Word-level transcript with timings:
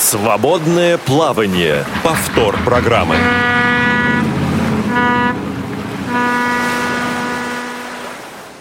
Свободное 0.00 0.96
плавание. 0.96 1.84
Повтор 2.02 2.56
программы. 2.64 3.16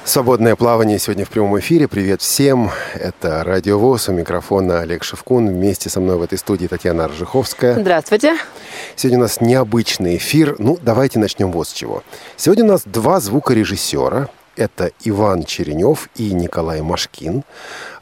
Свободное 0.04 0.58
плавание 0.58 1.00
сегодня 1.00 1.24
в 1.24 1.30
прямом 1.30 1.58
эфире. 1.60 1.88
Привет 1.88 2.22
всем. 2.22 2.72
Это 2.94 3.42
Радио 3.46 3.80
ВОЗ. 3.80 4.10
У 4.10 4.14
микрофона 4.14 4.82
Олег 4.82 5.06
Шевкун. 5.06 5.48
Вместе 5.48 5.90
со 5.90 6.02
мной 6.02 6.18
в 6.18 6.24
этой 6.24 6.38
студии 6.38 6.68
Татьяна 6.68 7.06
Аржиховская. 7.06 7.80
Здравствуйте. 7.80 8.36
Сегодня 8.98 9.20
у 9.20 9.22
нас 9.22 9.40
необычный 9.40 10.18
эфир. 10.18 10.58
Ну, 10.60 10.78
давайте 10.82 11.20
начнем 11.20 11.54
вот 11.54 11.70
с 11.70 11.72
чего. 11.72 12.04
Сегодня 12.36 12.66
у 12.66 12.68
нас 12.68 12.82
два 12.84 13.22
звукорежиссера. 13.22 14.28
Это 14.60 14.92
Иван 15.06 15.46
Черенев 15.46 16.10
и 16.16 16.34
Николай 16.34 16.82
Машкин. 16.82 17.46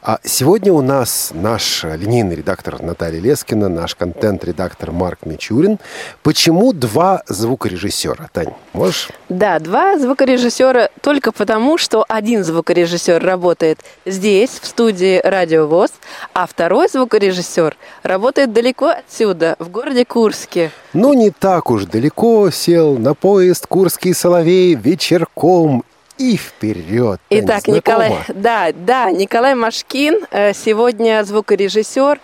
А 0.02 0.18
сегодня 0.24 0.72
у 0.72 0.82
нас 0.82 1.30
наш 1.32 1.84
линейный 1.84 2.34
редактор 2.34 2.82
Наталья 2.82 3.20
Лескина, 3.20 3.68
наш 3.68 3.94
контент-редактор 3.94 4.90
Марк 4.90 5.20
Мичурин. 5.24 5.78
Почему 6.24 6.72
два 6.72 7.22
звукорежиссера? 7.28 8.28
Тань, 8.32 8.54
можешь? 8.72 9.08
Да, 9.28 9.60
два 9.60 9.98
звукорежиссера 10.00 10.88
только 11.00 11.30
потому, 11.30 11.78
что 11.78 12.04
один 12.08 12.42
звукорежиссер 12.42 13.24
работает 13.24 13.78
здесь, 14.04 14.58
в 14.60 14.66
студии 14.66 15.20
Радио 15.22 15.68
ВОЗ, 15.68 15.92
а 16.34 16.48
второй 16.48 16.88
звукорежиссер 16.88 17.76
работает 18.02 18.52
далеко 18.52 18.88
отсюда, 18.88 19.54
в 19.60 19.68
городе 19.68 20.04
Курске. 20.04 20.72
Ну, 20.92 21.12
не 21.12 21.30
так 21.30 21.70
уж 21.70 21.84
далеко 21.84 22.50
сел 22.50 22.98
на 22.98 23.14
поезд 23.14 23.68
Курский 23.68 24.12
Соловей 24.12 24.74
вечерком 24.74 25.84
и 26.18 26.36
вперед. 26.36 27.20
Итак, 27.30 27.68
Николай, 27.68 28.14
да, 28.28 28.72
да, 28.74 29.10
Николай 29.10 29.54
Машкин 29.54 30.26
э, 30.30 30.52
сегодня 30.52 31.22
звукорежиссер 31.24 32.20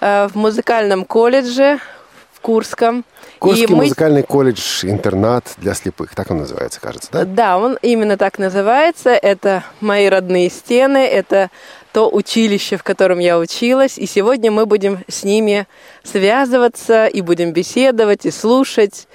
э, 0.00 0.28
в 0.28 0.34
музыкальном 0.34 1.04
колледже 1.04 1.78
в 2.32 2.40
Курском. 2.40 3.04
Курский 3.38 3.64
и 3.64 3.66
музыкальный 3.68 4.22
мы... 4.22 4.26
колледж-интернат 4.26 5.54
для 5.58 5.74
слепых, 5.74 6.14
так 6.14 6.30
он 6.30 6.38
называется, 6.38 6.80
кажется, 6.80 7.08
да? 7.12 7.24
Да, 7.24 7.58
он 7.58 7.78
именно 7.82 8.16
так 8.16 8.38
называется. 8.38 9.10
Это 9.10 9.62
мои 9.80 10.08
родные 10.08 10.50
стены, 10.50 10.98
это 10.98 11.50
то 11.92 12.10
училище, 12.10 12.76
в 12.76 12.82
котором 12.82 13.18
я 13.18 13.38
училась. 13.38 13.96
И 13.96 14.06
сегодня 14.06 14.50
мы 14.50 14.66
будем 14.66 15.04
с 15.08 15.24
ними 15.24 15.66
связываться 16.02 17.06
и 17.06 17.20
будем 17.20 17.52
беседовать 17.52 18.26
и 18.26 18.30
слушать 18.30 19.06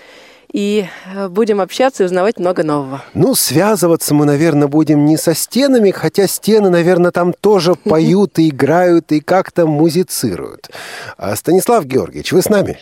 и 0.51 0.87
э, 1.13 1.27
будем 1.29 1.61
общаться 1.61 2.03
и 2.03 2.05
узнавать 2.05 2.39
много 2.39 2.63
нового. 2.63 3.03
Ну, 3.13 3.35
связываться 3.35 4.13
мы, 4.13 4.25
наверное, 4.25 4.67
будем 4.67 5.05
не 5.05 5.17
со 5.17 5.33
стенами, 5.33 5.91
хотя 5.91 6.27
стены, 6.27 6.69
наверное, 6.69 7.11
там 7.11 7.33
тоже 7.33 7.75
поют 7.83 8.39
и 8.39 8.49
играют 8.49 9.11
и 9.11 9.19
как-то 9.19 9.65
музицируют. 9.65 10.69
А 11.17 11.35
Станислав 11.35 11.85
Георгиевич, 11.85 12.31
вы 12.31 12.41
с 12.41 12.49
нами? 12.49 12.77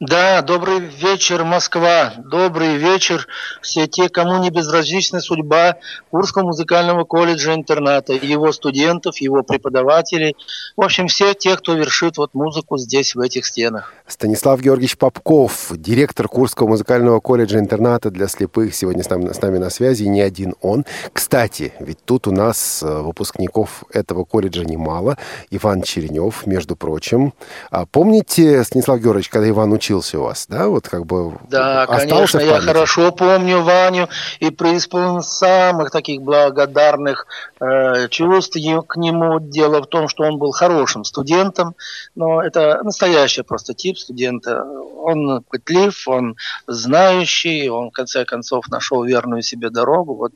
Да, 0.00 0.42
добрый 0.42 0.78
вечер, 0.78 1.44
Москва. 1.44 2.12
Добрый 2.18 2.76
вечер 2.76 3.26
все 3.62 3.86
те, 3.86 4.08
кому 4.08 4.38
не 4.38 4.50
безразлична 4.50 5.20
судьба 5.20 5.76
Курского 6.10 6.44
музыкального 6.44 7.04
колледжа 7.04 7.54
интерната, 7.54 8.12
его 8.12 8.52
студентов, 8.52 9.18
его 9.18 9.42
преподавателей. 9.42 10.36
В 10.76 10.82
общем, 10.82 11.08
все 11.08 11.34
те, 11.34 11.56
кто 11.56 11.74
вершит 11.74 12.16
вот 12.18 12.34
музыку 12.34 12.78
здесь, 12.78 13.14
в 13.14 13.20
этих 13.20 13.46
стенах. 13.46 13.92
Станислав 14.06 14.60
Георгиевич 14.60 14.96
Попков, 14.96 15.72
директор 15.72 16.28
Курского 16.28 16.68
музыкального 16.68 17.20
колледжа 17.20 17.58
интерната 17.58 18.10
для 18.10 18.28
слепых, 18.28 18.74
сегодня 18.74 19.02
с 19.02 19.10
нами, 19.10 19.32
с 19.32 19.40
нами 19.42 19.58
на 19.58 19.70
связи, 19.70 20.04
не 20.04 20.20
один 20.20 20.54
он. 20.62 20.84
Кстати, 21.12 21.72
ведь 21.80 21.98
тут 22.04 22.26
у 22.26 22.32
нас 22.32 22.82
э, 22.82 23.00
выпускников 23.00 23.84
этого 23.92 24.24
колледжа 24.24 24.64
немало. 24.64 25.18
Иван 25.50 25.82
Черенев, 25.82 26.46
между 26.46 26.76
прочим. 26.76 27.34
А 27.70 27.84
помните, 27.86 28.64
Станислав 28.64 29.00
Георгиевич, 29.00 29.28
когда 29.28 29.48
Иван 29.48 29.72
учился 29.78 30.18
у 30.18 30.24
вас, 30.24 30.46
да? 30.48 30.68
Вот 30.68 30.88
как 30.88 31.06
бы 31.06 31.38
Да, 31.48 31.86
конечно, 31.86 32.40
я 32.40 32.60
хорошо 32.60 33.12
помню 33.12 33.62
Ваню 33.62 34.08
и 34.40 34.50
преисполнен 34.50 35.22
самых 35.22 35.90
таких 35.90 36.22
благодарных 36.22 37.26
э, 37.60 38.08
чувств 38.08 38.56
к 38.86 38.96
нему. 38.96 39.40
Дело 39.40 39.80
в 39.80 39.86
том, 39.86 40.08
что 40.08 40.24
он 40.24 40.38
был 40.38 40.50
хорошим 40.50 41.04
студентом, 41.04 41.74
но 42.14 42.42
это 42.42 42.80
настоящий 42.82 43.42
просто 43.42 43.74
тип 43.74 43.98
студента. 43.98 44.64
Он 45.00 45.42
пытлив, 45.48 46.08
он 46.08 46.36
знающий, 46.66 47.70
он 47.70 47.90
в 47.90 47.92
конце 47.92 48.24
концов 48.24 48.68
нашел 48.68 49.04
верную 49.04 49.42
себе 49.42 49.70
дорогу. 49.70 50.14
Вот 50.14 50.32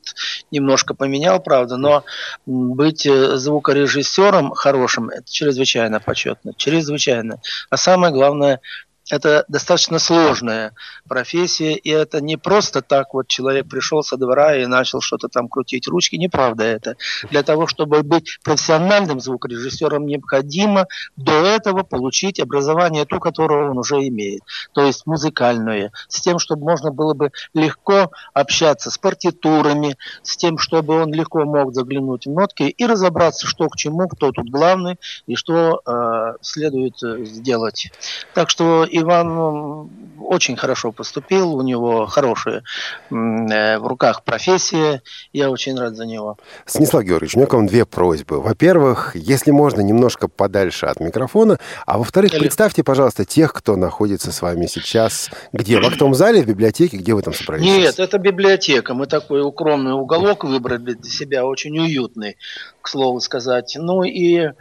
немножко 0.51 0.93
поменял, 0.93 1.39
правда, 1.39 1.77
но 1.77 2.03
быть 2.45 3.05
э, 3.05 3.35
звукорежиссером 3.37 4.51
хорошим, 4.51 5.09
это 5.09 5.25
чрезвычайно 5.29 5.99
почетно, 5.99 6.53
чрезвычайно. 6.55 7.39
А 7.69 7.77
самое 7.77 8.13
главное, 8.13 8.59
это 9.09 9.43
достаточно 9.47 9.99
сложная 9.99 10.73
профессия, 11.07 11.75
и 11.75 11.89
это 11.89 12.21
не 12.21 12.37
просто 12.37 12.81
так 12.81 13.13
вот 13.13 13.27
человек 13.27 13.67
пришел 13.67 14.01
со 14.03 14.17
двора 14.17 14.55
и 14.55 14.65
начал 14.65 15.01
что-то 15.01 15.27
там 15.27 15.49
крутить 15.49 15.87
ручки, 15.87 16.15
неправда 16.15 16.63
это. 16.63 16.95
Для 17.29 17.43
того, 17.43 17.67
чтобы 17.67 18.03
быть 18.03 18.39
профессиональным 18.43 19.19
звукорежиссером, 19.19 20.05
необходимо 20.05 20.87
до 21.17 21.33
этого 21.45 21.83
получить 21.83 22.39
образование, 22.39 23.05
то, 23.05 23.19
которое 23.19 23.69
он 23.69 23.77
уже 23.77 23.95
имеет, 24.07 24.41
то 24.73 24.85
есть 24.85 25.05
музыкальное, 25.05 25.91
с 26.07 26.21
тем, 26.21 26.39
чтобы 26.39 26.63
можно 26.63 26.91
было 26.91 27.13
бы 27.13 27.31
легко 27.53 28.11
общаться 28.33 28.89
с 28.89 28.97
партитурами, 28.97 29.97
с 30.21 30.37
тем, 30.37 30.57
чтобы 30.57 31.01
он 31.01 31.13
легко 31.13 31.43
мог 31.43 31.73
заглянуть 31.73 32.25
в 32.25 32.31
нотки 32.31 32.63
и 32.63 32.85
разобраться, 32.85 33.47
что 33.47 33.67
к 33.67 33.75
чему, 33.75 34.07
кто 34.07 34.31
тут 34.31 34.49
главный 34.49 34.97
и 35.27 35.35
что 35.35 35.81
э, 35.85 36.35
следует 36.41 37.01
э, 37.03 37.25
сделать. 37.25 37.91
Так 38.33 38.49
что 38.49 38.85
Иван 38.95 39.89
очень 40.19 40.55
хорошо 40.55 40.91
поступил, 40.91 41.55
у 41.55 41.61
него 41.61 42.05
хорошая 42.05 42.63
э, 43.09 43.77
в 43.77 43.87
руках 43.87 44.23
профессия, 44.23 45.01
я 45.31 45.49
очень 45.49 45.77
рад 45.77 45.95
за 45.95 46.05
него. 46.05 46.37
Станислав 46.65 47.03
Георгиевич, 47.03 47.35
у 47.35 47.39
меня 47.39 47.47
к 47.47 47.53
вам 47.53 47.67
две 47.67 47.85
просьбы. 47.85 48.41
Во-первых, 48.41 49.15
если 49.15 49.51
можно, 49.51 49.81
немножко 49.81 50.27
подальше 50.27 50.85
от 50.85 50.99
микрофона, 50.99 51.59
а 51.85 51.97
во-вторых, 51.97 52.31
представьте, 52.31 52.83
пожалуйста, 52.83 53.25
тех, 53.25 53.53
кто 53.53 53.75
находится 53.75 54.31
с 54.31 54.41
вами 54.41 54.67
сейчас, 54.67 55.29
где? 55.51 55.79
В 55.79 55.85
актовом 55.85 56.13
зале, 56.13 56.41
в 56.41 56.47
библиотеке, 56.47 56.97
где 56.97 57.13
вы 57.13 57.21
там 57.21 57.33
собрались? 57.33 57.65
Нет, 57.65 57.99
это 57.99 58.17
библиотека, 58.17 58.93
мы 58.93 59.07
такой 59.07 59.41
укромный 59.41 59.93
уголок 59.93 60.43
выбрали 60.43 60.93
для 60.93 61.09
себя, 61.09 61.45
очень 61.45 61.77
уютный, 61.77 62.37
к 62.81 62.87
слову 62.87 63.19
сказать. 63.19 63.75
Ну 63.79 64.03
и 64.03 64.51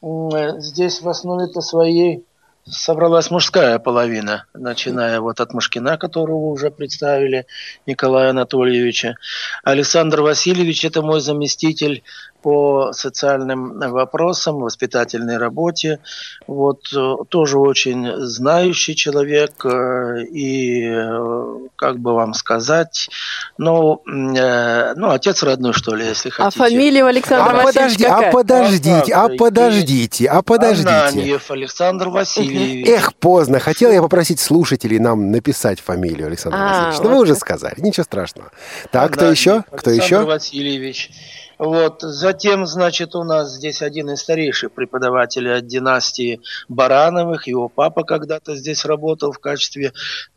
здесь 0.00 1.00
в 1.00 1.08
основе-то 1.08 1.60
своей 1.60 2.24
собралась 2.70 3.30
мужская 3.30 3.78
половина, 3.78 4.46
начиная 4.54 5.20
вот 5.20 5.40
от 5.40 5.52
Мышкина, 5.54 5.98
которого 5.98 6.46
уже 6.46 6.70
представили, 6.70 7.46
Николая 7.86 8.30
Анатольевича. 8.30 9.16
Александр 9.64 10.22
Васильевич– 10.22 10.84
это 10.86 11.02
мой 11.02 11.20
заместитель 11.20 12.02
по 12.48 12.92
социальным 12.94 13.78
вопросам, 13.78 14.60
воспитательной 14.60 15.36
работе. 15.36 15.98
Вот 16.46 16.80
э, 16.96 17.14
тоже 17.28 17.58
очень 17.58 18.10
знающий 18.24 18.96
человек 18.96 19.66
э, 19.66 20.22
и, 20.32 20.88
э, 20.88 21.68
как 21.76 21.98
бы 21.98 22.14
вам 22.14 22.32
сказать, 22.32 23.10
ну, 23.58 24.00
ну 24.06 25.10
отец 25.10 25.42
родной, 25.42 25.74
что 25.74 25.94
ли, 25.94 26.06
если 26.06 26.30
хотите. 26.30 26.58
А 26.58 26.68
фамилия 26.68 27.04
Александра 27.04 27.60
а 27.60 27.64
подожди, 27.64 28.04
какая? 28.04 28.30
А 28.30 28.32
подождите, 28.32 29.12
а 29.12 29.28
подождите, 29.28 30.26
а 30.26 30.40
подождите. 30.40 30.88
Ананьев 30.88 31.50
Александр 31.50 32.08
Васильевич. 32.08 32.88
Эх, 32.88 33.14
поздно. 33.14 33.58
Хотел 33.58 33.92
я 33.92 34.00
попросить 34.00 34.40
слушателей 34.40 34.98
нам 34.98 35.30
написать 35.30 35.80
фамилию 35.80 36.28
Александра 36.28 36.58
а, 36.58 36.68
Васильевича. 36.68 37.02
Но 37.02 37.08
вот. 37.10 37.14
вы 37.14 37.22
уже 37.24 37.34
сказали, 37.34 37.74
ничего 37.76 38.04
страшного. 38.04 38.50
Так, 38.90 39.12
кто 39.12 39.30
еще? 39.30 39.64
Кто 39.70 39.90
Александр 39.90 40.02
еще? 40.02 40.24
Васильевич. 40.24 41.10
Вот. 41.58 42.02
Затем, 42.02 42.66
значит, 42.66 43.14
у 43.16 43.24
нас 43.24 43.54
здесь 43.54 43.82
один 43.82 44.10
из 44.10 44.20
старейших 44.20 44.72
преподавателей 44.72 45.56
от 45.56 45.66
династии 45.66 46.40
Барановых. 46.68 47.48
Его 47.48 47.68
папа 47.68 48.04
когда-то 48.04 48.54
здесь 48.54 48.84
работал 48.84 49.32
в 49.32 49.38
качестве 49.40 49.92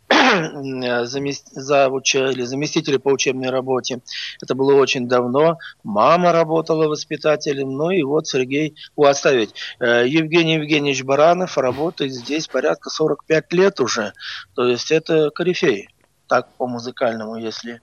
завуча 1.53 2.31
или 2.31 2.41
заместителя 2.44 2.97
по 2.97 3.09
учебной 3.09 3.50
работе. 3.51 4.01
Это 4.41 4.56
было 4.56 4.73
очень 4.73 5.07
давно. 5.07 5.59
Мама 5.83 6.31
работала 6.31 6.88
воспитателем. 6.88 7.71
Ну 7.71 7.91
и 7.91 8.01
вот 8.01 8.27
Сергей, 8.27 8.75
о, 8.95 9.06
оставить. 9.06 9.53
Э, 9.79 10.07
Евгений 10.07 10.56
Евгеньевич 10.56 11.03
Баранов 11.03 11.57
работает 11.57 12.13
здесь 12.13 12.47
порядка 12.47 12.89
45 12.89 13.53
лет 13.53 13.79
уже. 13.79 14.13
То 14.56 14.65
есть 14.65 14.91
это 14.91 15.29
корифей. 15.29 15.89
Так 16.27 16.47
по 16.57 16.65
музыкальному, 16.65 17.35
если... 17.35 17.81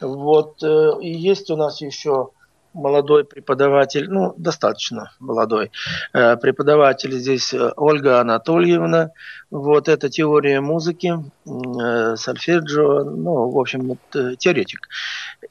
Вот. 0.00 0.62
Э, 0.62 0.92
и 1.00 1.10
есть 1.10 1.50
у 1.50 1.56
нас 1.56 1.80
еще 1.80 2.30
молодой 2.78 3.24
преподаватель, 3.24 4.08
ну, 4.08 4.34
достаточно 4.36 5.12
молодой 5.18 5.70
э, 6.12 6.36
преподаватель 6.36 7.12
здесь 7.12 7.52
э, 7.52 7.72
Ольга 7.76 8.20
Анатольевна. 8.20 9.10
Вот 9.50 9.88
это 9.88 10.08
теория 10.08 10.60
музыки, 10.60 11.14
э, 11.46 12.16
сольфеджио, 12.16 13.04
ну, 13.04 13.50
в 13.50 13.58
общем, 13.58 13.92
это 13.92 14.36
теоретик. 14.36 14.88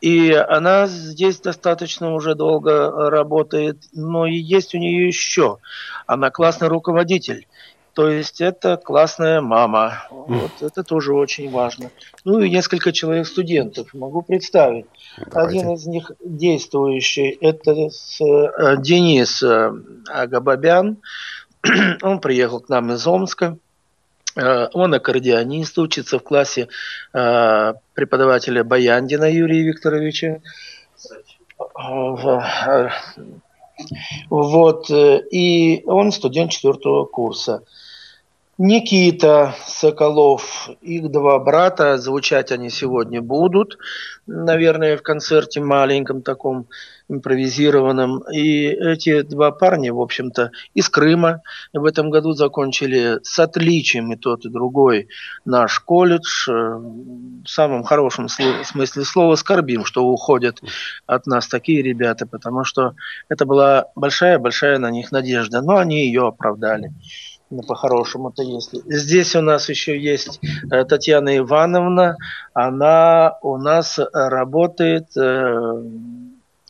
И 0.01 0.31
она 0.31 0.87
здесь 0.87 1.39
достаточно 1.39 2.13
уже 2.13 2.35
долго 2.35 3.09
работает, 3.09 3.77
но 3.93 4.25
и 4.25 4.35
есть 4.35 4.73
у 4.73 4.77
нее 4.77 5.07
еще. 5.07 5.57
Она 6.05 6.29
классный 6.29 6.67
руководитель 6.67 7.47
То 7.97 8.11
есть 8.11 8.41
это 8.41 8.77
классная 8.77 9.41
мама. 9.41 10.03
Вот 10.11 10.51
это 10.61 10.83
тоже 10.83 11.15
очень 11.15 11.49
важно. 11.49 11.89
Ну 12.25 12.39
и 12.41 12.47
несколько 12.47 12.91
человек 12.91 13.25
студентов. 13.25 13.91
Могу 13.95 14.21
представить. 14.21 14.85
Давайте. 15.17 15.61
Один 15.61 15.73
из 15.73 15.87
них 15.87 16.11
действующий, 16.23 17.35
это 17.41 17.71
э, 17.71 18.77
Денис 18.77 19.41
э, 19.41 19.71
Агабабян. 20.09 20.97
Он 22.03 22.19
приехал 22.19 22.59
к 22.59 22.69
нам 22.69 22.91
из 22.91 23.07
Омска. 23.07 23.57
Э, 24.35 24.67
он 24.73 24.93
аккордеонист, 24.93 25.79
учится 25.79 26.19
в 26.19 26.23
классе 26.23 26.67
преподавателя 27.11 28.63
Баяндина 28.63 29.25
Юрия 29.25 29.63
Викторовича. 29.63 30.41
Вот, 34.29 34.91
и 34.91 35.83
он 35.87 36.11
студент 36.11 36.51
четвертого 36.51 37.05
курса. 37.05 37.63
Никита 38.59 39.53
Соколов, 39.67 40.71
их 40.81 41.11
два 41.11 41.37
брата, 41.37 41.99
звучать 41.99 42.51
они 42.51 42.71
сегодня 42.71 43.21
будут, 43.21 43.77
наверное, 44.25 44.97
в 44.97 45.03
концерте 45.03 45.61
маленьком 45.61 46.23
таком 46.23 46.67
импровизированном. 47.07 48.23
И 48.33 48.65
эти 48.65 49.21
два 49.21 49.51
парня, 49.51 49.93
в 49.93 50.01
общем-то, 50.01 50.49
из 50.73 50.89
Крыма 50.89 51.43
в 51.71 51.85
этом 51.85 52.09
году 52.09 52.33
закончили 52.33 53.19
с 53.21 53.37
отличием 53.37 54.11
и 54.13 54.15
тот, 54.15 54.43
и 54.45 54.49
другой 54.49 55.09
наш 55.45 55.79
колледж. 55.79 56.49
В 56.49 57.45
самом 57.45 57.83
хорошем 57.83 58.27
смысле 58.27 59.03
слова 59.03 59.35
скорбим, 59.35 59.85
что 59.85 60.03
уходят 60.03 60.61
от 61.05 61.27
нас 61.27 61.47
такие 61.47 61.83
ребята, 61.83 62.25
потому 62.25 62.63
что 62.63 62.95
это 63.29 63.45
была 63.45 63.85
большая-большая 63.95 64.79
на 64.79 64.89
них 64.89 65.11
надежда, 65.11 65.61
но 65.61 65.77
они 65.77 66.07
ее 66.07 66.25
оправдали 66.29 66.91
по-хорошему-то 67.49 68.43
если. 68.43 68.81
Здесь 68.85 69.35
у 69.35 69.41
нас 69.41 69.69
еще 69.69 69.97
есть 69.97 70.39
э, 70.71 70.83
Татьяна 70.85 71.37
Ивановна, 71.37 72.17
она 72.53 73.37
у 73.41 73.57
нас 73.57 73.99
работает 74.13 75.15
э, 75.15 75.21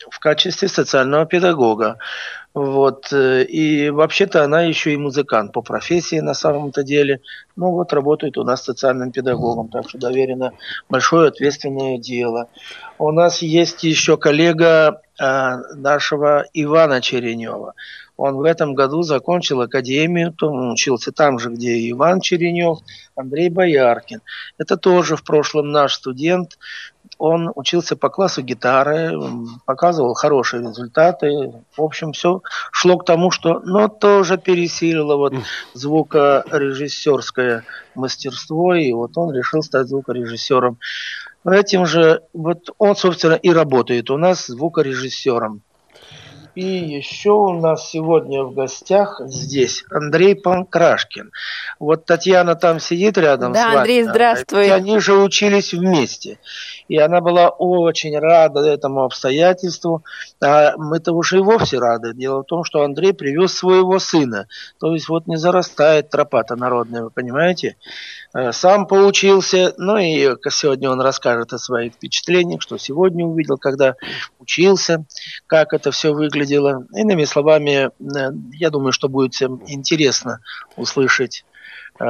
в 0.10 0.20
качестве 0.20 0.68
социального 0.68 1.26
педагога. 1.26 1.98
Вот. 2.54 3.12
Э, 3.12 3.44
и 3.44 3.90
вообще-то 3.90 4.44
она 4.44 4.62
еще 4.62 4.94
и 4.94 4.98
музыкант 4.98 5.52
по 5.52 5.62
профессии 5.62 6.20
на 6.20 6.34
самом-то 6.34 6.84
деле. 6.84 7.22
Ну 7.56 7.72
вот 7.72 7.92
работает 7.94 8.38
у 8.38 8.44
нас 8.44 8.64
социальным 8.64 9.12
педагогом, 9.12 9.70
так 9.70 9.90
что 9.90 9.98
доверено 9.98 10.54
большое 10.90 11.30
ответственное 11.30 11.98
дело. 11.98 12.50
У 13.00 13.12
нас 13.12 13.42
есть 13.42 13.84
еще 13.84 14.18
коллега 14.18 15.02
нашего 15.20 16.46
Ивана 16.54 17.02
Черенева. 17.02 17.74
Он 18.18 18.38
в 18.38 18.44
этом 18.44 18.74
году 18.74 19.04
закончил 19.04 19.62
академию, 19.62 20.34
он 20.42 20.72
учился 20.72 21.12
там 21.12 21.38
же, 21.38 21.52
где 21.52 21.74
и 21.74 21.92
Иван 21.92 22.20
Черенев, 22.20 22.80
Андрей 23.16 23.50
Бояркин. 23.50 24.22
Это 24.58 24.76
тоже 24.76 25.16
в 25.16 25.24
прошлом 25.24 25.72
наш 25.72 25.94
студент. 25.94 26.58
Он 27.20 27.52
учился 27.56 27.96
по 27.96 28.10
классу 28.10 28.42
гитары, 28.42 29.14
показывал 29.66 30.16
хорошие 30.16 30.62
результаты. 30.62 31.54
В 31.76 31.82
общем, 31.82 32.12
все 32.12 32.42
шло 32.72 32.98
к 32.98 33.06
тому, 33.06 33.32
что, 33.32 33.60
но 33.60 33.88
тоже 33.88 34.38
пересилило 34.38 35.16
вот 35.16 35.34
звукорежиссерское 35.74 37.64
мастерство, 37.96 38.74
и 38.74 38.92
вот 38.94 39.16
он 39.16 39.34
решил 39.34 39.62
стать 39.62 39.88
звукорежиссером. 39.88 40.80
Этим 41.46 41.86
же, 41.86 42.24
вот 42.34 42.72
он, 42.78 42.96
собственно, 42.96 43.36
и 43.36 43.52
работает 43.52 44.10
у 44.10 44.18
нас 44.18 44.48
звукорежиссером. 44.48 45.62
И 46.58 46.66
еще 46.66 47.34
у 47.34 47.54
нас 47.54 47.92
сегодня 47.92 48.42
в 48.42 48.52
гостях 48.52 49.22
здесь 49.26 49.86
Андрей 49.92 50.36
Панкрашкин. 50.36 51.32
Вот 51.78 52.06
Татьяна 52.08 52.56
там 52.56 52.80
сидит 52.80 53.20
рядом 53.20 53.54
да, 53.54 53.62
с 53.62 53.66
вами. 53.66 53.78
Андрей, 53.78 54.04
здравствуй. 54.04 54.66
И 54.66 54.70
они 54.72 54.98
же 54.98 55.14
учились 55.18 55.72
вместе. 55.76 56.40
И 56.88 56.98
она 56.98 57.22
была 57.22 57.50
очень 57.50 58.18
рада 58.18 58.62
этому 58.62 59.04
обстоятельству. 59.04 60.04
А 60.44 60.74
мы-то 60.78 61.14
уже 61.14 61.38
и 61.38 61.42
вовсе 61.42 61.80
рады. 61.80 62.14
Дело 62.14 62.42
в 62.42 62.46
том, 62.46 62.64
что 62.64 62.84
Андрей 62.84 63.14
привез 63.14 63.54
своего 63.54 64.00
сына. 64.00 64.48
То 64.80 64.94
есть 64.94 65.10
вот 65.10 65.28
не 65.28 65.38
зарастает 65.38 66.10
тропа-то 66.10 66.56
народная, 66.56 67.04
вы 67.04 67.10
понимаете? 67.10 67.76
Э, 68.34 68.52
сам 68.52 68.88
поучился, 68.88 69.74
ну 69.78 69.98
и 69.98 70.36
сегодня 70.50 70.90
он 70.90 71.02
расскажет 71.02 71.54
о 71.54 71.58
своих 71.58 71.94
впечатлениях, 71.94 72.62
что 72.62 72.78
сегодня 72.78 73.26
увидел, 73.26 73.58
когда 73.58 73.96
учился, 74.40 75.06
как 75.48 75.74
это 75.74 75.92
все 75.92 76.14
выглядело. 76.14 76.86
Иными 76.94 77.24
словами, 77.24 77.90
э, 77.90 78.32
я 78.54 78.70
думаю, 78.70 78.92
что 78.92 79.10
будет 79.10 79.34
всем 79.34 79.62
интересно 79.68 80.40
услышать 80.76 81.46
э, 82.00 82.04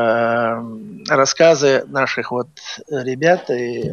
рассказы 1.09 1.85
наших 1.87 2.31
вот 2.31 2.49
ребят 2.89 3.49
и 3.49 3.91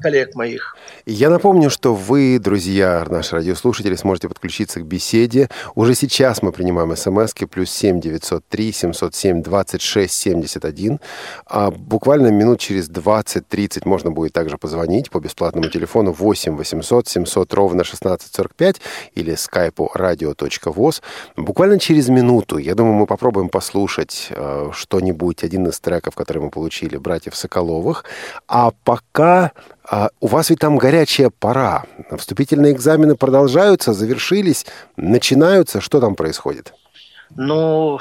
коллег 0.00 0.34
моих. 0.34 0.76
Я 1.06 1.30
напомню, 1.30 1.70
что 1.70 1.94
вы, 1.94 2.38
друзья, 2.38 3.04
наши 3.08 3.36
радиослушатели, 3.36 3.94
сможете 3.94 4.28
подключиться 4.28 4.80
к 4.80 4.86
беседе. 4.86 5.48
Уже 5.74 5.94
сейчас 5.94 6.42
мы 6.42 6.52
принимаем 6.52 6.96
смски 6.96 7.46
плюс 7.46 7.70
7 7.70 8.00
903 8.00 8.72
707 8.72 9.42
26 9.42 10.12
71. 10.12 11.00
А 11.46 11.70
буквально 11.70 12.28
минут 12.28 12.60
через 12.60 12.88
20-30 12.90 13.82
можно 13.84 14.10
будет 14.10 14.32
также 14.32 14.58
позвонить 14.58 15.10
по 15.10 15.20
бесплатному 15.20 15.68
телефону 15.68 16.12
8 16.12 16.56
800 16.56 17.08
700 17.08 17.54
ровно 17.54 17.82
1645 17.82 18.80
или 19.14 19.34
скайпу 19.34 19.90
radio.voz. 19.94 21.02
Буквально 21.36 21.78
через 21.78 22.08
минуту, 22.08 22.58
я 22.58 22.74
думаю, 22.74 22.94
мы 22.94 23.06
попробуем 23.06 23.48
послушать 23.48 24.28
э, 24.30 24.70
что-нибудь, 24.72 25.44
один 25.44 25.66
из 25.66 25.80
треков, 25.80 26.14
который 26.14 26.42
мы 26.42 26.50
получили, 26.50 26.96
братьев 26.96 27.36
Соколовых. 27.36 28.04
А 28.48 28.72
пока 28.84 29.52
а 29.88 30.10
у 30.20 30.26
вас 30.26 30.50
ведь 30.50 30.60
там 30.60 30.76
горячая 30.76 31.30
пора. 31.30 31.84
Вступительные 32.16 32.72
экзамены 32.72 33.16
продолжаются, 33.16 33.92
завершились, 33.92 34.66
начинаются. 34.96 35.80
Что 35.80 36.00
там 36.00 36.14
происходит? 36.14 36.72
Ну, 37.36 37.98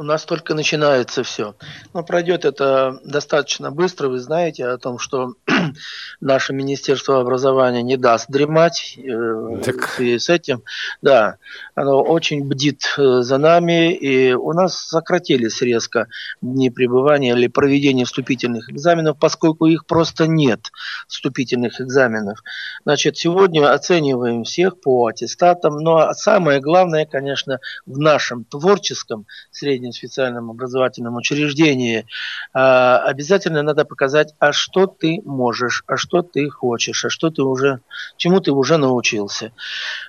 у 0.00 0.02
нас 0.02 0.24
только 0.24 0.54
начинается 0.54 1.22
все. 1.22 1.54
Но 1.92 2.02
пройдет 2.02 2.46
это 2.46 2.98
достаточно 3.04 3.70
быстро. 3.70 4.08
Вы 4.08 4.18
знаете 4.18 4.64
о 4.66 4.78
том, 4.78 4.98
что 4.98 5.34
наше 6.22 6.54
Министерство 6.54 7.20
образования 7.20 7.82
не 7.82 7.98
даст 7.98 8.30
дремать. 8.30 8.96
Э, 8.96 9.60
так... 9.62 10.00
И 10.00 10.18
с 10.18 10.30
этим, 10.30 10.62
да, 11.02 11.36
оно 11.74 12.00
очень 12.00 12.42
бдит 12.48 12.94
э, 12.96 13.20
за 13.20 13.36
нами. 13.36 13.92
И 13.92 14.32
у 14.32 14.54
нас 14.54 14.74
сократились 14.88 15.60
резко 15.60 16.06
дни 16.40 16.70
пребывания 16.70 17.32
или 17.32 17.48
проведения 17.48 18.06
вступительных 18.06 18.70
экзаменов, 18.70 19.18
поскольку 19.18 19.66
их 19.66 19.84
просто 19.84 20.26
нет, 20.26 20.70
вступительных 21.08 21.78
экзаменов. 21.78 22.42
Значит, 22.84 23.18
сегодня 23.18 23.70
оцениваем 23.70 24.44
всех 24.44 24.80
по 24.80 25.08
аттестатам. 25.08 25.76
Но 25.76 26.10
самое 26.14 26.58
главное, 26.60 27.04
конечно, 27.04 27.60
в 27.84 27.98
нашем 27.98 28.44
творческом 28.44 29.26
среднем 29.50 29.89
среднем 29.92 30.10
специальном 30.10 30.50
образовательном 30.50 31.16
учреждении, 31.16 32.06
а, 32.52 32.98
обязательно 32.98 33.62
надо 33.62 33.84
показать, 33.84 34.34
а 34.38 34.52
что 34.52 34.86
ты 34.86 35.20
можешь, 35.24 35.84
а 35.86 35.96
что 35.96 36.22
ты 36.22 36.48
хочешь, 36.50 37.04
а 37.04 37.10
что 37.10 37.30
ты 37.30 37.42
уже, 37.42 37.80
чему 38.16 38.40
ты 38.40 38.52
уже 38.52 38.76
научился. 38.76 39.52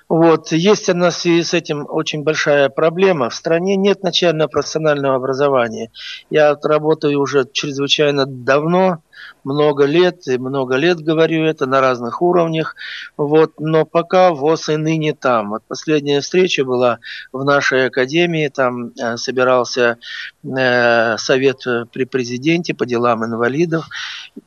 Вот. 0.08 0.52
Есть 0.52 0.88
у 0.88 0.94
нас 0.94 1.18
связи 1.18 1.42
с 1.42 1.54
этим 1.54 1.86
очень 1.88 2.22
большая 2.22 2.68
проблема. 2.68 3.30
В 3.30 3.34
стране 3.34 3.76
нет 3.76 4.02
начального 4.02 4.48
профессионального 4.48 5.16
образования. 5.16 5.90
Я 6.30 6.56
работаю 6.62 7.20
уже 7.20 7.46
чрезвычайно 7.50 8.26
давно, 8.26 9.02
много 9.44 9.84
лет, 9.84 10.26
и 10.28 10.38
много 10.38 10.76
лет 10.76 11.00
говорю 11.00 11.44
это 11.44 11.66
на 11.66 11.80
разных 11.80 12.22
уровнях, 12.22 12.76
вот, 13.16 13.58
но 13.58 13.84
пока 13.84 14.32
ВОЗ 14.32 14.70
и 14.70 14.76
ныне 14.76 15.14
там. 15.14 15.50
Вот 15.50 15.62
последняя 15.66 16.20
встреча 16.20 16.64
была 16.64 16.98
в 17.32 17.44
нашей 17.44 17.86
академии, 17.86 18.48
там 18.48 18.92
э, 19.00 19.16
собирался 19.16 19.98
э, 20.44 21.16
совет 21.18 21.64
при 21.92 22.04
президенте 22.04 22.74
по 22.74 22.86
делам 22.86 23.24
инвалидов, 23.24 23.88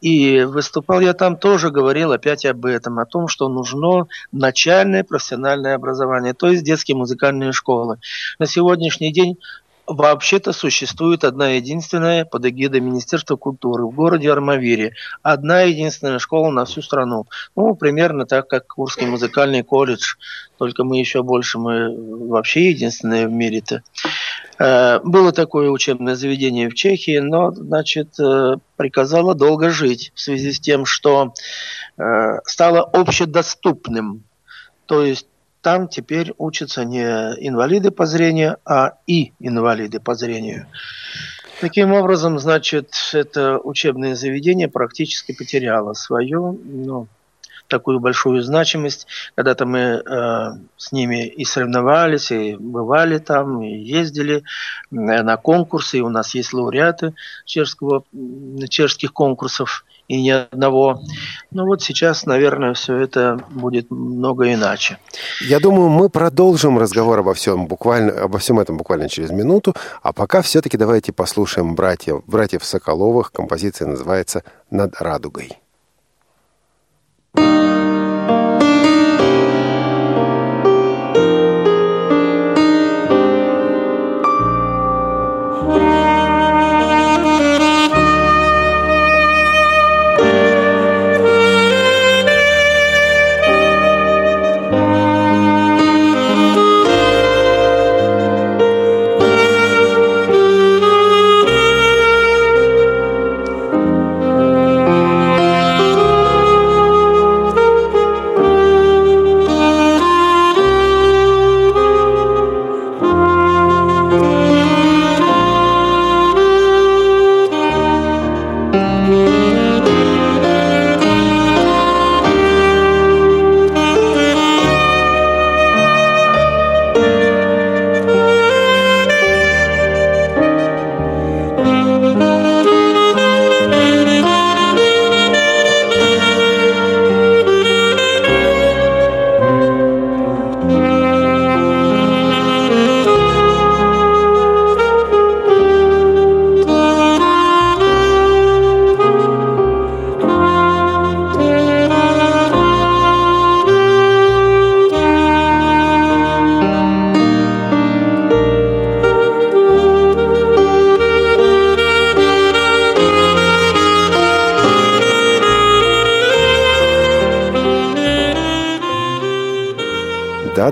и 0.01 0.41
выступал 0.43 0.99
я 0.99 1.13
там 1.13 1.37
тоже, 1.37 1.69
говорил 1.71 2.11
опять 2.11 2.45
об 2.45 2.65
этом, 2.65 2.99
о 2.99 3.05
том, 3.05 3.27
что 3.27 3.49
нужно 3.49 4.07
начальное 4.31 5.03
профессиональное 5.03 5.75
образование, 5.75 6.33
то 6.33 6.49
есть 6.49 6.63
детские 6.63 6.97
музыкальные 6.97 7.51
школы. 7.51 7.99
На 8.39 8.45
сегодняшний 8.45 9.11
день 9.11 9.37
Вообще-то 9.87 10.51
существует 10.51 11.23
одна 11.23 11.49
единственная 11.51 12.25
под 12.25 12.45
эгидой 12.45 12.79
Министерства 12.79 13.35
культуры 13.35 13.85
в 13.85 13.91
городе 13.91 14.31
Армавире. 14.31 14.93
Одна 15.21 15.61
единственная 15.61 16.17
школа 16.17 16.49
на 16.49 16.65
всю 16.65 16.81
страну. 16.81 17.27
Ну, 17.55 17.75
примерно 17.75 18.25
так, 18.25 18.47
как 18.47 18.65
Курский 18.67 19.05
музыкальный 19.05 19.63
колледж. 19.63 20.15
Только 20.57 20.83
мы 20.83 20.97
еще 20.97 21.21
больше, 21.21 21.59
мы 21.59 21.95
вообще 22.27 22.69
единственные 22.71 23.27
в 23.27 23.31
мире-то. 23.31 23.83
Э, 24.57 24.99
было 25.03 25.31
такое 25.31 25.69
учебное 25.69 26.15
заведение 26.15 26.69
в 26.69 26.73
Чехии, 26.73 27.19
но, 27.19 27.51
значит, 27.51 28.19
э, 28.19 28.55
приказало 28.77 29.35
долго 29.35 29.69
жить 29.69 30.11
в 30.15 30.19
связи 30.19 30.51
с 30.51 30.59
тем, 30.59 30.85
что 30.85 31.33
э, 31.97 32.39
стало 32.45 32.81
общедоступным. 32.81 34.23
То 34.87 35.03
есть 35.03 35.27
там 35.65 35.87
теперь 35.87 36.31
учатся 36.37 36.85
не 36.85 37.01
инвалиды 37.03 37.89
по 37.89 38.05
зрению, 38.05 38.57
а 38.65 38.99
и 39.07 39.33
инвалиды 39.39 39.99
по 39.99 40.13
зрению. 40.13 40.67
Таким 41.59 41.91
образом, 41.91 42.37
значит, 42.37 42.93
это 43.13 43.57
учебное 43.57 44.13
заведение 44.13 44.67
практически 44.67 45.31
потеряло 45.31 45.93
свою, 45.93 46.51
ну, 46.63 47.07
такую 47.67 47.99
большую 47.99 48.43
значимость. 48.43 49.07
Когда-то 49.33 49.65
мы 49.65 49.79
э, 49.79 50.01
с 50.77 50.91
ними 50.91 51.25
и 51.25 51.45
соревновались, 51.45 52.29
и 52.29 52.55
бывали 52.55 53.17
там, 53.17 53.63
и 53.63 53.75
ездили 53.75 54.37
э, 54.37 54.41
на 54.91 55.35
конкурсы, 55.35 55.97
и 55.97 56.01
у 56.01 56.09
нас 56.09 56.35
есть 56.35 56.53
лауреаты 56.53 57.15
чешского, 57.45 58.03
чешских 58.69 59.13
конкурсов, 59.13 59.83
и 60.07 60.21
ни 60.21 60.29
одного. 60.29 60.99
Но 61.51 61.65
вот 61.65 61.81
сейчас, 61.81 62.25
наверное, 62.25 62.73
все 62.73 62.97
это 62.97 63.39
будет 63.49 63.89
много 63.89 64.53
иначе. 64.53 64.97
Я 65.41 65.59
думаю, 65.59 65.89
мы 65.89 66.09
продолжим 66.09 66.77
разговор 66.77 67.19
обо 67.19 67.33
всем, 67.33 67.67
буквально, 67.67 68.11
обо 68.23 68.37
всем 68.37 68.59
этом 68.59 68.77
буквально 68.77 69.09
через 69.09 69.31
минуту, 69.31 69.73
а 70.01 70.13
пока 70.13 70.41
все-таки 70.41 70.77
давайте 70.77 71.11
послушаем 71.11 71.75
братьев, 71.75 72.23
братьев 72.27 72.63
Соколовых. 72.63 73.31
Композиция 73.31 73.87
называется 73.87 74.43
«Над 74.69 75.01
радугой». 75.01 75.64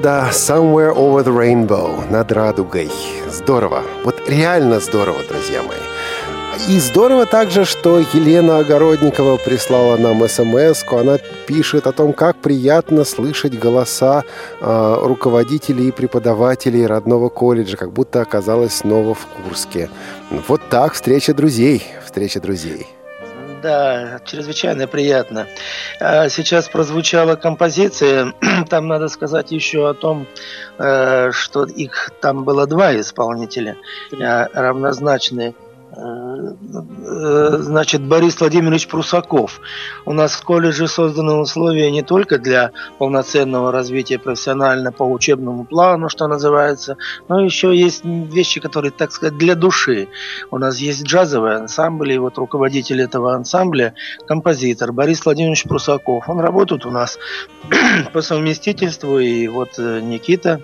Да-да, 0.03 0.31
Somewhere 0.31 0.93
Over 0.93 1.24
the 1.24 1.33
Rainbow, 1.33 2.12
над 2.12 2.33
радугой. 2.33 2.91
Здорово. 3.31 3.83
Вот 4.03 4.15
реально 4.27 4.81
здорово, 4.81 5.19
друзья 5.29 5.62
мои. 5.63 5.77
И 6.67 6.77
здорово 6.79 7.25
также, 7.25 7.63
что 7.63 8.00
Елена 8.00 8.57
Огородникова 8.57 9.38
прислала 9.38 9.95
нам 9.95 10.27
смс 10.27 10.83
-ку. 10.83 11.00
Она 11.00 11.19
пишет 11.48 11.88
о 11.88 11.93
том, 11.93 12.12
как 12.12 12.36
приятно 12.36 13.05
слышать 13.05 13.57
голоса 13.57 14.24
э, 14.60 14.98
руководителей 15.03 15.88
и 15.88 15.91
преподавателей 15.91 16.86
родного 16.86 17.29
колледжа, 17.29 17.77
как 17.77 17.93
будто 17.93 18.19
оказалась 18.19 18.74
снова 18.74 19.13
в 19.13 19.25
Курске. 19.25 19.89
Вот 20.50 20.62
так 20.69 20.93
встреча 20.93 21.33
друзей, 21.33 21.81
встреча 22.05 22.41
друзей. 22.41 22.88
Да, 23.63 24.19
чрезвычайно 24.25 24.88
приятно. 24.88 25.48
А, 26.00 26.29
сейчас 26.29 26.69
прозвучала 26.69 27.35
композиция. 27.35 28.33
Там 28.69 28.88
надо 28.88 29.07
сказать 29.07 29.51
еще 29.51 29.89
о 29.89 29.93
том, 29.93 30.27
э, 30.77 31.31
что 31.31 31.65
их 31.65 32.12
там 32.19 32.43
было 32.43 32.65
два 32.67 33.00
исполнителя 33.00 33.77
э, 34.12 34.47
равнозначные. 34.53 35.53
Значит, 37.74 38.03
Борис 38.03 38.39
Владимирович 38.39 38.88
Прусаков. 38.88 39.60
У 40.06 40.13
нас 40.13 40.34
в 40.34 40.44
колледже 40.44 40.88
созданы 40.88 41.34
условия 41.34 41.89
не 41.89 42.03
только 42.03 42.38
для 42.38 42.70
полноценного 43.00 43.72
развития 43.72 44.20
профессионально 44.20 44.92
по 44.92 45.01
учебному 45.01 45.65
плану, 45.65 46.08
что 46.08 46.27
называется, 46.27 46.98
но 47.30 47.44
еще 47.44 47.75
есть 47.75 48.06
вещи, 48.06 48.60
которые, 48.60 48.92
так 48.92 49.12
сказать, 49.12 49.39
для 49.39 49.56
души. 49.56 50.08
У 50.51 50.60
нас 50.60 50.77
есть 50.77 51.01
джазовый 51.01 51.56
ансамбль, 51.56 52.13
и 52.13 52.20
вот 52.20 52.38
руководитель 52.38 53.01
этого 53.01 53.34
ансамбля, 53.34 53.96
композитор 54.27 54.92
Борис 54.92 55.25
Владимирович 55.25 55.63
Прусаков. 55.63 56.30
Он 56.30 56.42
работает 56.42 56.86
у 56.86 56.92
нас 56.92 57.18
по 58.13 58.22
совместительству, 58.22 59.18
и 59.18 59.48
вот 59.48 59.80
э, 59.80 60.00
Никита 60.00 60.62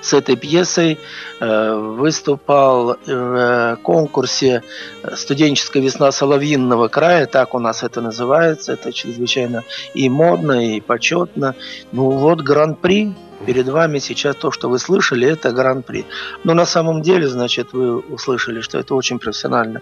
с 0.00 0.12
этой 0.12 0.36
пьесой 0.36 0.98
э, 1.40 1.74
выступал 1.74 2.96
в 3.06 3.78
конкурсе 3.82 4.62
«Студенческая 5.14 5.80
весна 5.80 6.10
Соловьинного 6.12 6.88
края», 6.88 7.26
так 7.26 7.54
у 7.54 7.58
нас 7.58 7.82
это 7.82 8.00
называется, 8.00 8.72
это 8.72 8.92
чрезвычайно 8.92 9.64
и 9.94 10.08
модно, 10.08 10.74
и 10.74 10.80
почетно. 10.80 11.54
Ну 11.92 12.10
вот 12.10 12.40
гран-при 12.40 13.14
Перед 13.46 13.68
вами 13.68 13.98
сейчас 13.98 14.36
то, 14.36 14.50
что 14.50 14.68
вы 14.68 14.78
слышали, 14.78 15.28
это 15.28 15.52
гран-при. 15.52 16.06
Но 16.44 16.54
на 16.54 16.64
самом 16.64 17.02
деле, 17.02 17.28
значит, 17.28 17.72
вы 17.72 17.98
услышали, 17.98 18.60
что 18.60 18.78
это 18.78 18.94
очень 18.94 19.18
профессионально. 19.18 19.80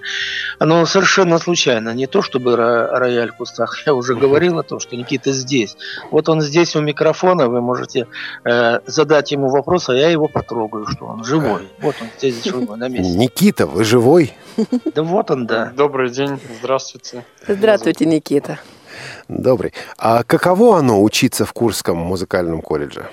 Оно 0.58 0.84
совершенно 0.86 1.38
случайно. 1.38 1.94
Не 1.94 2.06
то, 2.06 2.22
чтобы 2.22 2.56
рояль 2.56 3.30
в 3.30 3.36
кустах. 3.36 3.86
Я 3.86 3.94
уже 3.94 4.14
говорил 4.14 4.58
о 4.58 4.62
том, 4.62 4.80
что 4.80 4.96
Никита 4.96 5.32
здесь. 5.32 5.76
Вот 6.10 6.28
он 6.28 6.40
здесь 6.40 6.74
у 6.76 6.80
микрофона. 6.80 7.48
Вы 7.48 7.60
можете 7.60 8.06
э, 8.44 8.80
задать 8.86 9.32
ему 9.32 9.48
вопрос, 9.48 9.88
а 9.88 9.94
я 9.94 10.08
его 10.08 10.28
потрогаю, 10.28 10.86
что 10.86 11.06
он 11.06 11.24
живой. 11.24 11.68
Вот 11.80 11.94
он 12.00 12.08
здесь 12.18 12.44
живой, 12.44 12.76
на 12.76 12.88
месте. 12.88 13.12
Никита, 13.16 13.66
вы 13.66 13.84
живой? 13.84 14.32
Да 14.94 15.02
вот 15.02 15.30
он, 15.30 15.46
да. 15.46 15.72
Добрый 15.76 16.10
день, 16.10 16.38
здравствуйте. 16.58 17.24
Здравствуйте, 17.46 18.06
Никита. 18.06 18.58
Добрый. 19.28 19.72
А 19.96 20.22
каково 20.24 20.78
оно 20.78 21.02
учиться 21.02 21.44
в 21.44 21.52
Курском 21.52 21.96
музыкальном 21.96 22.60
колледже? 22.60 23.08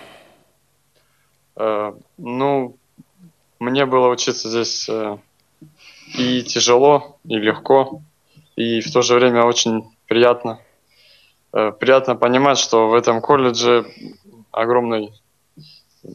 Э, 1.60 1.94
ну, 2.18 2.78
мне 3.60 3.86
было 3.86 4.08
учиться 4.08 4.50
здесь 4.50 4.88
э, 4.90 5.18
и 6.18 6.42
тяжело, 6.44 7.18
и 7.26 7.36
легко, 7.36 8.02
и 8.56 8.80
в 8.80 8.92
то 8.92 9.02
же 9.02 9.16
время 9.16 9.44
очень 9.44 9.84
приятно. 10.08 10.60
Э, 11.52 11.72
приятно 11.78 12.16
понимать, 12.16 12.58
что 12.58 12.88
в 12.88 12.94
этом 12.94 13.22
колледже 13.22 13.86
огромный 14.52 15.14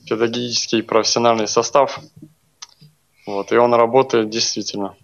педагогический 0.08 0.80
профессиональный 0.80 1.46
состав, 1.46 2.00
вот, 3.26 3.52
и 3.52 3.56
он 3.56 3.74
работает 3.74 4.30
действительно. 4.30 4.94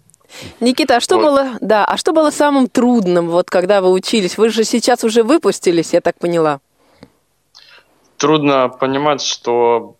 Никита, 0.59 0.95
а 0.95 0.99
что 1.01 1.17
вот. 1.17 1.23
было, 1.23 1.57
да, 1.61 1.85
а 1.85 1.97
что 1.97 2.13
было 2.13 2.31
самым 2.31 2.67
трудным, 2.67 3.29
вот 3.29 3.49
когда 3.49 3.79
вы 3.81 3.91
учились? 3.91 4.39
Вы 4.39 4.49
же 4.49 4.63
сейчас 4.63 5.03
уже 5.03 5.21
выпустились, 5.21 5.93
я 5.93 6.01
так 6.01 6.17
поняла 6.17 6.61
трудно 8.21 8.69
понимать, 8.69 9.23
что 9.23 9.97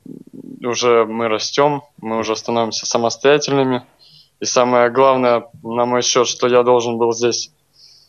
уже 0.63 1.05
мы 1.05 1.27
растем, 1.27 1.81
мы 1.99 2.19
уже 2.19 2.35
становимся 2.35 2.85
самостоятельными. 2.85 3.83
И 4.39 4.45
самое 4.45 4.91
главное, 4.91 5.47
на 5.63 5.85
мой 5.85 6.03
счет, 6.03 6.27
что 6.27 6.47
я 6.47 6.61
должен 6.61 6.99
был 6.99 7.13
здесь 7.13 7.51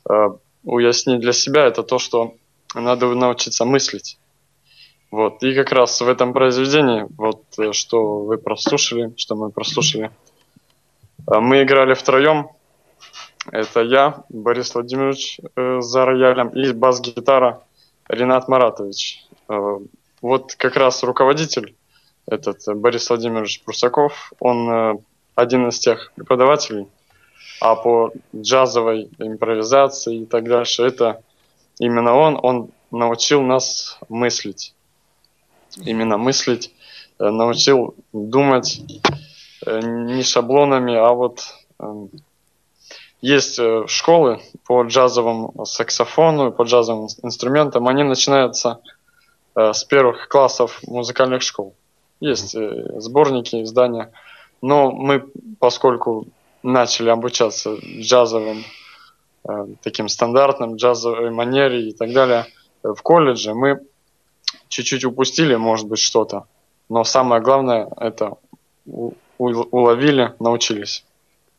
э, 0.09 0.29
уяснить 0.65 1.21
для 1.21 1.33
себя, 1.33 1.65
это 1.65 1.83
то, 1.83 1.99
что 1.99 2.35
надо 2.75 3.07
научиться 3.15 3.65
мыслить. 3.65 4.19
Вот. 5.11 5.43
И 5.43 5.55
как 5.55 5.73
раз 5.73 5.99
в 6.03 6.09
этом 6.09 6.35
произведении, 6.35 7.07
вот 7.17 7.45
э, 7.59 7.73
что 7.73 8.25
вы 8.25 8.37
прослушали, 8.37 9.15
что 9.17 9.35
мы 9.35 9.51
прослушали, 9.51 10.11
э, 11.27 11.39
мы 11.41 11.63
играли 11.63 11.95
втроем. 11.95 12.51
Это 13.51 13.81
я, 13.81 14.25
Борис 14.29 14.75
Владимирович 14.75 15.41
э, 15.57 15.81
за 15.81 16.05
роялем 16.05 16.49
и 16.49 16.71
бас-гитара 16.73 17.63
Ренат 18.09 18.49
Маратович. 18.49 19.25
Э, 19.49 19.79
вот 20.23 20.55
как 20.55 20.77
раз 20.77 21.03
руководитель, 21.03 21.77
этот 22.27 22.61
Борис 22.77 23.09
Владимирович 23.11 23.63
Прусаков, 23.63 24.33
он 24.39 25.03
один 25.35 25.69
из 25.69 25.79
тех 25.79 26.13
преподавателей, 26.15 26.89
а 27.61 27.77
по 27.77 28.13
джазовой 28.35 29.09
импровизации 29.19 30.23
и 30.23 30.27
так 30.27 30.45
дальше, 30.45 30.83
это 30.83 31.23
именно 31.79 32.15
он, 32.15 32.39
он 32.43 32.71
научил 32.91 33.43
нас 33.43 33.99
мыслить. 34.09 34.75
Именно 35.77 36.19
мыслить, 36.19 36.75
э, 37.19 37.31
научил 37.31 37.95
думать 38.13 38.81
э, 39.65 39.81
не 39.81 40.23
шаблонами, 40.23 40.95
а 40.95 41.13
вот 41.13 41.45
эм, 41.79 42.11
есть 43.23 43.59
э, 43.59 43.85
школы 43.87 44.41
по 44.67 44.83
джазовому 44.83 45.65
саксофону, 45.65 46.53
по 46.53 46.65
джазовым 46.65 47.09
инструментам, 47.23 47.89
они 47.89 48.03
начинаются 48.03 48.81
с 49.55 49.85
первых 49.85 50.29
классов 50.29 50.81
музыкальных 50.87 51.43
школ. 51.43 51.75
Есть 52.21 52.57
сборники, 52.99 53.63
издания. 53.63 54.13
Но 54.61 54.91
мы, 54.91 55.25
поскольку 55.59 56.27
начали 56.63 57.11
обучаться 57.11 57.77
джазовым 57.77 58.65
Э, 59.49 59.67
таким 59.83 60.09
стандартным 60.09 60.77
джазовой 60.77 61.31
манере 61.31 61.89
и 61.89 61.93
так 61.93 62.13
далее 62.13 62.47
в 62.83 62.97
колледже, 63.03 63.55
мы 63.55 63.81
чуть-чуть 64.69 65.05
упустили, 65.05 65.57
может 65.57 65.89
быть, 65.89 65.99
что-то. 65.99 66.47
Но 66.89 67.03
самое 67.05 67.43
главное, 67.43 67.89
это 67.97 68.37
уловили, 69.39 70.35
научились. 70.39 71.05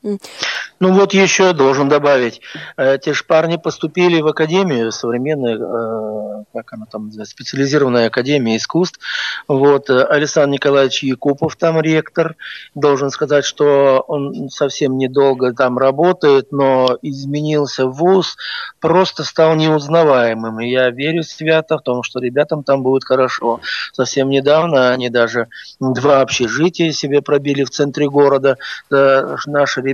Ну 0.03 0.91
вот 0.91 1.13
еще 1.13 1.53
должен 1.53 1.87
добавить. 1.87 2.41
Эти 2.75 3.11
же 3.13 3.23
парни 3.23 3.55
поступили 3.55 4.19
в 4.19 4.27
Академию 4.27 4.91
современной, 4.91 5.53
э, 5.53 6.43
как 6.53 6.73
она 6.73 6.85
там 6.91 7.05
называется, 7.05 7.31
специализированная 7.31 8.07
Академия 8.07 8.57
искусств. 8.57 8.99
Вот 9.47 9.89
э, 9.89 10.03
Александр 10.03 10.55
Николаевич 10.55 11.03
Якупов 11.03 11.55
там 11.55 11.79
ректор. 11.79 12.35
Должен 12.75 13.11
сказать, 13.11 13.45
что 13.45 14.03
он 14.09 14.49
совсем 14.49 14.97
недолго 14.97 15.53
там 15.53 15.77
работает, 15.77 16.51
но 16.51 16.97
изменился 17.01 17.85
ВУЗ, 17.85 18.35
просто 18.81 19.23
стал 19.23 19.55
неузнаваемым. 19.55 20.59
И 20.59 20.69
я 20.69 20.89
верю 20.89 21.23
свято 21.23 21.77
в 21.77 21.81
том, 21.81 22.03
что 22.03 22.19
ребятам 22.19 22.63
там 22.63 22.83
будет 22.83 23.05
хорошо. 23.05 23.61
Совсем 23.93 24.29
недавно 24.29 24.91
они 24.91 25.09
даже 25.09 25.47
два 25.79 26.19
общежития 26.19 26.91
себе 26.91 27.21
пробили 27.21 27.63
в 27.63 27.69
центре 27.69 28.09
города. 28.09 28.57
Наши 28.89 29.81
ребята 29.81 29.92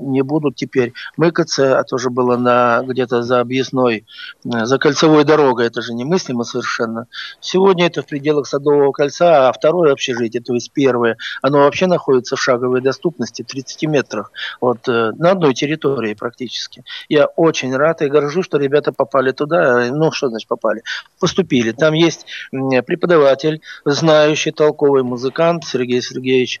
не 0.00 0.22
будут 0.22 0.56
теперь 0.56 0.92
мыкаться, 1.16 1.78
а 1.78 1.84
тоже 1.84 2.10
было 2.10 2.36
на 2.36 2.82
где-то 2.82 3.22
за 3.22 3.40
объездной, 3.40 4.06
э, 4.44 4.64
за 4.64 4.78
кольцевой 4.78 5.24
дорогой, 5.24 5.66
это 5.66 5.82
же 5.82 5.94
немыслимо 5.94 6.44
совершенно. 6.44 7.06
Сегодня 7.40 7.86
это 7.86 8.02
в 8.02 8.06
пределах 8.06 8.46
Садового 8.46 8.92
кольца, 8.92 9.48
а 9.48 9.52
второе 9.52 9.92
общежитие, 9.92 10.42
то 10.42 10.54
есть 10.54 10.72
первое, 10.72 11.16
оно 11.42 11.58
вообще 11.58 11.86
находится 11.86 12.36
в 12.36 12.42
шаговой 12.42 12.80
доступности, 12.80 13.42
30 13.42 13.84
метрах, 13.84 14.32
вот, 14.60 14.88
э, 14.88 15.12
на 15.16 15.32
одной 15.32 15.54
территории 15.54 16.14
практически. 16.14 16.84
Я 17.08 17.26
очень 17.26 17.74
рад 17.76 18.02
и 18.02 18.08
горжусь, 18.08 18.44
что 18.44 18.58
ребята 18.58 18.92
попали 18.92 19.32
туда, 19.32 19.86
ну, 19.90 20.12
что 20.12 20.28
значит 20.28 20.48
попали? 20.48 20.82
Поступили. 21.20 21.72
Там 21.72 21.94
есть 21.94 22.26
преподаватель, 22.50 23.60
знающий, 23.84 24.50
толковый 24.50 25.02
музыкант 25.02 25.64
Сергей 25.64 26.02
Сергеевич 26.02 26.60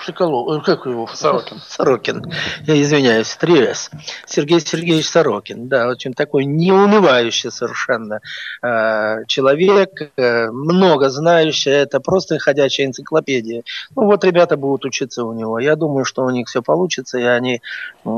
Шоколов, 0.00 0.60
э, 0.60 0.64
как 0.64 0.86
его? 0.86 1.08
Сорокин. 1.12 1.58
Сорокин. 1.68 2.24
Я 2.66 2.80
извиняюсь, 2.80 3.36
3С. 3.40 3.90
Сергей 4.26 4.60
Сергеевич 4.60 5.08
Сорокин. 5.08 5.68
Да, 5.68 5.88
очень 5.88 6.12
такой 6.12 6.44
неунывающий 6.44 7.50
совершенно 7.50 8.20
э, 8.62 9.24
человек, 9.26 10.12
э, 10.16 10.50
много 10.50 11.08
знающий. 11.08 11.70
Это 11.70 12.00
просто 12.00 12.38
ходячая 12.38 12.86
энциклопедия. 12.86 13.62
Ну 13.96 14.04
вот 14.04 14.24
ребята 14.24 14.56
будут 14.56 14.84
учиться 14.84 15.24
у 15.24 15.32
него. 15.32 15.58
Я 15.58 15.76
думаю, 15.76 16.04
что 16.04 16.24
у 16.24 16.30
них 16.30 16.48
все 16.48 16.62
получится, 16.62 17.18
и 17.18 17.24
они 17.24 17.62
э, 18.04 18.08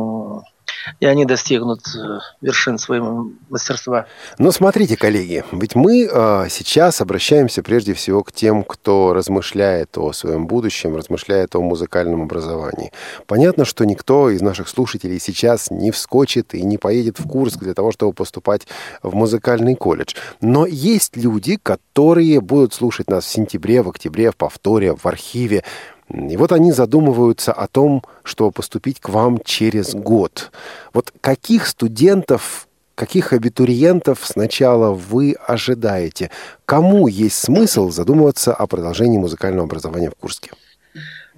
и 1.01 1.07
они 1.07 1.25
достигнут 1.25 1.81
э, 1.95 2.19
вершин 2.41 2.79
своего 2.79 3.31
мастерства. 3.49 4.07
Но 4.39 4.53
смотрите, 4.53 4.97
коллеги, 4.97 5.45
ведь 5.53 5.75
мы 5.75 6.09
э, 6.11 6.47
сейчас 6.51 7.01
обращаемся 7.01 7.63
прежде 7.63 7.95
всего 7.95 8.23
к 8.23 8.33
тем, 8.33 8.65
кто 8.65 9.15
размышляет 9.15 9.97
о 9.99 10.13
своем 10.13 10.47
будущем, 10.47 10.97
размышляет 10.97 11.55
о 11.55 11.61
музыкальном 11.61 12.23
образовании. 12.23 12.93
Понятно, 13.27 13.65
что 13.65 13.85
никто 13.85 14.31
из 14.31 14.41
наших 14.41 14.69
слушателей 14.69 15.19
сейчас 15.19 15.71
не 15.71 15.91
вскочит 15.91 16.55
и 16.55 16.63
не 16.63 16.79
поедет 16.79 17.19
в 17.19 17.29
Курск 17.29 17.59
для 17.59 17.75
того, 17.75 17.93
чтобы 17.93 18.13
поступать 18.13 18.67
в 19.03 19.15
музыкальный 19.15 19.75
колледж. 19.75 20.15
Но 20.41 20.67
есть 20.67 21.17
люди, 21.17 21.59
которые 21.63 22.41
будут 22.41 22.75
слушать 22.75 23.09
нас 23.09 23.25
в 23.25 23.29
сентябре, 23.29 23.83
в 23.83 23.89
октябре, 23.89 24.31
в 24.31 24.37
повторе, 24.37 24.95
в 24.95 25.07
архиве. 25.07 25.65
И 26.13 26.37
вот 26.37 26.53
они 26.53 26.73
задумываются 26.73 27.53
о 27.53 27.67
том, 27.67 28.03
что 28.23 28.51
поступить 28.51 29.01
к 29.01 29.09
вам 29.09 29.39
через 29.43 29.95
год. 29.95 30.53
Вот 30.93 31.13
каких 31.23 31.67
студентов, 31.67 32.69
каких 32.95 33.33
абитуриентов 33.33 34.21
сначала 34.23 34.93
вы 34.93 35.37
ожидаете? 35.47 36.31
Кому 36.67 37.09
есть 37.09 37.39
смысл 37.39 37.89
задумываться 37.91 38.53
о 38.53 38.67
продолжении 38.67 39.19
музыкального 39.19 39.65
образования 39.65 40.11
в 40.11 40.15
Курске? 40.15 40.51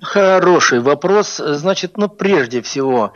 Хороший 0.00 0.80
вопрос. 0.80 1.36
Значит, 1.36 1.96
ну, 1.96 2.08
прежде 2.08 2.60
всего, 2.60 3.12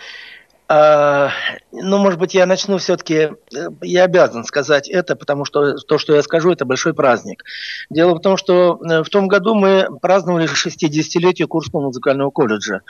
а, 0.68 1.31
ну, 1.70 1.98
может 1.98 2.18
быть, 2.18 2.35
я 2.35 2.46
начну 2.46 2.78
все-таки, 2.78 3.14
э, 3.14 3.68
я 3.83 4.04
обязан 4.04 4.44
сказать 4.44 4.88
это, 4.88 5.16
потому 5.16 5.44
что 5.44 5.76
то, 5.76 5.98
что 5.98 6.14
я 6.14 6.22
скажу, 6.22 6.50
это 6.50 6.64
большой 6.64 6.94
праздник. 6.94 7.44
Дело 7.90 8.14
в 8.14 8.20
том, 8.20 8.38
что 8.38 8.81
э, 8.83 9.02
в 9.02 9.09
том 9.11 9.28
году 9.28 9.54
мы 9.54 9.88
праздновали 10.00 10.48
60-летие 10.48 11.46
Курского 11.46 11.83
музыкального 11.83 12.31
колледжа. 12.31 12.81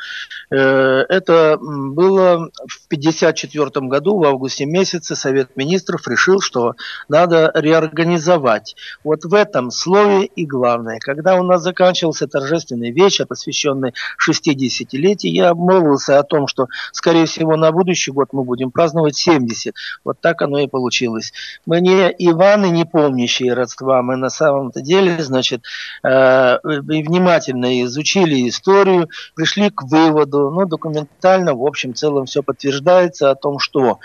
Э, 0.50 1.04
это 1.08 1.58
было 1.60 2.50
в 2.66 2.86
1954 2.86 3.88
году, 3.88 4.18
в 4.18 4.24
августе 4.24 4.64
месяце, 4.64 5.16
Совет 5.16 5.56
министров 5.56 6.06
решил, 6.06 6.40
что 6.40 6.74
надо 7.08 7.50
реорганизовать. 7.54 8.76
Вот 9.02 9.24
в 9.24 9.34
этом 9.34 9.72
слове 9.72 10.26
и 10.26 10.46
главное. 10.46 10.98
Когда 11.00 11.34
у 11.34 11.42
нас 11.42 11.62
заканчивался 11.62 12.28
торжественный 12.28 12.92
вечер, 12.92 13.26
посвященный 13.26 13.94
60-летию, 14.24 15.32
я 15.32 15.50
обмолвился 15.50 16.18
о 16.18 16.22
том, 16.22 16.46
что, 16.46 16.68
скорее 16.92 17.26
всего, 17.26 17.56
на 17.56 17.72
будущий 17.72 18.12
год 18.12 18.28
мы 18.32 18.44
будем 18.44 18.67
праздновать 18.70 19.16
70. 19.16 19.74
Вот 20.04 20.20
так 20.20 20.42
оно 20.42 20.58
и 20.58 20.66
получилось. 20.66 21.32
Мы 21.66 21.80
не 21.80 22.08
Иваны, 22.18 22.70
не 22.70 22.84
помнящие 22.84 23.54
родства, 23.54 24.02
мы 24.02 24.16
на 24.16 24.30
самом-то 24.30 24.80
деле, 24.80 25.22
значит, 25.22 25.62
э, 26.04 26.58
внимательно 26.62 27.82
изучили 27.82 28.48
историю, 28.48 29.08
пришли 29.34 29.70
к 29.70 29.82
выводу, 29.82 30.50
ну, 30.50 30.66
документально, 30.66 31.54
в 31.54 31.64
общем, 31.64 31.94
целом 31.94 32.26
все 32.26 32.42
подтверждается 32.42 33.30
о 33.30 33.34
том, 33.34 33.58
что 33.58 33.98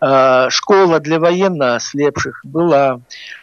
э, 0.00 0.46
школа 0.50 1.00
для 1.00 1.18
военно 1.18 1.76
ослепших 1.76 2.40
была 2.44 3.00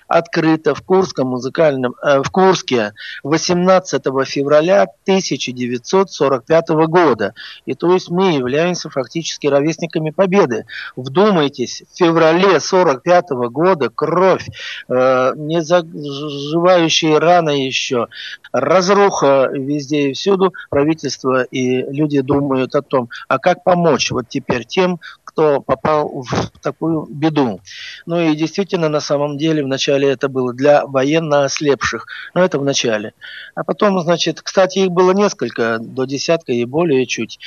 открыто 0.08 0.74
в 0.76 0.82
Курском 0.82 1.28
музыкальном, 1.30 1.96
э, 2.02 2.22
в 2.24 2.30
Курске 2.32 2.94
18 3.24 4.26
февраля 4.26 4.88
1945 5.06 6.88
года. 6.88 7.34
И 7.66 7.74
то 7.74 7.94
есть 7.94 8.10
мы 8.10 8.34
являемся 8.34 8.90
фактически 8.90 9.48
ровесниками 9.48 10.12
Победы. 10.12 10.66
Вдумайтесь, 10.96 11.84
в 11.92 11.98
феврале 11.98 12.60
45 12.60 13.50
года 13.50 13.90
кровь, 13.90 14.48
э, 14.90 15.34
не 15.36 15.62
заживающие 15.62 17.18
раны 17.18 17.66
еще, 17.66 18.08
разруха 18.52 19.50
везде 19.52 20.10
и 20.10 20.14
всюду, 20.14 20.54
правительство 20.70 21.44
и 21.44 21.84
люди 21.92 22.22
думают 22.22 22.76
о 22.76 22.82
том, 22.82 23.10
а 23.28 23.40
как 23.40 23.64
помочь 23.64 24.12
вот 24.12 24.30
теперь 24.30 24.66
тем, 24.66 25.00
кто 25.38 25.62
попал 25.62 26.24
в 26.24 26.50
такую 26.64 27.06
беду. 27.12 27.62
Ну 28.08 28.20
и 28.20 28.36
действительно, 28.36 28.90
на 28.90 29.00
самом 29.00 29.38
деле, 29.38 29.64
вначале 29.98 30.14
это 30.14 30.30
было 30.30 30.54
для 30.54 30.86
военно 30.86 31.46
ослепших. 31.46 32.08
Но 32.34 32.44
это 32.44 32.60
в 32.60 32.64
начале. 32.64 33.14
А 33.56 33.64
потом, 33.64 34.00
значит, 34.00 34.42
кстати, 34.42 34.80
их 34.80 34.92
было 34.92 35.12
несколько, 35.12 35.80
до 35.80 36.06
десятка 36.06 36.52
и 36.52 36.66
более 36.66 37.06
чуть, 37.06 37.40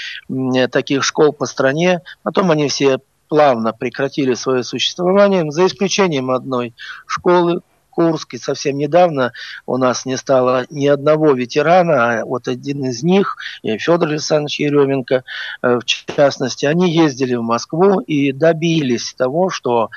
таких 0.70 1.04
школ 1.04 1.32
по 1.32 1.46
стране. 1.46 2.00
Потом 2.22 2.50
они 2.50 2.68
все 2.68 2.98
плавно 3.28 3.72
прекратили 3.72 4.34
свое 4.34 4.64
существование, 4.64 5.50
за 5.50 5.66
исключением 5.66 6.30
одной 6.30 6.74
школы, 7.06 7.60
Курске. 7.90 8.38
Совсем 8.38 8.78
недавно 8.78 9.32
у 9.66 9.76
нас 9.76 10.06
не 10.06 10.16
стало 10.16 10.64
ни 10.70 10.86
одного 10.86 11.32
ветерана, 11.32 12.20
а 12.20 12.24
вот 12.24 12.48
один 12.48 12.84
из 12.86 13.02
них, 13.02 13.36
Федор 13.62 14.08
Александрович 14.08 14.60
Еременко, 14.60 15.24
э, 15.62 15.78
в 15.78 15.84
частности, 15.84 16.66
они 16.66 16.90
ездили 16.90 17.34
в 17.34 17.42
Москву 17.42 18.00
и 18.00 18.32
добились 18.32 19.12
того, 19.14 19.50
что 19.50 19.90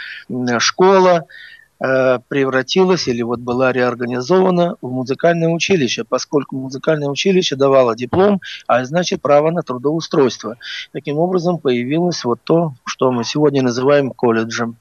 школа 0.58 1.20
э, 1.20 1.24
превратилась 1.84 3.10
или 3.10 3.22
вот 3.24 3.40
была 3.40 3.74
реорганизована 3.74 4.78
в 4.82 4.90
музыкальное 4.90 5.50
училище, 5.50 6.06
поскольку 6.06 6.56
музыкальное 6.56 7.10
училище 7.10 7.58
давало 7.58 7.94
диплом, 7.94 8.40
а 8.68 8.86
значит 8.86 9.22
право 9.22 9.52
на 9.52 9.64
трудоустройство. 9.64 10.58
Таким 10.94 11.18
образом 11.18 11.58
появилось 11.58 12.24
вот 12.24 12.40
то, 12.44 12.74
что 12.86 13.12
мы 13.12 13.26
сегодня 13.26 13.62
называем 13.62 14.12
колледжем. 14.12 14.78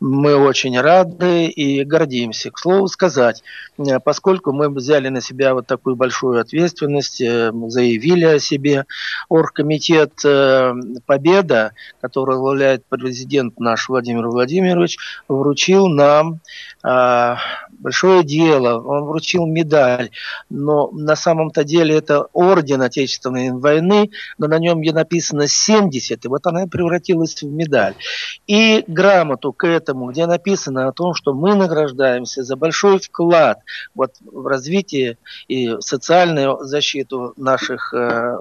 Мы 0.00 0.34
очень 0.34 0.80
рады 0.80 1.46
и 1.46 1.84
гордимся. 1.84 2.50
К 2.50 2.58
слову 2.58 2.88
сказать, 2.88 3.42
э, 3.78 4.00
поскольку 4.00 4.52
мы 4.52 4.68
взяли 4.70 5.08
на 5.08 5.20
себя 5.20 5.54
вот 5.54 5.66
такую 5.66 5.96
большую 5.96 6.40
ответственность, 6.40 7.20
э, 7.20 7.52
заявили 7.68 8.24
о 8.24 8.38
себе, 8.38 8.86
оргкомитет 9.28 10.12
э, 10.24 10.74
«Победа», 11.06 11.72
который 12.00 12.36
возглавляет 12.36 12.84
президент 12.88 13.60
наш 13.60 13.88
Владимир 13.88 14.26
Владимирович, 14.28 14.98
вручил 15.28 15.88
нам 15.88 16.31
uh, 16.84 17.36
большое 17.78 18.24
дело, 18.24 18.80
он 18.80 19.04
вручил 19.04 19.46
медаль, 19.46 20.10
но 20.50 20.90
на 20.92 21.16
самом-то 21.16 21.64
деле 21.64 21.96
это 21.96 22.28
орден 22.32 22.82
Отечественной 22.82 23.50
войны, 23.52 24.10
но 24.38 24.46
на 24.46 24.58
нем 24.58 24.80
написано 24.80 25.48
70, 25.48 26.24
и 26.24 26.28
вот 26.28 26.46
она 26.46 26.66
превратилась 26.66 27.42
в 27.42 27.46
медаль. 27.46 27.94
И 28.46 28.84
грамоту 28.86 29.52
к 29.52 29.66
этому, 29.66 30.10
где 30.10 30.26
написано 30.26 30.88
о 30.88 30.92
том, 30.92 31.14
что 31.14 31.34
мы 31.34 31.54
награждаемся 31.54 32.42
за 32.42 32.56
большой 32.56 32.98
вклад 32.98 33.60
вот, 33.94 34.12
в 34.24 34.46
развитие 34.46 35.18
и 35.48 35.76
социальную 35.80 36.58
защиту 36.64 37.32
наших 37.36 37.94
э, 37.94 38.36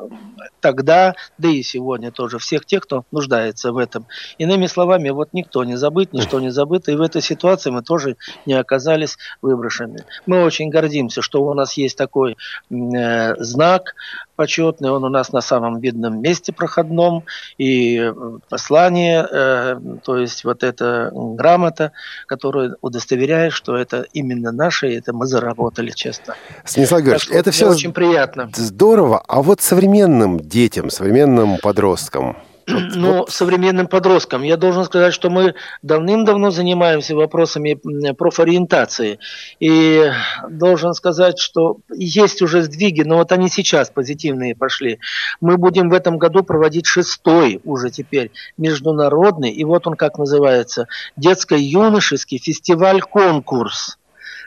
тогда, 0.59 1.15
да 1.37 1.49
и 1.49 1.63
сегодня 1.63 2.11
тоже, 2.11 2.39
всех 2.39 2.65
тех, 2.65 2.83
кто 2.83 3.05
нуждается 3.11 3.71
в 3.71 3.77
этом. 3.77 4.07
Иными 4.37 4.67
словами, 4.67 5.09
вот 5.09 5.29
никто 5.33 5.63
не 5.63 5.77
забыт, 5.77 6.13
ничто 6.13 6.39
не 6.39 6.51
забыто, 6.51 6.91
и 6.91 6.95
в 6.95 7.01
этой 7.01 7.21
ситуации 7.21 7.69
мы 7.69 7.83
тоже 7.83 8.17
не 8.45 8.53
оказались 8.53 9.17
выброшенными. 9.41 10.05
Мы 10.25 10.43
очень 10.43 10.69
гордимся, 10.69 11.21
что 11.21 11.43
у 11.43 11.53
нас 11.53 11.73
есть 11.73 11.97
такой 11.97 12.37
э, 12.69 13.35
знак 13.43 13.95
почетный, 14.35 14.89
он 14.89 15.03
у 15.03 15.09
нас 15.09 15.31
на 15.31 15.41
самом 15.41 15.79
видном 15.79 16.21
месте 16.21 16.51
проходном, 16.51 17.23
и 17.57 17.97
э, 17.97 18.13
послание, 18.49 19.27
э, 19.29 19.79
то 20.03 20.17
есть 20.17 20.43
вот 20.43 20.63
эта 20.63 21.11
грамота, 21.13 21.91
которая 22.25 22.75
удостоверяет, 22.81 23.53
что 23.53 23.75
это 23.75 24.05
именно 24.13 24.51
наше, 24.51 24.91
и 24.91 24.95
это 24.97 25.13
мы 25.13 25.27
заработали 25.27 25.91
честно. 25.91 26.35
Станислав 26.65 27.01
Георгиевич, 27.01 27.29
это 27.29 27.51
все 27.51 27.69
очень 27.69 27.93
приятно. 27.93 28.49
Здорово, 28.55 29.23
а 29.27 29.41
вот 29.41 29.61
современным 29.61 30.39
детям, 30.39 30.89
современным 30.89 31.57
подросткам– 31.57 32.37
ну, 32.67 33.25
современным 33.27 33.87
подросткам. 33.87 34.43
Я 34.43 34.57
должен 34.57 34.85
сказать, 34.85 35.13
что 35.13 35.29
мы 35.29 35.55
давным-давно 35.81 36.51
занимаемся 36.51 37.15
вопросами 37.15 37.79
профориентации. 38.13 39.19
И 39.59 40.11
должен 40.49 40.93
сказать, 40.93 41.39
что 41.39 41.77
есть 41.89 42.41
уже 42.41 42.63
сдвиги, 42.63 43.01
но 43.01 43.17
вот 43.17 43.31
они 43.31 43.49
сейчас 43.49 43.89
позитивные 43.89 44.55
пошли. 44.55 44.99
Мы 45.39 45.57
будем 45.57 45.89
в 45.89 45.93
этом 45.93 46.17
году 46.17 46.43
проводить 46.43 46.85
шестой 46.85 47.61
уже 47.63 47.89
теперь 47.89 48.31
международный, 48.57 49.51
и 49.51 49.63
вот 49.63 49.87
он 49.87 49.95
как 49.95 50.17
называется, 50.17 50.87
детско-юношеский 51.17 52.37
фестиваль-конкурс 52.37 53.97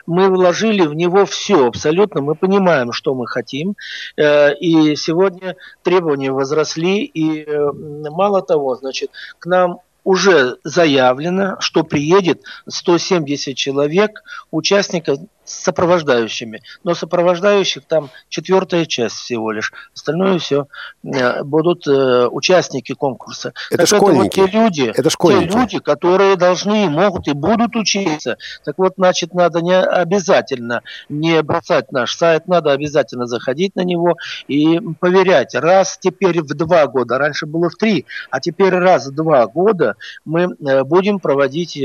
мы 0.05 0.29
вложили 0.29 0.85
в 0.85 0.93
него 0.93 1.25
все 1.25 1.67
абсолютно, 1.67 2.21
мы 2.21 2.35
понимаем, 2.35 2.91
что 2.91 3.13
мы 3.13 3.27
хотим, 3.27 3.75
э, 4.17 4.55
и 4.55 4.95
сегодня 4.95 5.55
требования 5.83 6.31
возросли, 6.31 7.03
и 7.03 7.43
э, 7.43 7.71
мало 7.71 8.41
того, 8.41 8.75
значит, 8.75 9.11
к 9.39 9.45
нам 9.45 9.79
уже 10.03 10.57
заявлено, 10.63 11.57
что 11.59 11.83
приедет 11.83 12.43
170 12.67 13.57
человек, 13.57 14.23
участников 14.51 15.19
с 15.45 15.63
сопровождающими. 15.63 16.61
Но 16.83 16.93
сопровождающих 16.93 17.85
там 17.85 18.09
четвертая 18.29 18.85
часть 18.85 19.15
всего 19.15 19.51
лишь. 19.51 19.71
Остальное 19.93 20.39
все 20.39 20.67
э, 21.03 21.43
будут 21.43 21.87
э, 21.87 22.27
участники 22.27 22.93
конкурса. 22.93 23.53
Это 23.69 23.85
так 23.85 23.87
школьники. 23.87 24.39
Это 24.39 24.41
вот 24.41 24.51
те 24.51 24.57
люди, 24.57 24.91
это 24.93 25.09
школьники. 25.09 25.47
те 25.47 25.57
люди, 25.57 25.79
которые 25.79 26.35
должны, 26.35 26.89
могут 26.89 27.27
и 27.27 27.33
будут 27.33 27.75
учиться. 27.75 28.37
Так 28.63 28.77
вот, 28.77 28.93
значит, 28.97 29.33
надо 29.33 29.61
не 29.61 29.79
обязательно 29.79 30.81
не 31.09 31.41
бросать 31.43 31.91
наш 31.91 32.15
сайт, 32.15 32.47
надо 32.47 32.71
обязательно 32.71 33.27
заходить 33.27 33.75
на 33.75 33.81
него 33.81 34.17
и 34.47 34.79
поверять. 34.99 35.53
Раз 35.53 35.97
теперь 35.99 36.41
в 36.41 36.47
два 36.55 36.87
года, 36.87 37.17
раньше 37.17 37.45
было 37.45 37.69
в 37.69 37.75
три, 37.75 38.05
а 38.31 38.39
теперь 38.39 38.73
раз 38.73 39.07
в 39.07 39.15
два 39.15 39.45
года 39.45 39.95
мы 40.25 40.55
э, 40.65 40.83
будем 40.83 41.19
проводить 41.19 41.79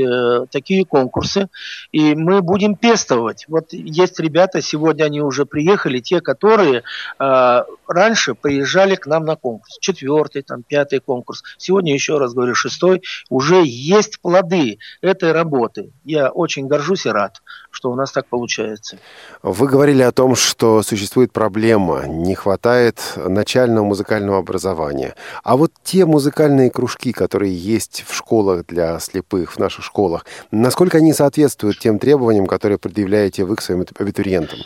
такие 0.51 0.85
конкурсы, 0.85 1.47
и 1.91 2.15
мы 2.15 2.41
будем 2.41 2.75
пестовать 2.75 3.45
вот 3.51 3.73
есть 3.73 4.19
ребята, 4.19 4.61
сегодня 4.61 5.03
они 5.03 5.21
уже 5.21 5.45
приехали, 5.45 5.99
те, 5.99 6.21
которые 6.21 6.83
э, 7.19 7.63
раньше 7.87 8.33
приезжали 8.33 8.95
к 8.95 9.05
нам 9.07 9.25
на 9.25 9.35
конкурс. 9.35 9.77
Четвертый, 9.79 10.41
там, 10.41 10.63
пятый 10.63 10.99
конкурс. 10.99 11.43
Сегодня, 11.57 11.93
еще 11.93 12.17
раз 12.17 12.33
говорю, 12.33 12.55
шестой. 12.55 13.01
Уже 13.29 13.61
есть 13.65 14.21
плоды 14.21 14.79
этой 15.01 15.33
работы. 15.33 15.91
Я 16.05 16.29
очень 16.29 16.67
горжусь 16.67 17.05
и 17.05 17.09
рад, 17.09 17.41
что 17.69 17.91
у 17.91 17.95
нас 17.95 18.11
так 18.11 18.27
получается. 18.27 18.97
Вы 19.43 19.67
говорили 19.67 20.01
о 20.01 20.11
том, 20.11 20.35
что 20.35 20.81
существует 20.81 21.33
проблема, 21.33 22.05
не 22.07 22.35
хватает 22.35 23.01
начального 23.17 23.83
музыкального 23.83 24.39
образования. 24.39 25.15
А 25.43 25.57
вот 25.57 25.71
те 25.83 26.05
музыкальные 26.05 26.71
кружки, 26.71 27.11
которые 27.11 27.53
есть 27.53 28.05
в 28.07 28.15
школах 28.15 28.65
для 28.65 28.97
слепых, 28.99 29.51
в 29.51 29.59
наших 29.59 29.83
школах, 29.83 30.25
насколько 30.51 30.99
они 30.99 31.11
соответствуют 31.11 31.79
тем 31.79 31.99
требованиям, 31.99 32.45
которые 32.45 32.77
предъявляете 32.77 33.40
вы 33.45 33.55
к 33.55 33.61
своим 33.61 33.85
абитуриентам? 33.97 34.59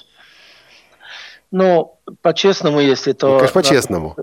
Ну, 1.52 1.95
по-честному, 2.22 2.80
если 2.80 3.14
то... 3.14 3.28
Ну, 3.36 3.38
конечно, 3.38 3.62
по-честному. 3.62 4.16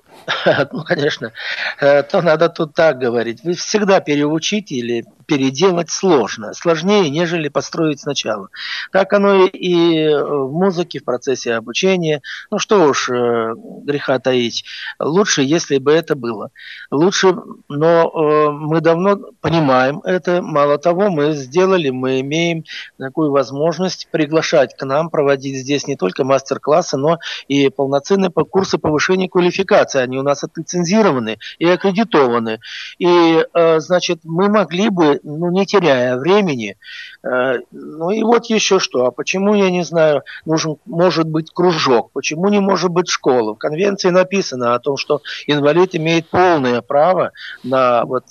Ну, 0.73 0.85
конечно. 0.85 1.33
То 1.81 2.23
надо 2.23 2.49
тут 2.49 2.75
так 2.75 2.99
говорить. 2.99 3.43
Вы 3.45 3.55
всегда 3.55 4.01
переучить 4.01 4.73
или 4.73 5.05
переделать 5.27 5.91
сложно. 5.91 6.53
Сложнее, 6.53 7.09
нежели 7.11 7.49
построить 7.49 8.01
сначала. 8.01 8.49
Так 8.91 9.13
оно 9.13 9.47
и 9.47 10.09
в 10.15 10.53
музыке, 10.53 11.01
в 11.01 11.05
процессе 11.05 11.55
обучения. 11.55 12.23
Ну 12.51 12.59
что 12.59 12.85
уж, 12.85 13.09
э, 13.09 13.55
греха 13.85 14.19
таить. 14.19 14.65
Лучше, 14.99 15.43
если 15.43 15.79
бы 15.79 15.93
это 15.93 16.15
было. 16.15 16.51
Лучше, 16.91 17.35
но 17.69 18.11
э, 18.11 18.51
мы 18.51 18.81
давно 18.81 19.19
понимаем 19.41 20.01
это. 20.01 20.43
Мало 20.43 20.79
того, 20.79 21.11
мы 21.11 21.33
сделали, 21.33 21.91
мы 21.91 22.21
имеем 22.21 22.65
такую 22.99 23.31
возможность 23.31 24.09
приглашать 24.11 24.77
к 24.77 24.85
нам, 24.85 25.11
проводить 25.11 25.57
здесь 25.57 25.87
не 25.87 25.97
только 25.97 26.25
мастер-классы, 26.25 26.97
но 26.97 27.19
и 27.49 27.71
полноценные 27.73 28.31
курсы 28.31 28.79
повышения 28.79 29.29
квалификации. 29.29 30.01
Они 30.01 30.19
у 30.19 30.23
нас 30.23 30.45
отлицензированы 30.45 31.39
и 31.59 31.67
аккредитованы. 31.67 32.61
И, 32.99 33.45
э, 33.53 33.81
значит, 33.81 34.21
мы 34.25 34.49
могли 34.49 34.89
бы, 34.89 35.21
ну, 35.23 35.51
не 35.51 35.67
теряя 35.67 36.17
времени, 36.17 36.77
э, 37.23 37.59
ну 37.71 38.11
и 38.11 38.23
вот 38.23 38.47
еще 38.47 38.79
что. 38.79 39.07
А 39.07 39.11
почему, 39.11 39.55
я 39.55 39.71
не 39.71 39.85
знаю, 39.85 40.23
нужен, 40.45 40.77
может 40.87 41.27
быть 41.27 41.51
кружок? 41.53 42.11
Почему 42.13 42.49
не 42.49 42.61
может 42.61 42.91
быть 42.91 43.09
школа? 43.09 43.55
В 43.55 43.59
конвенции 43.59 44.11
написано 44.11 44.75
о 44.75 44.79
том, 44.79 44.97
что 44.97 45.23
инвалид 45.47 45.95
имеет 45.95 46.29
полное 46.29 46.83
право 46.83 47.33
на 47.65 48.05
вот 48.05 48.25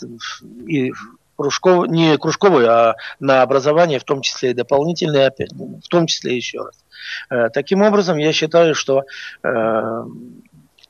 и 0.67 0.91
кружков, 1.41 1.87
не 1.87 2.17
кружковое, 2.17 2.69
а 2.69 2.95
на 3.19 3.41
образование, 3.41 3.99
в 3.99 4.03
том 4.03 4.21
числе 4.21 4.51
и 4.51 4.53
дополнительное, 4.53 5.27
опять, 5.27 5.51
в 5.51 5.87
том 5.89 6.07
числе 6.07 6.35
еще 6.35 6.59
раз. 6.59 6.83
Э, 7.29 7.49
таким 7.49 7.81
образом, 7.81 8.17
я 8.17 8.31
считаю, 8.31 8.75
что 8.75 9.03
э, 9.43 10.03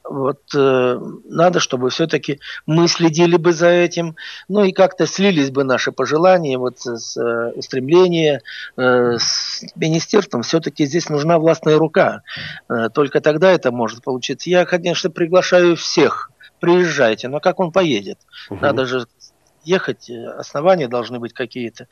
вот 0.04 0.42
э, 0.56 1.00
надо, 1.26 1.60
чтобы 1.60 1.90
все-таки 1.90 2.40
мы 2.66 2.88
следили 2.88 3.38
бы 3.38 3.54
за 3.54 3.70
этим, 3.70 4.16
ну 4.50 4.64
и 4.64 4.72
как-то 4.74 5.08
слились 5.08 5.52
бы 5.52 5.64
наши 5.64 5.92
пожелания, 5.92 6.58
вот 6.58 6.80
с, 6.80 7.18
э, 7.18 7.52
устремления 7.54 8.42
э, 8.78 9.18
с 9.18 9.64
министерством. 9.76 10.42
Все-таки 10.42 10.86
здесь 10.86 11.10
нужна 11.10 11.40
властная 11.40 11.78
рука. 11.78 12.24
Э, 12.68 12.90
только 12.94 13.22
тогда 13.22 13.52
это 13.52 13.72
может 13.72 14.04
получиться. 14.04 14.50
Я, 14.50 14.66
конечно, 14.66 15.10
приглашаю 15.10 15.76
всех 15.76 16.30
приезжайте, 16.62 17.28
но 17.28 17.40
как 17.40 17.60
он 17.60 17.72
поедет? 17.72 18.20
Угу. 18.50 18.60
Надо 18.62 18.86
же 18.86 19.08
ехать, 19.64 20.10
э, 20.10 20.26
основания 20.38 20.88
должны 20.88 21.20
быть 21.20 21.34
какие-то. 21.34 21.88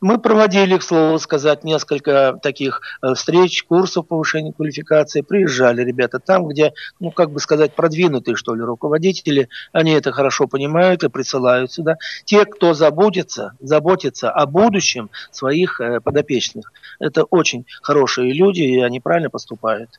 Мы 0.00 0.18
проводили, 0.18 0.76
к 0.78 0.82
слову 0.82 1.18
сказать, 1.18 1.64
несколько 1.64 2.38
таких 2.42 2.80
э, 3.02 3.14
встреч, 3.14 3.64
курсов 3.64 4.06
повышения 4.06 4.52
квалификации. 4.52 5.20
Приезжали 5.20 5.82
ребята 5.82 6.18
там, 6.18 6.46
где, 6.46 6.72
ну, 7.00 7.10
как 7.10 7.30
бы 7.30 7.40
сказать, 7.40 7.74
продвинутые, 7.74 8.36
что 8.36 8.54
ли, 8.54 8.62
руководители. 8.62 9.48
Они 9.72 9.92
это 9.92 10.12
хорошо 10.12 10.46
понимают 10.46 11.04
и 11.04 11.08
присылают 11.08 11.72
сюда. 11.72 11.96
Те, 12.24 12.44
кто 12.44 12.74
заботится, 12.74 13.52
заботится 13.60 14.30
о 14.30 14.46
будущем 14.46 15.10
своих 15.30 15.80
э, 15.80 16.00
подопечных. 16.00 16.72
Это 16.98 17.24
очень 17.24 17.66
хорошие 17.82 18.32
люди, 18.32 18.62
и 18.62 18.80
они 18.80 19.00
правильно 19.00 19.30
поступают. 19.30 19.90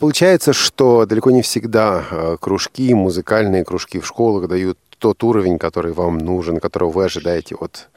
Получается, 0.00 0.52
что 0.52 1.06
далеко 1.06 1.30
не 1.30 1.40
всегда 1.40 2.36
кружки, 2.40 2.92
музыкальные 2.92 3.64
кружки 3.64 4.00
в 4.00 4.06
школах 4.06 4.48
дают 4.48 4.78
тот 5.04 5.22
уровень, 5.22 5.58
который 5.58 5.92
вам 5.92 6.16
нужен, 6.16 6.60
которого 6.60 6.90
вы 6.90 7.04
ожидаете 7.04 7.54
от 7.56 7.90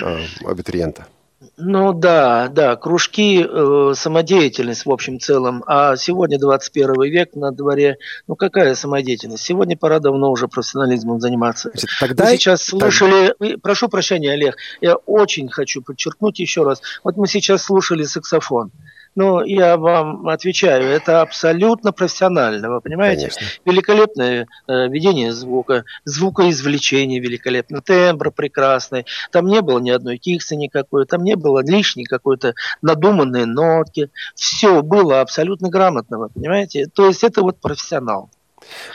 э, 0.00 0.20
абитуриента? 0.44 1.08
Ну 1.56 1.92
да, 1.92 2.46
да, 2.46 2.76
кружки, 2.76 3.44
э, 3.44 3.94
самодеятельность 3.96 4.86
в 4.86 4.90
общем 4.92 5.18
целом. 5.18 5.64
А 5.66 5.96
сегодня 5.96 6.38
21 6.38 7.02
век 7.02 7.34
на 7.34 7.50
дворе, 7.50 7.96
ну 8.28 8.36
какая 8.36 8.76
самодеятельность? 8.76 9.42
Сегодня 9.42 9.76
пора 9.76 9.98
давно 9.98 10.30
уже 10.30 10.46
профессионализмом 10.46 11.20
заниматься. 11.20 11.70
Значит, 11.74 11.90
тогда... 11.98 12.24
Мы 12.26 12.30
сейчас 12.36 12.62
слушали, 12.62 13.34
так... 13.36 13.60
прошу 13.60 13.88
прощения, 13.88 14.30
Олег, 14.30 14.56
я 14.80 14.94
очень 14.94 15.48
хочу 15.48 15.82
подчеркнуть 15.82 16.38
еще 16.38 16.62
раз. 16.62 16.80
Вот 17.02 17.16
мы 17.16 17.26
сейчас 17.26 17.64
слушали 17.64 18.04
саксофон. 18.04 18.70
Ну, 19.14 19.44
я 19.44 19.76
вам 19.76 20.26
отвечаю, 20.28 20.84
это 20.84 21.20
абсолютно 21.20 21.92
профессионально, 21.92 22.70
вы 22.70 22.80
понимаете? 22.80 23.28
Конечно. 23.28 23.46
Великолепное 23.64 24.46
э, 24.66 24.88
ведение 24.88 25.32
звука, 25.32 25.84
звукоизвлечение 26.04 27.20
великолепно, 27.20 27.82
тембр 27.82 28.30
прекрасный. 28.30 29.04
Там 29.30 29.46
не 29.46 29.60
было 29.60 29.80
ни 29.80 29.90
одной 29.90 30.16
киксы 30.16 30.56
никакой, 30.56 31.04
там 31.04 31.24
не 31.24 31.36
было 31.36 31.62
лишней 31.62 32.04
какой-то 32.04 32.54
надуманной 32.80 33.44
нотки. 33.44 34.10
Все 34.34 34.82
было 34.82 35.20
абсолютно 35.20 35.68
грамотно, 35.68 36.18
вы 36.18 36.28
понимаете? 36.30 36.86
То 36.86 37.06
есть 37.06 37.22
это 37.22 37.42
вот 37.42 37.60
профессионал. 37.60 38.30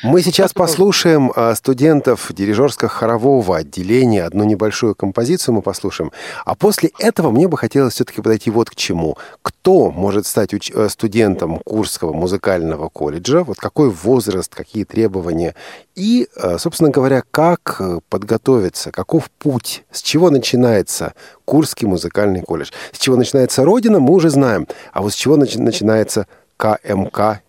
Мы 0.04 0.22
сейчас 0.22 0.54
послушаем 0.54 1.32
а, 1.36 1.56
студентов 1.56 2.32
дирижерско-хорового 2.32 3.58
отделения. 3.58 4.24
Одну 4.24 4.44
небольшую 4.44 4.96
композицию 4.96 5.56
мы 5.56 5.62
послушаем. 5.62 6.12
А 6.46 6.56
после 6.56 6.92
этого 7.00 7.32
мне 7.32 7.48
бы 7.48 7.58
хотелось 7.58 7.94
все-таки 7.94 8.22
подойти 8.22 8.52
вот 8.52 8.70
к 8.70 8.76
чему. 8.76 9.18
Кто 9.42 9.92
может 9.92 10.26
стать 10.28 10.54
уч- 10.54 10.72
э, 10.74 10.90
студентом 10.90 11.60
Курского 11.66 12.14
музыкального 12.14 12.90
колледжа? 12.90 13.44
Вот 13.44 13.58
какой 13.58 13.90
возраст, 13.90 14.54
какие 14.54 14.84
требования? 14.84 15.56
И, 15.96 16.28
э, 16.36 16.58
собственно 16.60 16.90
говоря, 16.90 17.24
как 17.32 17.78
э, 17.80 18.00
подготовиться? 18.10 18.92
Каков 18.92 19.30
путь? 19.32 19.84
С 19.92 20.02
чего 20.02 20.30
начинается 20.30 21.14
Курский 21.46 21.88
музыкальный 21.88 22.42
колледж? 22.42 22.72
С 22.92 23.00
чего 23.00 23.16
начинается 23.16 23.66
Родина, 23.66 24.00
мы 24.00 24.14
уже 24.14 24.30
знаем. 24.30 24.68
А 24.94 25.02
вот 25.02 25.14
с 25.14 25.16
чего 25.16 25.38
начи- 25.38 25.60
начинается 25.60 26.28
КМК 26.58 27.42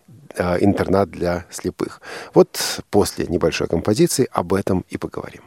интернат 0.59 1.09
для 1.09 1.45
слепых. 1.49 2.01
Вот 2.33 2.81
после 2.89 3.25
небольшой 3.27 3.67
композиции 3.67 4.27
об 4.31 4.53
этом 4.53 4.85
и 4.89 4.97
поговорим. 4.97 5.43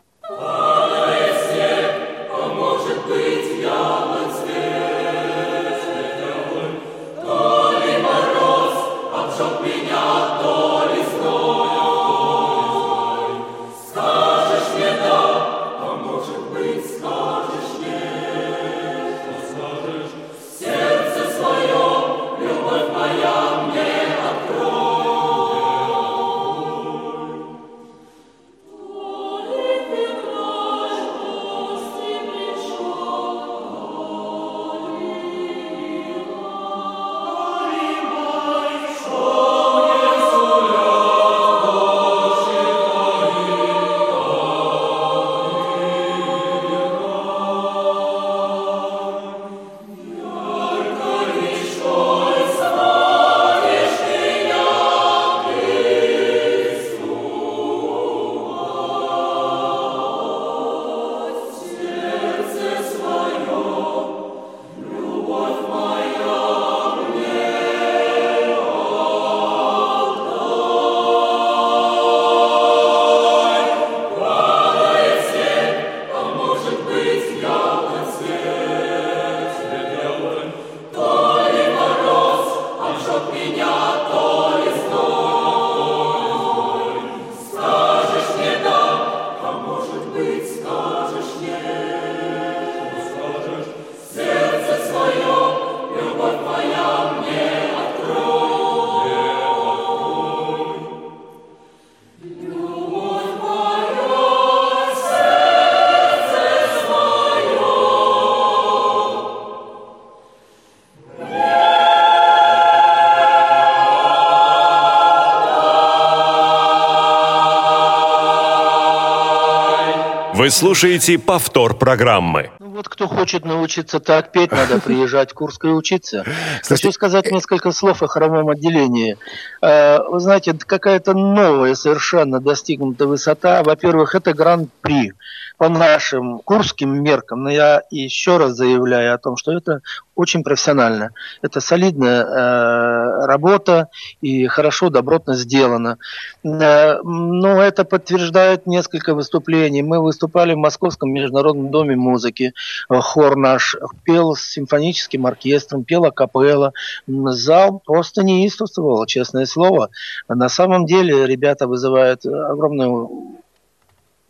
Вы 120.42 120.50
слушаете 120.50 121.20
повтор 121.20 121.72
программы. 121.72 122.50
Ну 122.58 122.70
вот 122.70 122.88
кто 122.88 123.06
хочет 123.06 123.44
научиться 123.44 124.00
так 124.00 124.32
петь, 124.32 124.50
надо 124.50 124.80
приезжать 124.84 125.30
в 125.30 125.34
Курск 125.34 125.66
и 125.66 125.68
учиться. 125.68 126.24
Хочу 126.64 126.90
сказать 126.90 127.30
несколько 127.30 127.70
слов 127.70 128.02
о 128.02 128.08
хоровом 128.08 128.48
отделении. 128.48 129.16
Э, 129.62 129.98
вы 130.02 130.18
знаете, 130.18 130.52
какая-то 130.52 131.14
новая 131.14 131.76
совершенно 131.76 132.40
достигнута 132.40 133.06
высота. 133.06 133.62
Во-первых, 133.62 134.16
это 134.16 134.32
гран-при 134.32 135.12
по 135.62 135.68
нашим 135.68 136.40
курским 136.40 137.04
меркам, 137.04 137.44
но 137.44 137.48
я 137.48 137.82
еще 137.88 138.36
раз 138.36 138.56
заявляю 138.56 139.14
о 139.14 139.18
том, 139.18 139.36
что 139.36 139.52
это 139.52 139.80
очень 140.16 140.42
профессионально. 140.42 141.12
Это 141.40 141.60
солидная 141.60 142.24
э, 142.24 143.26
работа 143.26 143.88
и 144.20 144.48
хорошо, 144.48 144.90
добротно 144.90 145.34
сделано. 145.34 145.98
Э, 146.42 147.00
но 147.04 147.62
это 147.62 147.84
подтверждает 147.84 148.66
несколько 148.66 149.14
выступлений. 149.14 149.82
Мы 149.82 150.00
выступали 150.00 150.54
в 150.54 150.58
Московском 150.58 151.12
международном 151.12 151.70
доме 151.70 151.94
музыки. 151.94 152.54
Хор 152.88 153.36
наш 153.36 153.76
пел 154.02 154.34
с 154.34 154.42
симфоническим 154.42 155.26
оркестром, 155.26 155.84
пела 155.84 156.10
капелла. 156.10 156.72
Зал 157.06 157.80
просто 157.86 158.24
неистовствовал, 158.24 159.06
честное 159.06 159.46
слово. 159.46 159.90
На 160.26 160.48
самом 160.48 160.86
деле 160.86 161.24
ребята 161.24 161.68
вызывают 161.68 162.26
огромную 162.26 163.41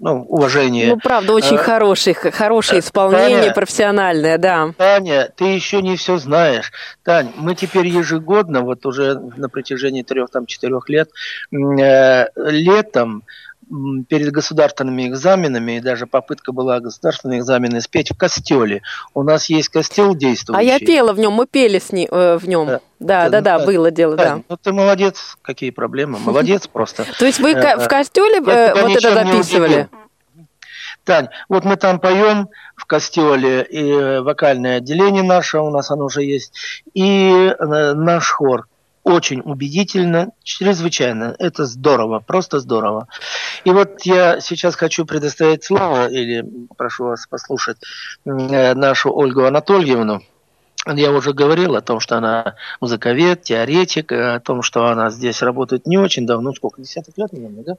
ну, 0.03 0.23
уважение. 0.23 0.89
Ну, 0.89 0.99
правда, 0.99 1.33
очень 1.33 1.57
а, 1.57 1.63
хороший, 1.63 2.13
хорошее 2.15 2.81
исполнение, 2.81 3.41
Таня, 3.41 3.55
профессиональное, 3.55 4.37
да. 4.37 4.75
Таня, 4.77 5.31
ты 5.37 5.45
еще 5.45 5.81
не 5.81 5.97
все 5.97 6.19
знаешь. 6.19 6.73
Тань, 7.05 7.31
мы 7.37 7.55
теперь 7.55 7.87
ежегодно, 7.87 8.63
вот 8.63 8.85
уже 8.85 9.21
на 9.37 9.49
протяжении 9.49 10.03
трех-четырех 10.03 10.89
лет, 10.89 11.11
э, 11.53 12.27
летом 12.35 13.23
перед 14.09 14.31
государственными 14.31 15.09
экзаменами, 15.09 15.79
и 15.79 15.81
даже 15.81 16.07
попытка 16.07 16.53
была 16.53 16.81
государственные 16.81 17.41
экзамены 17.41 17.81
спеть 17.81 18.11
в 18.11 18.17
костеле. 18.17 18.83
У 19.15 19.23
нас 19.23 19.49
есть 19.49 19.69
костел 19.71 20.15
действующий. 20.15 20.61
А 20.61 20.63
я 20.63 20.79
пела 20.79 21.13
в 21.13 21.19
нем, 21.19 21.33
мы 21.33 21.47
пели 21.47 21.79
с 21.79 21.91
ним, 21.93 22.09
э, 22.11 22.37
в 22.37 22.47
нем. 22.47 22.67
Да, 22.67 22.81
да, 23.01 23.29
да, 23.29 23.41
да, 23.41 23.59
да 23.59 23.67
было 23.67 23.91
дело, 23.91 24.17
да. 24.17 24.41
Ну 24.49 24.57
ты 24.57 24.73
молодец, 24.73 25.37
какие 25.43 25.71
проблемы, 25.71 26.19
молодец 26.19 26.67
просто. 26.73 27.07
То 27.19 27.25
есть 27.25 27.41
вы 27.41 27.53
э, 27.53 27.77
в 27.79 27.89
костеле 27.89 28.39
э, 28.39 28.75
вот 28.75 28.97
это 28.97 29.15
записывали? 29.15 29.89
Тань, 31.05 31.29
вот 31.49 31.65
мы 31.65 31.77
там 31.77 31.99
поем 31.99 32.49
в 32.77 32.85
костеле, 32.85 33.63
и 33.63 34.21
вокальное 34.21 34.77
отделение 34.77 35.25
наше 35.25 35.59
у 35.59 35.71
нас 35.71 35.91
оно 35.91 36.05
уже 36.05 36.23
есть, 36.23 36.53
и 36.95 37.53
наш 37.59 38.31
хор 38.31 38.67
очень 39.05 39.41
убедительно, 39.45 40.33
чрезвычайно. 40.43 41.35
Это 41.39 41.67
здорово, 41.67 42.21
просто 42.21 42.61
здорово. 42.61 43.09
И 43.65 43.71
вот 43.71 44.03
я 44.03 44.41
сейчас 44.41 44.75
хочу 44.77 45.05
предоставить 45.05 45.65
слово, 45.65 46.09
или 46.09 46.45
прошу 46.77 47.05
вас 47.07 47.27
послушать, 47.27 47.79
э, 48.25 48.75
нашу 48.75 49.15
Ольгу 49.15 49.45
Анатольевну. 49.45 50.23
Я 50.87 51.13
уже 51.13 51.33
говорил 51.33 51.77
о 51.77 51.81
том, 51.81 52.01
что 52.01 52.17
она 52.17 52.57
музыковед, 52.81 53.43
теоретик, 53.43 54.11
о 54.11 54.41
том, 54.41 54.63
что 54.63 54.87
она 54.87 55.11
здесь 55.11 55.41
работает 55.43 55.87
не 55.87 55.97
очень 55.97 56.27
давно, 56.27 56.53
сколько, 56.53 56.83
десяток 56.83 57.17
лет, 57.19 57.33
наверное, 57.33 57.65
да? 57.65 57.75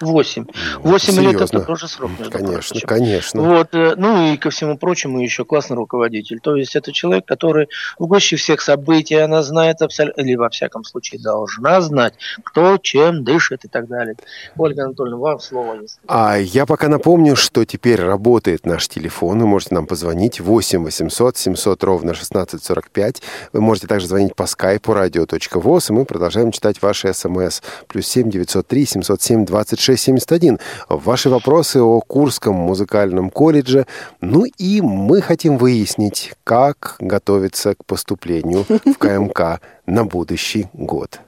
Восемь. 0.00 0.46
Восемь 0.80 1.20
лет 1.20 1.40
это 1.40 1.60
тоже 1.60 1.88
срок, 1.88 2.10
между 2.18 2.30
Конечно, 2.30 2.60
прочим. 2.70 2.88
конечно. 2.88 3.42
Вот, 3.42 3.74
э, 3.74 3.94
ну 3.96 4.32
и 4.32 4.36
ко 4.36 4.50
всему 4.50 4.76
прочему 4.76 5.20
еще 5.20 5.44
классный 5.44 5.76
руководитель. 5.76 6.40
То 6.40 6.56
есть 6.56 6.76
это 6.76 6.92
человек, 6.92 7.26
который 7.26 7.68
в 7.98 8.06
гуще 8.06 8.36
всех 8.36 8.60
событий, 8.60 9.16
она 9.16 9.42
знает 9.42 9.82
абсолютно, 9.82 10.20
или 10.20 10.34
во 10.34 10.50
всяком 10.50 10.84
случае 10.84 11.20
должна 11.20 11.80
знать, 11.80 12.14
кто 12.42 12.78
чем 12.78 13.24
дышит 13.24 13.64
и 13.64 13.68
так 13.68 13.88
далее. 13.88 14.16
Ольга 14.56 14.84
Анатольевна, 14.84 15.16
вам 15.18 15.40
слово. 15.40 15.74
Если... 15.80 15.98
А 16.08 16.36
я 16.36 16.66
пока 16.66 16.88
напомню, 16.88 17.36
что 17.36 17.64
теперь 17.64 18.00
работает 18.00 18.66
наш 18.66 18.88
телефон. 18.88 19.40
Вы 19.40 19.46
можете 19.46 19.74
нам 19.74 19.86
позвонить 19.86 20.40
8 20.40 20.84
800 20.84 21.36
700 21.36 21.84
ровно 21.84 22.10
1645. 22.10 23.22
Вы 23.52 23.60
можете 23.60 23.86
также 23.86 24.06
звонить 24.06 24.34
по 24.34 24.46
скайпу 24.46 24.92
radio.voz, 24.92 25.90
и 25.90 25.92
мы 25.92 26.04
продолжаем 26.04 26.52
читать 26.52 26.82
ваши 26.82 27.12
смс. 27.12 27.60
Плюс 27.88 28.06
7 28.06 28.30
903 28.30 28.86
707 28.86 29.44
2671. 29.84 30.58
Ваши 30.88 31.28
вопросы 31.28 31.80
о 31.80 32.00
Курском 32.00 32.54
музыкальном 32.54 33.30
колледже. 33.30 33.86
Ну 34.20 34.44
и 34.44 34.80
мы 34.80 35.20
хотим 35.20 35.58
выяснить, 35.58 36.32
как 36.44 36.96
готовиться 36.98 37.74
к 37.74 37.84
поступлению 37.84 38.64
в 38.68 38.98
КМК 38.98 39.60
на 39.86 40.04
будущий 40.04 40.68
год. 40.72 41.20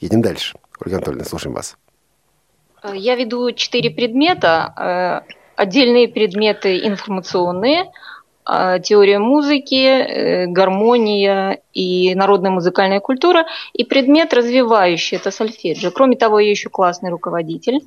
Едем 0.00 0.22
дальше. 0.22 0.56
Ольга 0.80 0.96
Анатольевна, 0.96 1.24
слушаем 1.24 1.54
вас. 1.54 1.76
Я 2.92 3.16
веду 3.16 3.50
четыре 3.52 3.90
предмета. 3.90 5.24
Э, 5.26 5.34
отдельные 5.56 6.08
предметы 6.08 6.86
информационные– 6.86 7.84
теория 8.46 9.18
музыки, 9.18 9.74
э, 9.74 10.46
гармония 10.46 11.60
и 11.72 12.14
народная 12.14 12.50
музыкальная 12.50 13.00
культура, 13.00 13.46
и 13.72 13.84
предмет 13.84 14.34
развивающий, 14.34 15.16
это 15.16 15.30
сольфеджио. 15.30 15.90
Кроме 15.90 16.16
того, 16.16 16.38
я 16.40 16.50
еще 16.50 16.68
классный 16.68 17.10
руководитель 17.10 17.80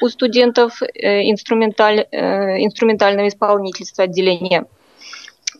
у 0.00 0.08
студентов 0.08 0.82
э, 0.82 1.30
инструменталь, 1.30 2.06
э, 2.10 2.64
инструментального 2.64 3.28
исполнительства 3.28 4.04
отделения. 4.04 4.64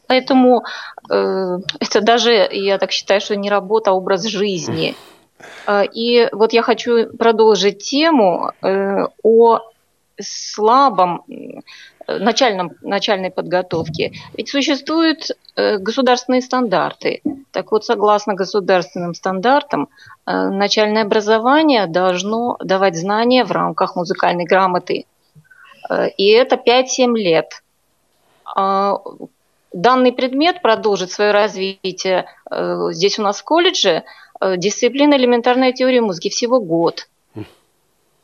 Поэтому 0.07 0.65
это 1.11 2.01
даже, 2.01 2.49
я 2.51 2.79
так 2.79 2.93
считаю, 2.93 3.21
что 3.21 3.37
не 3.37 3.51
работа, 3.51 3.91
а 3.91 3.95
образ 3.95 4.25
жизни. 4.25 4.95
И 5.93 6.29
вот 6.33 6.55
я 6.55 6.63
хочу 6.63 7.15
продолжить 7.15 7.85
тему 7.85 8.53
о 9.23 9.61
слабом 10.21 11.25
начальном, 12.09 12.73
начальной 12.81 13.31
подготовке. 13.31 14.13
Ведь 14.35 14.49
существуют 14.49 15.31
э, 15.57 15.77
государственные 15.79 16.43
стандарты. 16.43 17.21
Так 17.53 17.71
вот, 17.71 17.85
согласно 17.85 18.35
государственным 18.35 19.15
стандартам, 19.15 19.89
э, 20.27 20.49
начальное 20.49 21.03
образование 21.03 21.87
должно 21.87 22.57
давать 22.61 22.97
знания 22.97 23.45
в 23.45 23.53
рамках 23.53 23.95
музыкальной 23.95 24.45
грамоты. 24.45 25.05
Э, 25.91 26.09
и 26.09 26.29
это 26.31 26.57
5-7 26.57 27.15
лет. 27.17 27.63
А, 28.57 29.01
данный 29.75 30.13
предмет 30.13 30.63
продолжит 30.63 31.11
свое 31.11 31.33
развитие 31.33 32.25
здесь 32.51 33.19
у 33.19 33.23
нас 33.23 33.41
в 33.41 33.45
колледже. 33.45 34.05
Дисциплина 34.41 35.15
элементарная 35.15 35.73
теория 35.73 36.01
музыки 36.01 36.31
всего 36.31 36.59
год– 36.59 37.09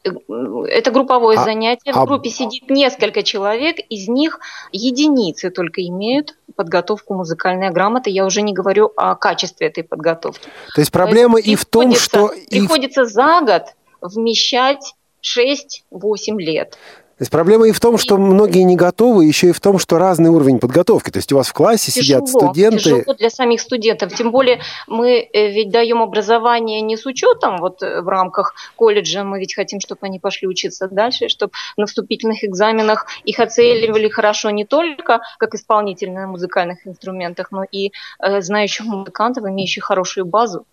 это 0.05 0.91
групповое 0.91 1.39
а, 1.39 1.45
занятие. 1.45 1.93
В 1.93 1.97
а... 1.97 2.07
группе 2.07 2.31
сидит 2.31 2.69
несколько 2.69 3.23
человек, 3.23 3.77
из 3.89 4.09
них 4.09 4.41
единицы 4.73 5.51
только 5.51 5.83
имеют 5.87 6.37
подготовку 6.57 7.15
музыкальной 7.15 7.71
грамоты. 7.71 8.11
Я 8.11 8.25
уже 8.27 8.43
не 8.43 8.53
говорю 8.53 8.93
о 8.97 9.15
качестве 9.15 9.69
этой 9.69 9.83
подготовки. 9.83 10.49
То 10.75 10.81
есть 10.81 10.93
проблема 10.93 11.41
и 11.41 11.55
в 11.55 11.65
том, 11.65 11.95
что... 11.95 12.31
Приходится 12.51 13.07
за 13.07 13.41
год 13.41 13.63
вмещать 14.01 14.95
6-8 15.23 16.39
лет. 16.39 16.79
Есть 17.25 17.33
проблема 17.33 17.67
и 17.67 17.73
в 17.73 17.81
том, 17.81 17.97
что 17.97 18.19
многие 18.19 18.65
не 18.65 18.77
готовы, 18.77 19.25
еще 19.25 19.49
и 19.49 19.53
в 19.53 19.59
том, 19.59 19.79
что 19.79 19.97
разный 19.97 20.29
уровень 20.29 20.59
подготовки. 20.59 21.09
То 21.09 21.21
есть 21.21 21.33
у 21.33 21.37
вас 21.37 21.49
в 21.49 21.55
классе 21.55 21.91
тяжело, 21.91 22.27
сидят 22.27 22.29
студенты. 22.29 22.79
Тяжело 22.79 23.15
для 23.15 23.31
самих 23.31 23.63
студентов. 23.63 24.15
Тем 24.15 24.31
более 24.31 24.61
мы 24.89 25.27
э, 25.33 25.51
ведь 25.51 25.71
даем 25.71 26.03
образование 26.03 26.83
не 26.83 26.99
с 26.99 27.07
учетом, 27.07 27.57
вот 27.57 27.83
э, 27.83 28.03
в 28.03 28.09
рамках 28.09 28.55
колледжа 28.77 29.25
мы 29.25 29.39
ведь 29.39 29.55
хотим, 29.55 29.81
чтобы 29.81 30.01
они 30.03 30.19
пошли 30.19 30.47
учиться 30.47 30.87
дальше, 30.87 31.31
чтобы 31.31 31.53
на 31.79 31.87
вступительных 31.87 32.45
экзаменах 32.45 33.07
их 33.25 33.41
оценивали 33.41 34.11
хорошо 34.11 34.51
не 34.51 34.67
только 34.67 35.21
как 35.39 35.55
исполнитель 35.55 36.13
на 36.13 36.27
музыкальных 36.27 36.87
инструментах, 36.87 37.51
но 37.53 37.65
и 37.65 37.93
э, 38.21 38.43
знающих 38.43 38.85
музыкантов, 38.85 39.47
имеющих 39.47 39.85
хорошую 39.85 40.27
базу. 40.27 40.67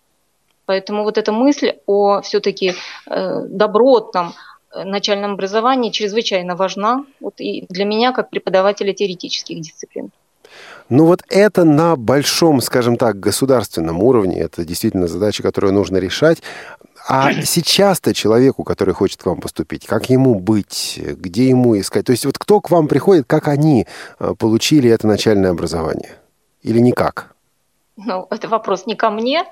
Поэтому 0.66 1.02
вот 1.02 1.18
эта 1.18 1.32
мысль 1.32 1.72
о 1.86 2.20
все-таки 2.20 2.74
э, 3.06 3.40
добротном, 3.48 4.34
начальном 4.74 5.32
образовании 5.32 5.90
чрезвычайно 5.90 6.56
важна 6.56 7.04
вот 7.20 7.34
и 7.38 7.66
для 7.68 7.84
меня 7.84 8.12
как 8.12 8.30
преподавателя 8.30 8.92
теоретических 8.92 9.60
дисциплин. 9.60 10.10
Ну 10.88 11.06
вот 11.06 11.22
это 11.28 11.64
на 11.64 11.96
большом, 11.96 12.60
скажем 12.60 12.96
так, 12.96 13.18
государственном 13.18 14.02
уровне, 14.02 14.40
это 14.40 14.64
действительно 14.64 15.08
задача, 15.08 15.42
которую 15.42 15.72
нужно 15.72 15.96
решать. 15.98 16.42
А 17.08 17.32
сейчас-то 17.42 18.14
человеку, 18.14 18.64
который 18.64 18.94
хочет 18.94 19.22
к 19.22 19.26
вам 19.26 19.40
поступить, 19.40 19.86
как 19.86 20.10
ему 20.10 20.34
быть, 20.34 21.00
где 21.02 21.48
ему 21.48 21.78
искать? 21.78 22.06
То 22.06 22.12
есть 22.12 22.26
вот 22.26 22.38
кто 22.38 22.60
к 22.60 22.70
вам 22.70 22.88
приходит, 22.88 23.24
как 23.26 23.48
они 23.48 23.86
э, 24.18 24.34
получили 24.38 24.90
это 24.90 25.06
начальное 25.06 25.50
образование? 25.50 26.10
Или 26.62 26.78
никак? 26.78 27.31
Ну, 27.96 28.26
это 28.30 28.48
вопрос 28.48 28.86
не 28.86 28.94
ко 28.94 29.10
мне. 29.10 29.44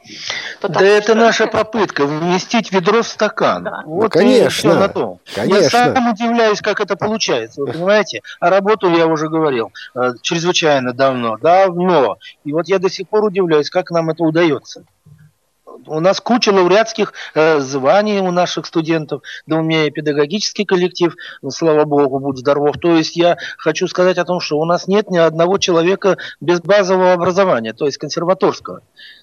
Да 0.62 0.72
что... 0.72 0.84
это 0.84 1.14
наша 1.14 1.46
попытка 1.46 2.06
вместить 2.06 2.72
ведро 2.72 3.02
в 3.02 3.06
стакан. 3.06 3.64
Да. 3.64 3.82
Вот 3.84 4.04
ну, 4.04 4.08
конечно, 4.08 4.74
на 4.74 4.88
том. 4.88 5.20
конечно. 5.34 5.76
Я 5.76 5.94
сам 5.94 6.10
удивляюсь, 6.10 6.60
как 6.60 6.80
это 6.80 6.96
получается. 6.96 7.60
Вы 7.60 7.72
понимаете? 7.72 8.22
А 8.40 8.48
работаю, 8.48 8.96
я 8.96 9.06
уже 9.06 9.28
говорил, 9.28 9.72
э, 9.94 10.14
чрезвычайно 10.22 10.94
давно. 10.94 11.36
Давно. 11.36 12.16
И 12.44 12.52
вот 12.52 12.66
я 12.66 12.78
до 12.78 12.88
сих 12.88 13.08
пор 13.08 13.24
удивляюсь, 13.24 13.68
как 13.68 13.90
нам 13.90 14.08
это 14.08 14.24
удается 14.24 14.84
у 15.86 16.00
нас 16.00 16.20
куча 16.20 16.50
лауреатских 16.50 17.12
э, 17.34 17.60
званий 17.60 18.20
у 18.20 18.30
наших 18.30 18.66
студентов, 18.66 19.22
да 19.46 19.56
у 19.56 19.62
меня 19.62 19.86
и 19.86 19.90
педагогический 19.90 20.64
коллектив, 20.64 21.14
ну, 21.42 21.50
слава 21.50 21.84
богу, 21.84 22.18
будь 22.18 22.38
здоров. 22.38 22.76
То 22.80 22.96
есть 22.96 23.16
я 23.16 23.36
хочу 23.58 23.88
сказать 23.88 24.18
о 24.18 24.24
том, 24.24 24.40
что 24.40 24.58
у 24.58 24.64
нас 24.64 24.88
нет 24.88 25.10
ни 25.10 25.18
одного 25.18 25.58
человека 25.58 26.16
без 26.40 26.60
базового 26.60 27.12
образования, 27.12 27.72
то 27.72 27.86
есть 27.86 27.98
консерваторского. 27.98 28.82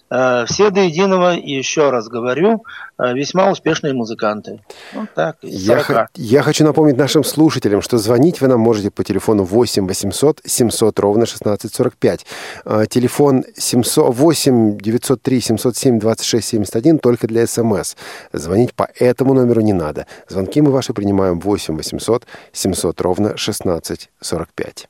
Э, 0.10 0.46
все 0.48 0.70
до 0.70 0.82
единого, 0.82 1.32
еще 1.32 1.90
раз 1.90 2.08
говорю, 2.08 2.64
э, 2.98 3.14
весьма 3.14 3.52
успешные 3.52 3.94
музыканты. 3.94 4.60
Вот 4.94 5.10
так, 5.14 5.38
я, 5.42 6.08
я 6.16 6.42
хочу 6.44 6.64
напомнить 6.64 6.98
нашим 6.98 7.24
слушателям, 7.24 7.82
что 7.82 7.98
звонить 7.98 8.42
вы 8.42 8.48
нам 8.48 8.60
можете 8.60 8.90
по 8.90 9.04
телефону 9.04 9.44
8 9.44 9.88
800 9.88 10.42
700 10.46 11.00
ровно 11.00 11.24
1645. 11.24 12.26
Э, 12.66 12.86
телефон 12.90 13.44
700, 13.56 14.16
8 14.16 14.78
903 14.78 15.42
707 15.42 16.00
26 16.00 16.48
71 16.48 17.00
только 17.00 17.28
для 17.28 17.46
СМС. 17.46 17.96
Звонить 18.34 18.74
по 18.74 18.90
этому 19.00 19.34
номеру 19.34 19.62
не 19.62 19.74
надо. 19.74 20.06
Звонки 20.30 20.62
мы 20.62 20.72
ваши 20.72 20.94
принимаем 20.94 21.40
8 21.40 21.76
800 21.76 22.26
700 22.54 23.02
ровно 23.02 23.30
1645. 23.30 24.88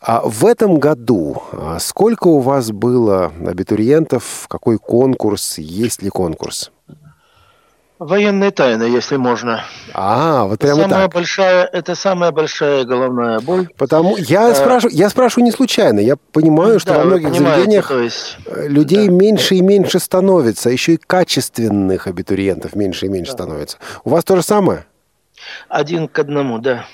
А 0.00 0.22
в 0.24 0.44
этом 0.46 0.78
году 0.78 1.42
а, 1.52 1.78
сколько 1.78 2.28
у 2.28 2.40
вас 2.40 2.70
было 2.70 3.32
абитуриентов? 3.46 4.46
Какой 4.48 4.78
конкурс? 4.78 5.58
Есть 5.58 6.02
ли 6.02 6.10
конкурс? 6.10 6.70
Военная 7.98 8.52
тайна, 8.52 8.84
если 8.84 9.16
можно. 9.16 9.64
А, 9.92 10.44
вот 10.44 10.60
прямо 10.60 10.82
самая 10.82 11.06
так. 11.06 11.14
Большая, 11.14 11.64
это 11.64 11.96
самая 11.96 12.30
большая 12.30 12.84
головная 12.84 13.40
боль. 13.40 13.68
Потому 13.76 14.16
я 14.16 14.50
а, 14.50 14.54
спрашиваю, 14.54 14.96
я 14.96 15.10
спрашиваю 15.10 15.44
не 15.44 15.50
случайно. 15.50 15.98
Я 15.98 16.14
понимаю, 16.16 16.78
что 16.78 16.92
да, 16.92 16.98
во 17.00 17.04
многих 17.06 17.34
заведениях 17.34 17.90
есть, 17.90 18.38
людей 18.54 19.08
да. 19.08 19.12
меньше 19.12 19.56
и 19.56 19.62
меньше 19.62 19.98
становится, 19.98 20.70
еще 20.70 20.94
и 20.94 20.96
качественных 20.96 22.06
абитуриентов 22.06 22.76
меньше 22.76 23.06
и 23.06 23.08
меньше 23.08 23.32
да. 23.32 23.38
становится. 23.38 23.78
У 24.04 24.10
вас 24.10 24.22
то 24.22 24.36
же 24.36 24.42
самое? 24.42 24.86
Один 25.68 26.06
к 26.06 26.16
одному, 26.20 26.60
да. 26.60 26.86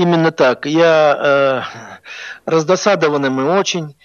Именно 0.00 0.30
так. 0.30 0.64
Я 0.64 1.14
э, 1.18 2.50
раздосадованы 2.50 3.28
мы 3.28 3.58
очень, 3.58 3.96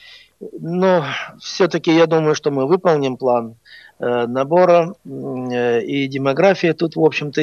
но 0.42 1.06
все-таки 1.40 1.96
я 1.96 2.06
думаю, 2.06 2.36
что 2.36 2.52
мы 2.52 2.68
выполним 2.68 3.16
план 3.16 3.56
э, 4.00 4.28
набора 4.28 4.94
э, 5.06 5.82
и 5.84 6.08
демография 6.08 6.74
тут, 6.74 6.98
в 6.98 7.02
общем-то, 7.02 7.42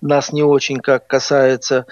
нас 0.00 0.32
не 0.32 0.44
очень 0.44 0.78
как 0.78 1.08
касается. 1.08 1.86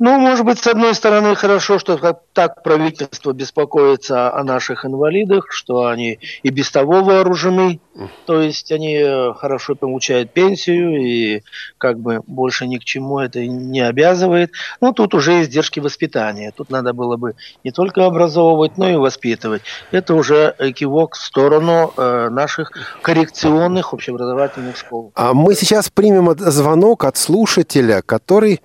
Ну, 0.00 0.18
может 0.18 0.44
быть, 0.44 0.58
с 0.58 0.66
одной 0.66 0.94
стороны, 0.94 1.36
хорошо, 1.36 1.78
что 1.78 1.96
так 2.32 2.64
правительство 2.64 3.32
беспокоится 3.32 4.34
о 4.34 4.42
наших 4.42 4.84
инвалидах, 4.84 5.46
что 5.50 5.86
они 5.86 6.18
и 6.42 6.50
без 6.50 6.70
того 6.72 7.04
вооружены, 7.04 7.80
то 8.26 8.40
есть 8.40 8.72
они 8.72 8.96
э, 8.96 9.32
хорошо 9.34 9.76
получают 9.76 10.32
пенсию 10.32 11.00
и 11.00 11.42
как 11.78 12.00
бы 12.00 12.20
больше 12.26 12.66
ни 12.66 12.78
к 12.78 12.84
чему 12.84 13.20
это 13.20 13.46
не 13.46 13.80
обязывает. 13.80 14.50
Ну, 14.80 14.92
тут 14.92 15.14
уже 15.14 15.42
издержки 15.42 15.78
воспитания. 15.78 16.52
Тут 16.56 16.70
надо 16.70 16.92
было 16.92 17.16
бы 17.16 17.36
не 17.62 17.70
только 17.70 18.04
образовывать, 18.04 18.76
но 18.76 18.88
и 18.88 18.96
воспитывать. 18.96 19.62
Это 19.92 20.14
уже 20.14 20.56
кивок 20.74 21.14
в 21.14 21.22
сторону 21.22 21.92
э, 21.96 22.30
наших 22.30 22.72
коррекционных 23.00 23.94
общеобразовательных 23.94 24.76
школ. 24.76 25.12
А 25.14 25.34
мы 25.34 25.54
сейчас 25.54 25.88
примем 25.88 26.34
звонок 26.36 27.04
от 27.04 27.16
слушателя, 27.16 28.02
который 28.04 28.60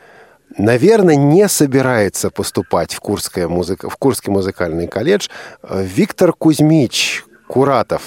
наверное, 0.57 1.15
не 1.15 1.47
собирается 1.47 2.31
поступать 2.31 2.93
в, 2.93 2.99
Курское 2.99 3.47
музык... 3.47 3.83
в 3.83 3.95
Курский 3.97 4.31
музыкальный 4.31 4.87
колледж. 4.87 5.27
Виктор 5.63 6.33
Кузьмич, 6.33 7.23
Куратов. 7.47 8.01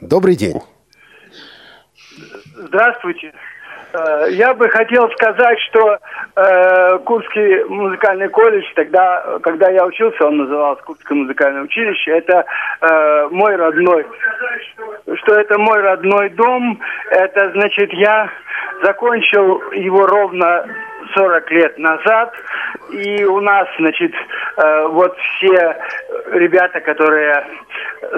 Добрый 0.00 0.36
день. 0.36 0.60
Здравствуйте. 2.56 3.32
Э, 3.92 4.26
я 4.30 4.54
бы 4.54 4.68
хотел 4.68 5.10
сказать, 5.12 5.58
что 5.70 5.98
э, 6.36 6.98
Курский 7.04 7.64
музыкальный 7.64 8.28
колледж, 8.28 8.64
тогда, 8.74 9.38
когда 9.42 9.70
я 9.70 9.86
учился, 9.86 10.26
он 10.26 10.38
назывался 10.38 10.82
Курское 10.82 11.16
музыкальное 11.16 11.62
училище, 11.62 12.10
это 12.10 12.44
э, 12.80 13.28
мой 13.30 13.56
родной, 13.56 14.06
что 15.14 15.34
это 15.34 15.58
мой 15.58 15.80
родной 15.80 16.30
дом, 16.30 16.80
это 17.10 17.52
значит, 17.52 17.92
я 17.92 18.28
закончил 18.82 19.62
его 19.72 20.06
ровно 20.06 20.66
40 21.14 21.50
лет 21.50 21.78
назад. 21.78 22.32
И 22.90 23.24
у 23.24 23.40
нас, 23.40 23.66
значит, 23.78 24.12
э, 24.56 24.86
вот 24.88 25.16
все 25.18 25.76
ребята, 26.32 26.80
которые, 26.80 27.44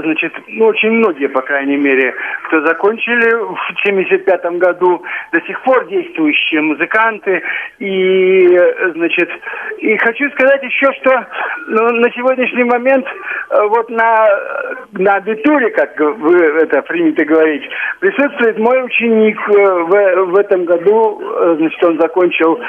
значит, 0.02 0.32
ну, 0.48 0.66
очень 0.66 0.92
многие, 0.92 1.28
по 1.28 1.42
крайней 1.42 1.76
мере, 1.76 2.14
кто 2.46 2.64
закончили 2.66 3.34
в 3.34 3.58
75 3.84 4.44
году, 4.58 5.02
до 5.32 5.40
сих 5.42 5.60
пор 5.62 5.86
действующие 5.86 6.60
музыканты. 6.62 7.42
И, 7.78 8.46
значит, 8.94 9.30
и 9.78 9.96
хочу 9.98 10.30
сказать 10.30 10.62
еще, 10.62 10.92
что 11.00 11.26
ну, 11.68 11.90
на 11.90 12.10
сегодняшний 12.12 12.64
момент 12.64 13.06
э, 13.06 13.66
вот 13.68 13.88
на, 13.90 14.28
на 14.92 15.14
абитуре, 15.14 15.70
как 15.70 15.98
вы 15.98 16.36
это 16.62 16.82
принято 16.82 17.24
говорить, 17.24 17.62
присутствует 18.00 18.58
мой 18.58 18.84
ученик 18.84 19.38
э, 19.48 19.52
в, 19.52 20.24
в 20.32 20.38
этом 20.38 20.64
году, 20.64 21.22
значит, 21.56 21.82
он 21.84 21.98
закончил 21.98 22.60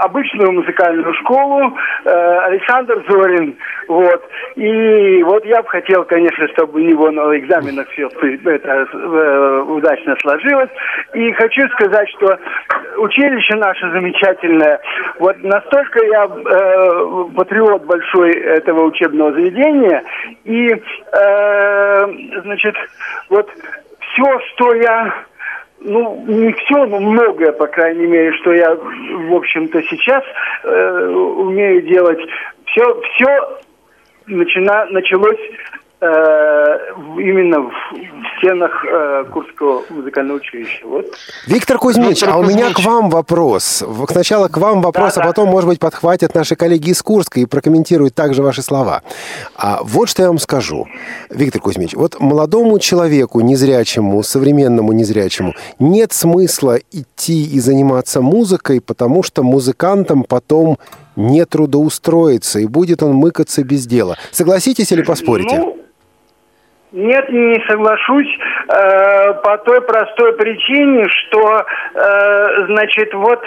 обычную 0.00 0.52
музыкальную 0.52 1.12
школу, 1.14 1.76
э, 2.04 2.38
Александр 2.46 3.04
Зорин, 3.08 3.56
вот. 3.88 4.22
И 4.56 5.22
вот 5.22 5.44
я 5.46 5.62
бы 5.62 5.68
хотел, 5.68 6.04
конечно, 6.04 6.46
чтобы 6.48 6.80
у 6.80 6.84
него 6.84 7.10
на 7.10 7.38
экзаменах 7.38 7.88
все 7.90 8.08
это 8.08 8.86
э, 8.92 9.60
удачно 9.66 10.14
сложилось. 10.20 10.70
И 11.14 11.32
хочу 11.32 11.66
сказать, 11.70 12.08
что 12.10 12.38
училище 12.98 13.56
наше 13.56 13.90
замечательное. 13.90 14.78
Вот 15.18 15.42
настолько 15.42 16.04
я 16.04 16.24
э, 16.24 17.24
патриот 17.34 17.84
большой 17.84 18.32
этого 18.32 18.84
учебного 18.84 19.32
заведения. 19.32 20.04
И, 20.44 20.68
э, 20.68 22.06
значит, 22.42 22.76
вот 23.30 23.48
все, 24.00 24.40
что 24.50 24.74
я 24.74 25.14
ну, 25.80 26.24
не 26.26 26.52
все, 26.52 26.86
но 26.86 27.00
многое, 27.00 27.52
по 27.52 27.66
крайней 27.66 28.06
мере, 28.06 28.32
что 28.40 28.52
я, 28.52 28.74
в 28.74 29.34
общем-то, 29.34 29.82
сейчас 29.82 30.24
э, 30.64 31.06
умею 31.08 31.82
делать. 31.82 32.20
Все, 32.66 33.00
все 33.00 33.58
начина, 34.26 34.86
началось 34.90 35.38
именно 36.00 37.60
в, 37.60 37.70
в 37.70 38.38
стенах 38.38 38.84
э, 38.84 39.24
Курского 39.32 39.82
музыкального 39.90 40.36
училища. 40.36 40.86
Вот. 40.86 41.06
Виктор 41.46 41.78
Кузьмич, 41.78 42.20
Виктор 42.20 42.30
а 42.30 42.38
у 42.38 42.44
меня 42.44 42.72
к 42.72 42.78
вам 42.80 43.10
вопрос. 43.10 43.82
Сначала 44.08 44.46
к 44.46 44.58
вам 44.58 44.80
вопрос, 44.80 45.14
да, 45.14 45.22
а 45.22 45.26
потом, 45.26 45.46
да. 45.46 45.52
может 45.52 45.68
быть, 45.68 45.80
подхватят 45.80 46.34
наши 46.36 46.54
коллеги 46.54 46.90
из 46.90 47.02
Курска 47.02 47.40
и 47.40 47.46
прокомментируют 47.46 48.14
также 48.14 48.44
ваши 48.44 48.62
слова. 48.62 49.02
А 49.56 49.80
вот 49.82 50.08
что 50.08 50.22
я 50.22 50.28
вам 50.28 50.38
скажу. 50.38 50.86
Виктор 51.30 51.60
Кузьмич, 51.60 51.94
вот 51.94 52.20
молодому 52.20 52.78
человеку, 52.78 53.40
незрячему, 53.40 54.22
современному 54.22 54.92
незрячему, 54.92 55.54
нет 55.80 56.12
смысла 56.12 56.78
идти 56.92 57.44
и 57.44 57.58
заниматься 57.58 58.20
музыкой, 58.20 58.80
потому 58.80 59.24
что 59.24 59.42
музыкантам 59.42 60.22
потом 60.22 60.78
не 61.16 61.44
трудоустроиться, 61.44 62.60
и 62.60 62.66
будет 62.66 63.02
он 63.02 63.14
мыкаться 63.14 63.64
без 63.64 63.86
дела. 63.86 64.16
Согласитесь 64.30 64.92
или 64.92 65.02
поспорите? 65.02 65.58
Ну, 65.58 65.76
нет, 66.92 67.28
не 67.30 67.62
соглашусь 67.68 68.38
э, 68.68 69.34
по 69.42 69.58
той 69.58 69.80
простой 69.82 70.32
причине, 70.34 71.06
что, 71.08 71.64
э, 71.94 72.66
значит, 72.66 73.12
вот 73.12 73.42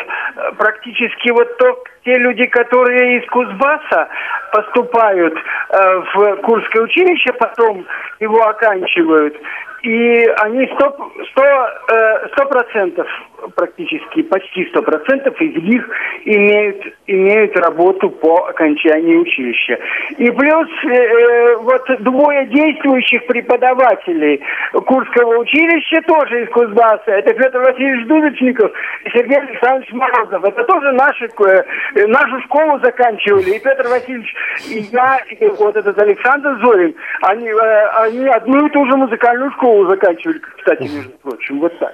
практически 0.57 1.31
вот 1.31 1.57
то, 1.57 1.83
те 2.05 2.13
люди, 2.15 2.45
которые 2.47 3.19
из 3.19 3.29
Кузбасса 3.29 4.09
поступают 4.51 5.33
э, 5.35 6.01
в 6.13 6.35
Курское 6.37 6.83
училище, 6.83 7.33
потом 7.33 7.85
его 8.19 8.47
оканчивают, 8.47 9.35
и 9.83 10.27
они 10.43 10.65
э, 10.65 12.27
сто 12.31 12.45
процентов 12.45 13.07
практически 13.55 14.21
почти 14.21 14.65
сто 14.69 14.83
процентов 14.83 15.39
из 15.41 15.55
них 15.63 15.89
имеют, 16.25 16.85
имеют 17.07 17.57
работу 17.57 18.11
по 18.11 18.47
окончании 18.47 19.15
училища. 19.15 19.79
И 20.17 20.29
плюс 20.29 20.67
э, 20.85 20.93
э, 20.93 21.55
вот 21.57 21.83
двое 22.01 22.45
действующих 22.45 23.25
преподавателей 23.25 24.41
Курского 24.73 25.39
училища 25.39 26.01
тоже 26.03 26.43
из 26.43 26.49
Кузбасса. 26.49 27.11
Это 27.11 27.33
Петр 27.33 27.59
Васильевич 27.59 28.07
Дудочников 28.07 28.71
и 29.05 29.09
Сергей 29.09 29.39
Александрович 29.39 29.91
Морозов. 29.93 30.43
Это 30.43 30.63
тоже 30.65 30.91
наши, 30.91 31.25
э, 31.25 32.05
нашу 32.05 32.39
школу 32.41 32.79
заканчивали. 32.83 33.55
И 33.55 33.59
Петр 33.59 33.87
Васильевич, 33.87 34.31
и 34.69 34.79
я, 34.91 35.19
и 35.27 35.47
вот 35.57 35.75
этот 35.75 35.97
Александр 35.97 36.59
Зорин, 36.63 36.93
они, 37.23 37.47
э, 37.47 37.87
они 38.03 38.27
одну 38.27 38.67
и 38.67 38.69
ту 38.69 38.85
же 38.85 38.95
музыкальную 38.95 39.51
школу 39.53 39.70
заканчивали, 39.87 40.39
кстати, 40.57 40.83
между 40.93 41.11
прочим. 41.11 41.59
Вот 41.59 41.77
так. 41.79 41.93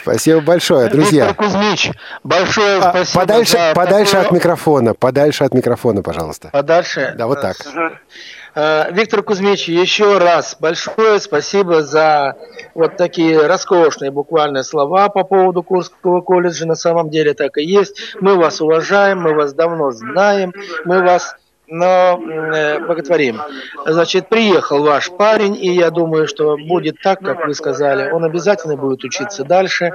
Спасибо 0.00 0.40
большое, 0.40 0.88
друзья. 0.88 1.28
Виктор 1.28 1.46
Кузьмич, 1.46 1.90
большое 2.24 2.78
а, 2.78 2.90
спасибо. 2.90 3.20
Подальше, 3.20 3.52
за 3.52 3.72
подальше 3.74 4.12
такое... 4.12 4.26
от 4.26 4.32
микрофона, 4.32 4.94
подальше 4.94 5.44
от 5.44 5.54
микрофона, 5.54 6.02
пожалуйста. 6.02 6.50
Подальше? 6.52 7.14
Да, 7.16 7.26
вот 7.26 7.40
так. 7.40 7.56
Uh, 8.52 8.92
Виктор 8.92 9.22
Кузьмич, 9.22 9.68
еще 9.68 10.18
раз 10.18 10.56
большое 10.58 11.20
спасибо 11.20 11.82
за 11.82 12.34
вот 12.74 12.96
такие 12.96 13.46
роскошные 13.46 14.10
буквально 14.10 14.64
слова 14.64 15.08
по 15.08 15.22
поводу 15.22 15.62
Курского 15.62 16.20
колледжа. 16.20 16.66
На 16.66 16.74
самом 16.74 17.10
деле 17.10 17.34
так 17.34 17.58
и 17.58 17.62
есть. 17.62 18.16
Мы 18.20 18.34
вас 18.34 18.60
уважаем, 18.60 19.20
мы 19.20 19.34
вас 19.34 19.54
давно 19.54 19.92
знаем, 19.92 20.52
мы 20.84 21.00
вас 21.00 21.36
но 21.70 22.20
э, 22.20 22.80
боготворим. 22.80 23.40
Значит, 23.86 24.28
приехал 24.28 24.82
ваш 24.82 25.10
парень, 25.10 25.56
и 25.56 25.72
я 25.72 25.90
думаю, 25.90 26.26
что 26.26 26.56
будет 26.56 26.96
так, 27.00 27.20
как 27.20 27.46
вы 27.46 27.54
сказали. 27.54 28.10
Он 28.10 28.24
обязательно 28.24 28.76
будет 28.76 29.04
учиться 29.04 29.44
дальше. 29.44 29.92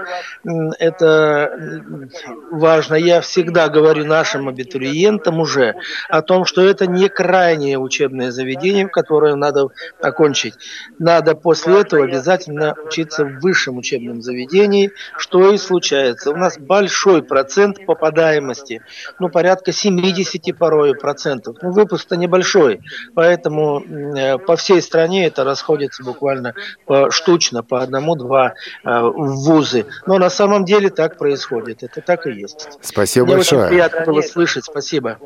Это 0.79 1.93
важно. 2.49 2.95
Я 2.95 3.19
всегда 3.21 3.67
говорю 3.67 4.05
нашим 4.05 4.47
абитуриентам 4.47 5.39
уже 5.39 5.75
о 6.09 6.21
том, 6.21 6.45
что 6.45 6.61
это 6.61 6.87
не 6.87 7.09
крайнее 7.09 7.77
учебное 7.77 8.31
заведение, 8.31 8.87
которое 8.87 9.35
надо 9.35 9.67
окончить. 10.01 10.53
Надо 10.97 11.35
после 11.35 11.81
этого 11.81 12.05
обязательно 12.05 12.75
учиться 12.85 13.25
в 13.25 13.39
высшем 13.41 13.77
учебном 13.77 14.21
заведении, 14.21 14.91
что 15.17 15.51
и 15.51 15.57
случается. 15.57 16.31
У 16.31 16.37
нас 16.37 16.57
большой 16.57 17.21
процент 17.21 17.85
попадаемости, 17.85 18.81
ну, 19.19 19.27
порядка 19.27 19.73
70 19.73 20.57
порой 20.57 20.95
процентов 20.95 21.57
ну, 21.65 21.71
выпуск-то 21.71 22.15
небольшой, 22.15 22.81
поэтому 23.15 23.81
э, 23.81 24.37
по 24.37 24.55
всей 24.55 24.81
стране 24.81 25.25
это 25.25 25.43
расходится 25.43 26.03
буквально 26.03 26.53
по, 26.85 27.09
штучно, 27.09 27.63
по 27.63 27.81
одному-два 27.81 28.53
э, 28.83 29.01
вузы. 29.01 29.85
Но 30.05 30.17
на 30.19 30.29
самом 30.29 30.63
деле 30.65 30.89
так 30.89 31.17
происходит, 31.17 31.81
это 31.81 32.01
так 32.01 32.27
и 32.27 32.31
есть. 32.31 32.69
Спасибо 32.81 33.25
Мне 33.25 33.35
большое. 33.37 33.61
Очень 33.61 33.69
приятно 33.69 34.05
было 34.05 34.21
слышать, 34.21 34.65
спасибо. 34.65 35.17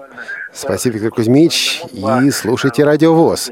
Спасибо, 0.53 0.95
Виктор 0.95 1.11
Кузьмич, 1.11 1.81
и 1.91 2.31
слушайте 2.31 2.85
Радиовоз. 2.85 3.51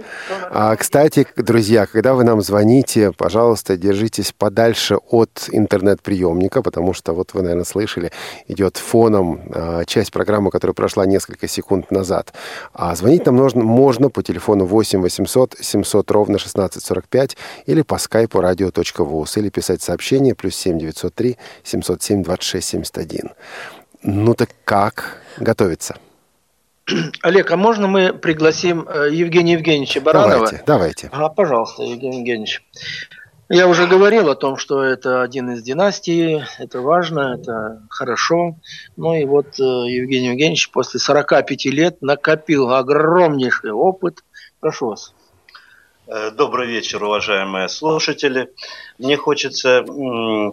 А, 0.50 0.76
кстати, 0.76 1.28
друзья, 1.36 1.86
когда 1.86 2.14
вы 2.14 2.24
нам 2.24 2.42
звоните, 2.42 3.12
пожалуйста, 3.12 3.76
держитесь 3.76 4.32
подальше 4.32 4.96
от 5.10 5.50
интернет-приемника, 5.52 6.62
потому 6.62 6.94
что, 6.94 7.14
вот 7.14 7.34
вы, 7.34 7.42
наверное, 7.42 7.66
слышали, 7.66 8.12
идет 8.48 8.78
фоном 8.78 9.42
а, 9.54 9.84
часть 9.86 10.12
программы, 10.12 10.52
которая 10.52 10.74
прошла 10.74 11.06
несколько 11.06 11.48
секунд 11.48 11.92
назад. 11.92 12.34
А 12.78 12.94
звонить 12.94 13.26
нам 13.26 13.38
нужно, 13.38 13.64
можно 13.64 14.12
по 14.12 14.22
телефону 14.22 14.66
8 14.66 15.02
800 15.02 15.56
700 15.60 16.12
ровно 16.12 16.36
1645 16.36 17.36
или 17.66 17.82
по 17.82 17.98
скайпу 17.98 18.40
radio.voz 18.40 19.40
или 19.40 19.50
писать 19.50 19.82
сообщение 19.82 20.36
плюс 20.36 20.56
7 20.56 20.78
903 20.78 21.38
707 21.64 22.24
26 22.24 22.68
71. 22.68 23.32
Ну 24.04 24.36
так 24.36 24.50
как 24.64 25.18
готовиться? 25.38 25.96
Олег, 27.24 27.52
а 27.52 27.58
можно 27.58 27.88
мы 27.88 28.14
пригласим 28.14 28.88
э, 28.88 29.10
Евгения 29.12 29.54
Евгеньевича 29.54 30.00
Баранова? 30.00 30.36
Давайте, 30.36 30.64
давайте. 30.68 31.10
А, 31.12 31.30
пожалуйста, 31.30 31.82
Евгений 31.82 32.20
Евгеньевич. 32.20 32.64
Я 33.50 33.70
уже 33.70 33.88
говорил 33.88 34.30
о 34.30 34.36
том, 34.36 34.58
что 34.58 34.84
это 34.84 35.22
один 35.22 35.52
из 35.52 35.64
династий, 35.64 36.44
это 36.60 36.82
важно, 36.82 37.38
это 37.40 37.82
хорошо. 37.90 38.58
Ну 38.98 39.14
и 39.14 39.24
вот 39.24 39.58
э, 39.58 39.64
Евгений 39.64 40.28
Евгеньевич 40.28 40.70
после 40.70 41.00
45 41.00 41.66
лет 41.68 42.02
накопил 42.02 42.74
огромнейший 42.74 43.72
опыт. 43.72 44.26
Прошу 44.60 44.88
вас. 44.88 45.14
Э, 46.08 46.32
добрый 46.32 46.68
вечер, 46.68 47.02
уважаемые 47.02 47.70
слушатели. 47.70 48.54
Мне 48.98 49.16
хочется 49.16 49.86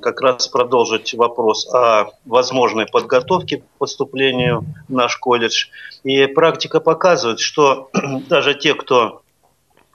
как 0.00 0.20
раз 0.20 0.46
продолжить 0.46 1.14
вопрос 1.14 1.66
о 1.74 2.12
возможной 2.24 2.86
подготовке 2.86 3.56
к 3.56 3.64
поступлению 3.78 4.66
в 4.88 4.92
наш 4.92 5.16
колледж. 5.16 5.66
И 6.04 6.24
практика 6.26 6.78
показывает, 6.78 7.40
что 7.40 7.90
даже 8.28 8.54
те, 8.54 8.74
кто 8.74 9.23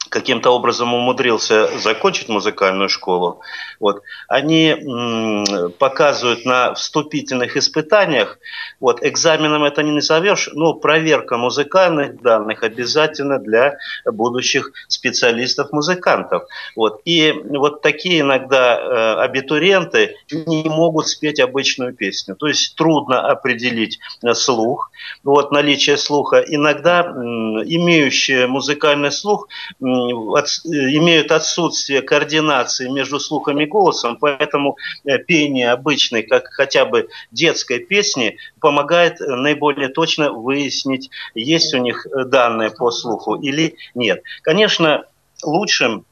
каким-то 0.10 0.51
образом 0.51 0.93
умудрился 0.93 1.70
закончить 1.80 2.30
музыкальную 2.30 2.89
школу, 2.89 3.41
вот, 3.80 4.01
они 4.28 4.70
м, 4.70 5.72
показывают 5.78 6.45
на 6.45 6.74
вступительных 6.74 7.57
испытаниях, 7.57 8.39
вот, 8.80 9.03
экзаменом 9.03 9.64
это 9.64 9.84
не 9.84 9.91
назовешь, 9.91 10.49
но 10.53 10.74
проверка 10.74 11.38
музыкальных 11.38 12.22
данных 12.22 12.64
обязательно 12.64 13.39
для 13.39 13.78
будущих 14.05 14.72
специалистов-музыкантов. 14.88 16.43
Вот. 16.76 17.01
И 17.05 17.32
вот 17.32 17.82
такие 17.82 18.22
иногда 18.22 18.78
э, 18.78 19.22
абитуриенты 19.22 20.16
не 20.32 20.64
могут 20.64 21.07
спеть 21.07 21.39
обычную 21.39 21.93
песню. 21.93 22.36
То 22.36 22.47
есть 22.47 22.76
трудно 22.76 23.30
определить 23.30 23.99
э, 24.24 24.34
слух, 24.34 24.91
вот, 25.24 25.51
наличие 25.51 25.97
слуха. 25.97 26.43
Иногда 26.45 27.01
э, 27.01 27.10
имеющие 27.10 28.47
музыкальный 28.47 29.12
слух 29.12 29.47
э, 29.80 29.86
имеют 30.08 31.32
отсутствие 31.32 32.02
координации 32.02 32.88
между 32.88 33.20
слухом 33.20 33.60
и 33.60 33.66
голосом, 33.66 34.18
поэтому 34.18 34.78
э, 35.06 35.18
пение 35.20 35.72
обычной, 35.72 36.24
как 36.24 36.47
хотя 36.47 36.86
бы 36.86 37.10
детской 37.32 37.80
песни, 37.80 38.38
помогает 38.60 39.20
наиболее 39.20 39.89
точно 39.89 40.32
выяснить, 40.32 41.10
есть 41.36 41.74
у 41.74 41.78
них 41.78 42.06
данные 42.14 42.72
по 42.72 42.91
слуху 42.91 43.36
или 43.36 43.76
нет. 43.95 44.24
Конечно, 44.41 45.06
лучшим 45.43 46.06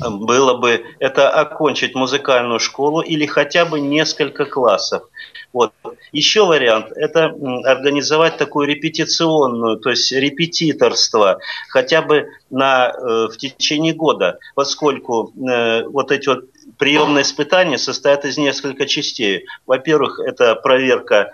было 0.00 0.54
бы 0.54 0.84
это 0.98 1.30
окончить 1.30 1.94
музыкальную 1.94 2.58
школу 2.58 3.00
или 3.00 3.26
хотя 3.26 3.64
бы 3.64 3.80
несколько 3.80 4.44
классов. 4.44 5.04
Вот. 5.52 5.72
Еще 6.12 6.44
вариант– 6.44 6.92
это 6.96 7.26
организовать 7.64 8.36
такую 8.36 8.66
репетиционную, 8.66 9.78
то 9.78 9.90
есть 9.90 10.12
репетиторство, 10.12 11.38
хотя 11.70 12.02
бы 12.02 12.28
на, 12.50 12.88
э, 12.90 13.28
в 13.32 13.36
течение 13.38 13.94
года, 13.94 14.38
поскольку 14.54 15.32
э, 15.36 15.84
вот 15.84 16.10
эти 16.10 16.28
вот 16.28 16.44
приемные 16.78 17.22
испытания 17.22 17.78
состоят 17.78 18.24
из 18.24 18.38
нескольких 18.38 18.88
частей. 18.88 19.46
Во-первых, 19.66 20.20
это 20.20 20.54
проверка 20.54 21.32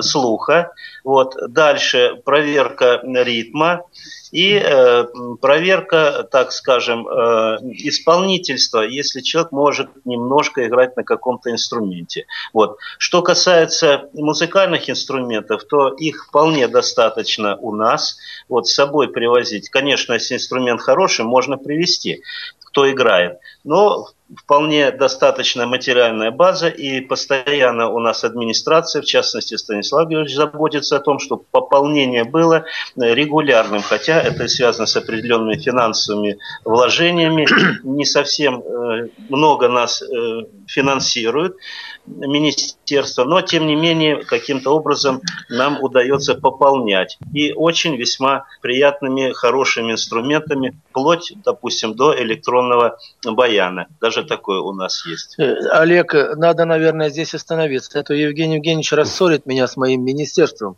слуха, 0.00 0.72
вот. 1.04 1.34
дальше 1.48 2.20
проверка 2.24 3.00
ритма 3.04 3.82
и 4.30 4.60
э, 4.62 5.04
проверка, 5.40 6.26
так 6.30 6.52
скажем, 6.52 7.08
э, 7.08 7.58
исполнительства, 7.72 8.80
если 8.80 9.20
человек 9.20 9.52
может 9.52 9.88
немножко 10.04 10.66
играть 10.66 10.96
на 10.96 11.04
каком-то 11.04 11.50
инструменте. 11.50 12.26
Вот. 12.52 12.76
Что 12.98 13.22
касается 13.22 14.10
музыкальных 14.12 14.90
инструментов, 14.90 15.64
то 15.64 15.88
их 15.88 16.26
вполне 16.28 16.68
достаточно 16.68 17.56
у 17.56 17.74
нас 17.74 18.18
вот, 18.48 18.68
с 18.68 18.74
собой 18.74 19.08
привозить. 19.08 19.70
Конечно, 19.70 20.14
если 20.14 20.34
инструмент 20.34 20.82
хороший, 20.82 21.24
можно 21.24 21.56
привезти 21.56 22.22
кто 22.68 22.90
играет. 22.90 23.38
Но 23.68 24.06
вполне 24.34 24.90
достаточная 24.90 25.66
материальная 25.66 26.30
база, 26.30 26.68
и 26.68 27.02
постоянно 27.02 27.90
у 27.90 27.98
нас 27.98 28.24
администрация, 28.24 29.02
в 29.02 29.04
частности 29.04 29.56
Станислав 29.56 30.08
Георгиевич, 30.08 30.36
заботится 30.36 30.96
о 30.96 31.00
том, 31.00 31.18
чтобы 31.18 31.44
пополнение 31.50 32.24
было 32.24 32.64
регулярным, 32.96 33.82
хотя 33.82 34.22
это 34.22 34.48
связано 34.48 34.86
с 34.86 34.96
определенными 34.96 35.58
финансовыми 35.58 36.38
вложениями, 36.64 37.46
не 37.84 38.06
совсем 38.06 38.62
э, 38.62 39.08
много 39.28 39.68
нас 39.68 40.00
э, 40.00 40.06
финансирует 40.66 41.56
министерство, 42.06 43.24
но 43.24 43.42
тем 43.42 43.66
не 43.66 43.76
менее 43.76 44.24
каким-то 44.24 44.70
образом 44.70 45.20
нам 45.48 45.82
удается 45.82 46.34
пополнять. 46.34 47.18
И 47.34 47.52
очень 47.52 47.96
весьма 47.96 48.46
приятными, 48.62 49.32
хорошими 49.32 49.92
инструментами, 49.92 50.78
вплоть, 50.90 51.32
допустим, 51.44 51.94
до 51.94 52.18
электронного 52.18 52.98
баяна. 53.58 53.86
Даже 54.00 54.24
такое 54.24 54.60
у 54.60 54.72
нас 54.72 55.04
есть. 55.06 55.38
Э, 55.38 55.54
Олег, 55.70 56.14
надо, 56.36 56.64
наверное, 56.64 57.10
здесь 57.10 57.34
остановиться. 57.34 57.98
Это 57.98 58.14
Евгений 58.14 58.56
Евгеньевич 58.56 58.92
рассорит 58.92 59.46
меня 59.46 59.66
с 59.66 59.76
моим 59.76 60.04
министерством. 60.04 60.76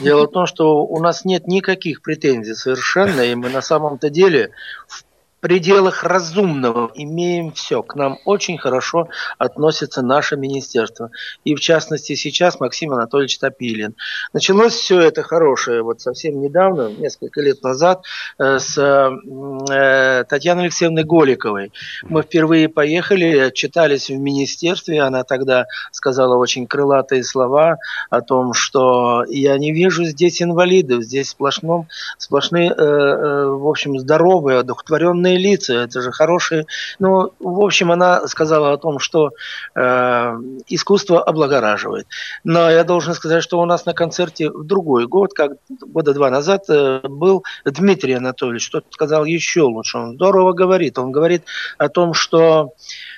Дело 0.00 0.26
в 0.26 0.30
том, 0.30 0.46
что 0.46 0.84
у 0.84 1.00
нас 1.00 1.24
нет 1.24 1.46
никаких 1.46 2.02
претензий 2.02 2.54
совершенно, 2.54 3.20
и 3.20 3.34
мы 3.34 3.50
на 3.50 3.62
самом-то 3.62 4.10
деле 4.10 4.50
в 4.88 5.04
пределах 5.42 6.04
разумного 6.04 6.92
имеем 6.94 7.50
все. 7.52 7.82
К 7.82 7.96
нам 7.96 8.18
очень 8.24 8.58
хорошо 8.58 9.08
относится 9.38 10.00
наше 10.00 10.36
министерство. 10.36 11.10
И 11.44 11.56
в 11.56 11.60
частности 11.60 12.14
сейчас 12.14 12.60
Максим 12.60 12.92
Анатольевич 12.92 13.38
Топилин. 13.38 13.96
Началось 14.32 14.72
все 14.72 15.00
это 15.00 15.24
хорошее 15.24 15.82
вот 15.82 16.00
совсем 16.00 16.40
недавно, 16.40 16.90
несколько 16.90 17.40
лет 17.40 17.60
назад, 17.62 18.04
э, 18.38 18.60
с 18.60 18.78
э, 18.78 20.24
Татьяной 20.28 20.64
Алексеевной 20.64 21.02
Голиковой. 21.02 21.72
Мы 22.04 22.22
впервые 22.22 22.68
поехали, 22.68 23.36
отчитались 23.38 24.10
в 24.10 24.16
министерстве. 24.16 25.02
Она 25.02 25.24
тогда 25.24 25.66
сказала 25.90 26.36
очень 26.36 26.68
крылатые 26.68 27.24
слова 27.24 27.78
о 28.10 28.20
том, 28.20 28.54
что 28.54 29.24
я 29.28 29.58
не 29.58 29.72
вижу 29.72 30.04
здесь 30.04 30.40
инвалидов, 30.40 31.02
здесь 31.02 31.30
сплошном, 31.30 31.88
сплошные, 32.16 32.70
э, 32.70 33.46
в 33.46 33.68
общем, 33.68 33.98
здоровые, 33.98 34.60
одухотворенные 34.60 35.31
умные 35.32 35.38
лица, 35.38 35.74
это 35.74 36.00
же 36.00 36.12
хорошие. 36.12 36.66
Ну, 36.98 37.32
в 37.40 37.60
общем, 37.60 37.90
она 37.90 38.26
сказала 38.28 38.72
о 38.72 38.76
том, 38.76 38.98
что 38.98 39.30
э, 39.74 40.38
искусство 40.68 41.22
облагораживает. 41.22 42.06
Но 42.44 42.70
я 42.70 42.84
должен 42.84 43.14
сказать, 43.14 43.42
что 43.42 43.60
у 43.60 43.64
нас 43.64 43.86
на 43.86 43.94
концерте 43.94 44.50
в 44.50 44.64
другой 44.64 45.06
год, 45.06 45.32
как 45.34 45.52
года 45.68 46.14
два 46.14 46.30
назад, 46.30 46.64
э, 46.68 47.00
был 47.04 47.44
Дмитрий 47.64 48.14
Анатольевич, 48.14 48.70
тот 48.70 48.84
сказал 48.90 49.24
еще 49.24 49.62
лучше. 49.62 49.98
Он 49.98 50.14
здорово 50.14 50.52
говорит. 50.52 50.98
Он 50.98 51.12
говорит 51.12 51.42
о 51.78 51.88
том, 51.88 52.14
что 52.14 52.72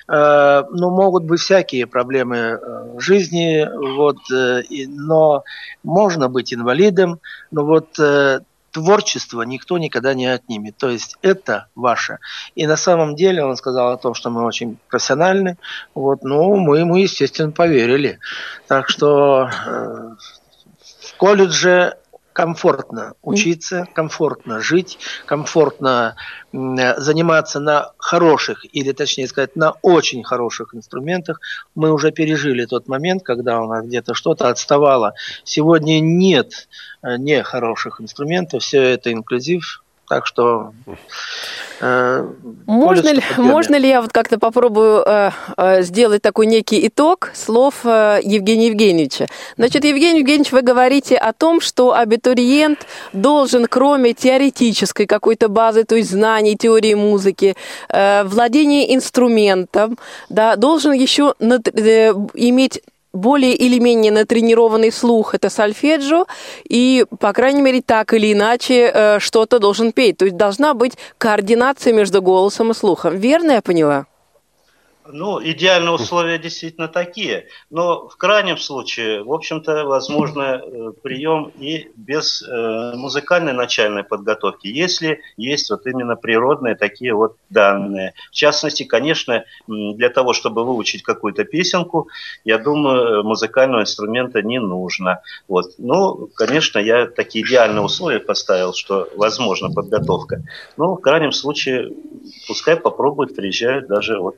э, 0.07 0.63
ну, 0.71 0.91
могут 0.91 1.23
быть 1.23 1.39
всякие 1.39 1.85
проблемы 1.85 2.37
э, 2.37 2.57
в 2.97 2.99
жизни, 2.99 3.67
вот, 3.95 4.17
э, 4.31 4.63
но 4.87 5.43
можно 5.83 6.29
быть 6.29 6.53
инвалидом, 6.53 7.19
но 7.51 7.65
вот 7.65 7.99
творчество 8.75 9.41
никто 9.43 9.77
никогда 9.77 10.13
не 10.13 10.25
отнимет. 10.25 10.75
То 10.75 10.89
есть 10.89 11.15
это 11.21 11.67
ваше. 11.75 12.19
И 12.55 12.67
на 12.67 12.75
самом 12.75 13.15
деле 13.15 13.45
он 13.45 13.55
сказал 13.55 13.93
о 13.93 13.97
том, 13.97 14.13
что 14.13 14.29
мы 14.29 14.43
очень 14.43 14.77
профессиональны. 14.89 15.57
Вот, 15.93 16.23
ну, 16.23 16.57
мы 16.57 16.79
ему, 16.79 16.97
естественно, 16.97 17.51
поверили. 17.51 18.19
Так 18.67 18.89
что 18.89 19.49
э, 19.49 20.09
в 20.99 21.15
колледже 21.15 21.95
комфортно 22.35 23.13
учиться, 23.21 23.87
комфортно 23.93 24.59
жить, 24.59 24.99
комфортно 25.25 26.17
заниматься 26.51 27.61
на 27.61 27.93
хороших, 27.97 28.65
или 28.75 28.91
точнее 28.91 29.29
сказать, 29.29 29.55
на 29.55 29.71
очень 29.81 30.21
хороших 30.21 30.75
инструментах. 30.75 31.39
Мы 31.75 31.93
уже 31.93 32.11
пережили 32.11 32.65
тот 32.65 32.89
момент, 32.89 33.23
когда 33.23 33.61
у 33.61 33.67
нас 33.69 33.85
где-то 33.85 34.13
что-то 34.13 34.49
отставало. 34.49 35.13
Сегодня 35.45 36.01
нет 36.01 36.67
э, 37.01 37.15
не 37.15 37.41
хороших 37.41 38.01
инструментов, 38.01 38.63
все 38.63 38.81
это 38.81 39.13
инклюзив, 39.13 39.84
так 40.07 40.25
что 40.27 40.73
э, 41.81 42.29
можно 42.65 43.09
ли, 43.13 43.21
можно 43.37 43.75
ли 43.75 43.89
я 43.89 44.01
вот 44.01 44.11
как-то 44.11 44.39
попробую 44.39 45.03
э, 45.05 45.31
э, 45.57 45.81
сделать 45.83 46.21
такой 46.21 46.45
некий 46.45 46.87
итог 46.87 47.31
слов 47.33 47.85
э, 47.85 48.19
Евгения 48.23 48.67
Евгеньевича? 48.67 49.27
Значит, 49.57 49.83
Евгений 49.83 50.19
Евгеньевич, 50.19 50.51
вы 50.51 50.61
говорите 50.61 51.15
о 51.15 51.33
том, 51.33 51.61
что 51.61 51.93
абитуриент 51.93 52.85
должен, 53.13 53.67
кроме 53.67 54.13
теоретической 54.13 55.07
какой-то 55.07 55.49
базы, 55.49 55.83
то 55.83 55.95
есть 55.95 56.11
знаний 56.11 56.55
теории 56.55 56.93
музыки, 56.93 57.55
э, 57.89 58.23
владения 58.25 58.93
инструментом, 58.95 59.97
да, 60.29 60.55
должен 60.55 60.91
еще 60.93 61.33
над, 61.39 61.67
э, 61.67 62.13
иметь 62.35 62.81
более 63.15 63.55
или 63.55 63.79
менее 63.79 64.11
натренированный 64.11 64.91
слух– 64.91 65.33
это 65.35 65.49
сольфеджио, 65.49 66.25
и, 66.67 67.05
по 67.19 67.33
крайней 67.33 67.61
мере, 67.61 67.81
так 67.81 68.13
или 68.13 68.33
иначе 68.33 68.91
э, 68.93 69.19
что-то 69.19 69.59
должен 69.59 69.91
петь. 69.91 70.17
То 70.17 70.25
есть 70.25 70.37
должна 70.37 70.73
быть 70.73 70.93
координация 71.17 71.93
между 71.93 72.21
голосом 72.21 72.71
и 72.71 72.73
слухом. 72.73 73.17
Верно 73.17 73.53
я 73.53 73.61
поняла? 73.61 74.05
Ну, 75.07 75.39
идеальные 75.43 75.91
условия 75.91 76.39
действительно 76.39 76.87
такие. 76.87 77.47
Но 77.69 78.07
в 78.07 78.17
крайнем 78.17 78.57
случае, 78.57 79.23
в 79.23 79.31
общем-то, 79.31 79.85
возможно 79.85 80.61
э, 80.63 80.91
прием 81.03 81.51
и 81.59 81.91
без 81.95 82.41
э, 82.41 82.93
музыкальной 82.95 83.53
начальной 83.53 84.03
подготовки, 84.03 84.67
если 84.67 85.21
есть 85.37 85.69
вот 85.69 85.85
именно 85.85 86.15
природные 86.15 86.75
такие 86.75 87.13
вот 87.13 87.37
данные. 87.49 88.13
В 88.31 88.35
частности, 88.35 88.83
конечно, 88.83 89.45
для 89.67 90.09
того, 90.09 90.33
чтобы 90.33 90.65
выучить 90.65 91.03
какую-то 91.03 91.43
песенку, 91.43 92.09
я 92.43 92.57
думаю, 92.57 93.23
музыкального 93.23 93.81
инструмента 93.81 94.41
не 94.41 94.59
нужно. 94.59 95.21
Вот. 95.47 95.65
Ну, 95.77 96.29
конечно, 96.35 96.79
я 96.79 97.05
такие 97.05 97.45
идеальные 97.45 97.81
условия 97.81 98.19
поставил, 98.19 98.73
что 98.73 99.07
возможна 99.15 99.69
подготовка. 99.69 100.41
Но 100.77 100.95
в 100.95 101.01
крайнем 101.01 101.31
случае, 101.31 101.93
пускай 102.47 102.75
попробуют, 102.75 103.35
приезжают 103.35 103.87
даже 103.87 104.19
вот 104.19 104.37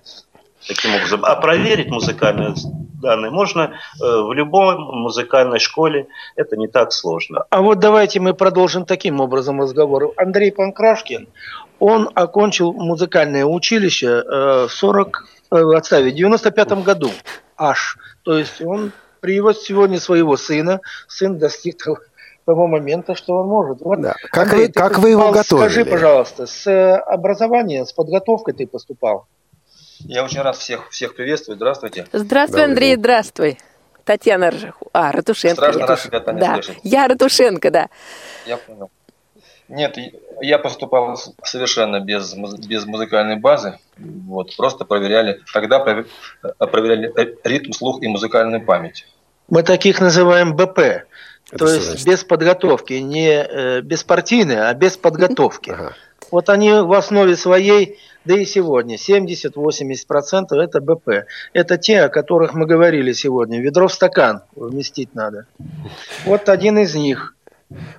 таким 0.68 0.95
образом. 0.95 1.24
А 1.24 1.36
проверить 1.36 1.89
музыкальные 1.89 2.53
данные 3.01 3.32
можно 3.32 3.61
э, 3.61 4.03
в 4.03 4.34
любой 4.34 4.78
музыкальной 4.78 5.59
школе. 5.59 6.07
Это 6.36 6.57
не 6.57 6.68
так 6.68 6.91
сложно. 6.91 7.45
А 7.49 7.61
вот 7.61 7.80
давайте 7.80 8.20
мы 8.20 8.34
продолжим 8.34 8.86
таким 8.86 9.20
образом 9.20 9.61
разговор. 9.61 10.13
Андрей 10.18 10.51
Панкрашкин, 10.51 11.28
он 11.80 12.09
окончил 12.13 12.74
музыкальное 12.74 13.45
училище 13.45 14.07
э, 14.07 14.68
в 14.68 14.72
40, 14.72 15.26
э, 15.51 15.55
отставить, 15.76 16.13
в 16.13 16.18
95 16.18 16.84
году 16.84 17.11
аж. 17.55 17.97
То 18.24 18.38
есть 18.38 18.61
он 18.61 18.91
привез 19.20 19.61
сегодня 19.61 19.99
своего 19.99 20.38
сына. 20.38 20.82
Сын 21.07 21.38
достиг 21.38 21.84
того, 21.84 21.97
того 22.45 22.68
момента, 22.68 23.15
что 23.15 23.38
он 23.38 23.47
может. 23.47 23.82
Вот, 23.82 24.01
да. 24.01 24.15
Как, 24.32 24.51
Андрей, 24.53 24.68
вы, 24.68 24.74
как 24.74 24.99
вы 24.99 25.09
его 25.11 25.32
готовили? 25.32 25.70
Скажи, 25.70 25.86
пожалуйста, 25.86 26.45
с 26.45 26.97
образованием, 26.97 27.86
с 27.86 27.93
подготовкой 27.93 28.53
ты 28.53 28.68
поступал? 28.68 29.28
Я 30.00 30.24
очень 30.24 30.41
рад 30.41 30.56
всех, 30.56 30.89
всех 30.89 31.16
приветствовать. 31.16 31.58
Здравствуйте. 31.60 32.08
Здравствуй, 32.12 32.64
Андрей, 32.64 32.95
здравствуй. 32.95 33.58
Татьяна 34.04 34.52
Ржиху. 34.52 34.88
А, 34.93 35.12
Ратушенко. 35.12 35.56
Страшно 35.56 35.88
рад 35.88 36.02
тебя, 36.02 36.20
Таня, 36.20 36.39
да. 36.39 36.54
слышать. 36.54 36.78
Я 36.84 37.08
Ратушенко, 37.08 37.72
да. 37.72 37.89
Я 38.45 38.58
понял. 38.58 38.89
Нет, 39.68 39.98
я 40.41 40.60
поступал 40.60 41.18
совершенно 41.43 42.00
без, 42.00 42.34
без 42.36 42.86
музыкальной 42.86 43.36
базы. 43.36 43.80
Вот, 43.98 44.56
просто 44.56 44.86
проверяли, 44.86 45.41
тогда 45.52 45.80
проверяли 45.80 47.12
ритм, 47.43 47.74
слух 47.74 48.02
и 48.02 48.08
музыкальную 48.08 48.64
память. 48.64 49.06
Мы 49.50 49.64
таких 49.64 50.00
называем 50.00 50.56
БП. 50.56 50.80
Это 50.80 51.06
то 51.58 51.68
есть 51.68 51.86
значит? 51.86 52.06
без 52.06 52.24
подготовки, 52.24 52.93
не 52.93 53.30
э, 53.30 53.82
беспартийные, 53.82 54.64
а 54.64 54.74
без 54.74 54.98
подготовки. 54.98 55.72
Ага. 55.72 55.93
Вот 56.32 56.50
они 56.50 56.72
в 56.72 56.91
основе 56.93 57.36
своей 57.38 58.00
да 58.28 58.36
и 58.36 58.46
сегодня 58.46 58.96
70-80% 58.96 60.56
это 60.62 60.82
БП. 60.82 61.26
Это 61.54 61.78
те, 61.78 62.02
о 62.02 62.10
которых 62.10 62.54
мы 62.54 62.66
говорили 62.66 63.14
сегодня. 63.14 63.60
Ведро 63.60 63.88
в 63.88 63.94
стакан 63.94 64.42
вместить 64.56 65.16
надо. 65.16 65.46
Вот 66.26 66.50
один 66.50 66.78
из 66.78 66.94
них. 66.94 67.34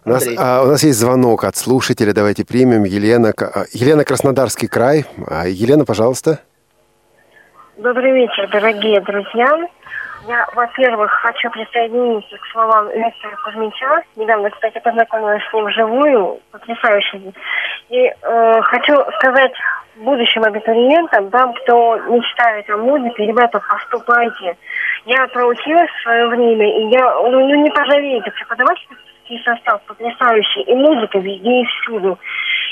У 0.05 0.11
нас, 0.11 0.27
а, 0.39 0.63
у 0.63 0.67
нас 0.67 0.83
есть 0.83 0.99
звонок 0.99 1.45
от 1.45 1.57
слушателя. 1.57 2.13
Давайте 2.13 2.45
примем. 2.45 2.85
Елена, 2.85 3.33
а, 3.39 3.65
Елена 3.73 4.05
Краснодарский 4.05 4.69
край. 4.69 5.05
А, 5.27 5.47
Елена, 5.47 5.85
пожалуйста. 5.85 6.41
Добрый 7.77 8.13
вечер, 8.13 8.49
дорогие 8.51 9.01
друзья. 9.01 9.69
Я, 10.27 10.47
во-первых, 10.55 11.11
хочу 11.11 11.49
присоединиться 11.51 12.37
к 12.37 12.47
словам 12.53 12.89
Виктора 12.89 13.37
Кузьмича. 13.45 14.03
Недавно, 14.17 14.51
кстати, 14.51 14.79
познакомилась 14.81 15.43
с 15.49 15.55
ним 15.55 15.67
вживую, 15.67 16.41
потрясающе. 16.51 17.33
И 17.89 18.13
э, 18.21 18.61
хочу 18.63 18.95
сказать 19.19 19.53
будущим 19.99 20.45
абитуриентам, 20.45 21.31
там, 21.31 21.53
кто 21.55 21.97
мечтает 22.09 22.69
о 22.71 22.77
музыке, 22.77 23.27
ребята, 23.27 23.61
поступайте. 23.61 24.57
Я 25.07 25.27
проучилась 25.29 25.91
в 25.91 26.03
свое 26.03 26.29
время, 26.29 26.67
и 26.67 26.91
я, 26.91 27.15
ну, 27.23 27.31
ну 27.31 27.63
не 27.63 27.71
пожалеете, 27.71 28.31
преподавательский 28.31 28.97
состав 29.45 29.83
потрясающий, 29.83 30.63
и 30.63 30.75
музыка 30.75 31.19
везде 31.19 31.61
и 31.61 31.65
всюду. 31.65 32.19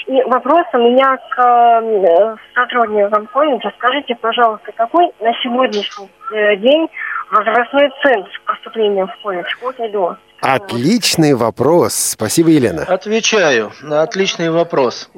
И 0.07 0.22
вопрос 0.22 0.64
у 0.72 0.79
меня 0.79 1.16
к 1.16 1.43
э, 1.43 2.37
сотрудникам 2.55 3.27
колледжа. 3.27 3.72
Скажите, 3.77 4.14
пожалуйста, 4.14 4.70
какой 4.77 5.11
на 5.20 5.33
сегодняшний 5.43 6.09
э, 6.33 6.57
день 6.57 6.89
возрастной 7.31 7.91
ценз 8.03 8.27
поступления 8.45 9.07
в 9.07 9.22
колледж 9.22 9.53
от 9.62 9.81
и 9.81 9.89
до? 9.89 10.16
Отличный 10.43 11.35
вопрос. 11.35 11.95
Спасибо, 11.95 12.51
Елена. 12.51 12.83
Отвечаю 12.83 13.72
на 13.83 14.03
отличный 14.03 14.51
вопрос. 14.51 15.11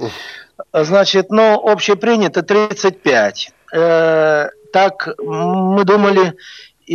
Значит, 0.73 1.31
ну, 1.31 1.55
общепринято 1.55 2.43
35. 2.43 3.53
Э, 3.73 4.49
так 4.73 5.09
мы 5.19 5.85
думали, 5.85 6.35
и 6.87 6.95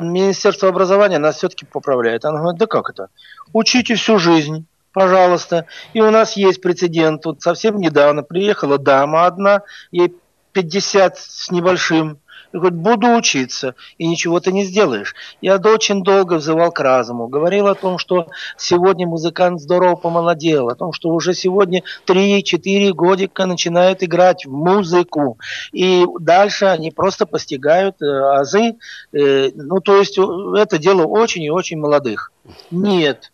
Министерство 0.00 0.68
образования 0.68 1.18
нас 1.18 1.36
все-таки 1.36 1.64
поправляет. 1.64 2.24
Она 2.24 2.40
говорит, 2.40 2.58
да 2.58 2.66
как 2.66 2.90
это? 2.90 3.08
Учите 3.52 3.94
всю 3.94 4.18
жизнь, 4.18 4.66
пожалуйста. 4.92 5.66
И 5.92 6.00
у 6.00 6.10
нас 6.10 6.36
есть 6.36 6.60
прецедент. 6.60 7.22
Тут 7.22 7.40
совсем 7.40 7.78
недавно 7.78 8.22
приехала 8.22 8.76
дама 8.78 9.26
одна, 9.26 9.62
ей 9.92 10.14
50 10.52 11.16
с 11.16 11.50
небольшим. 11.50 12.18
И 12.52 12.56
говорит, 12.56 12.78
буду 12.78 13.08
учиться, 13.14 13.74
и 13.98 14.06
ничего 14.06 14.40
ты 14.40 14.52
не 14.52 14.64
сделаешь. 14.64 15.14
Я 15.40 15.56
очень 15.56 16.02
долго 16.02 16.34
взывал 16.34 16.72
к 16.72 16.80
разуму, 16.80 17.28
говорил 17.28 17.68
о 17.68 17.74
том, 17.74 17.98
что 17.98 18.26
сегодня 18.56 19.06
музыкант 19.06 19.60
здорово 19.60 19.96
помолодел, 19.96 20.68
о 20.68 20.74
том, 20.74 20.92
что 20.92 21.10
уже 21.10 21.34
сегодня 21.34 21.82
3-4 22.06 22.90
годика 22.92 23.46
начинают 23.46 24.02
играть 24.02 24.46
в 24.46 24.50
музыку, 24.50 25.38
и 25.72 26.04
дальше 26.18 26.66
они 26.66 26.90
просто 26.90 27.26
постигают 27.26 28.02
э, 28.02 28.06
азы, 28.06 28.76
э, 29.12 29.50
ну 29.54 29.80
то 29.80 29.98
есть 29.98 30.18
э, 30.18 30.22
это 30.56 30.78
дело 30.78 31.04
очень 31.04 31.42
и 31.42 31.50
очень 31.50 31.78
молодых. 31.78 32.32
Нет, 32.70 33.32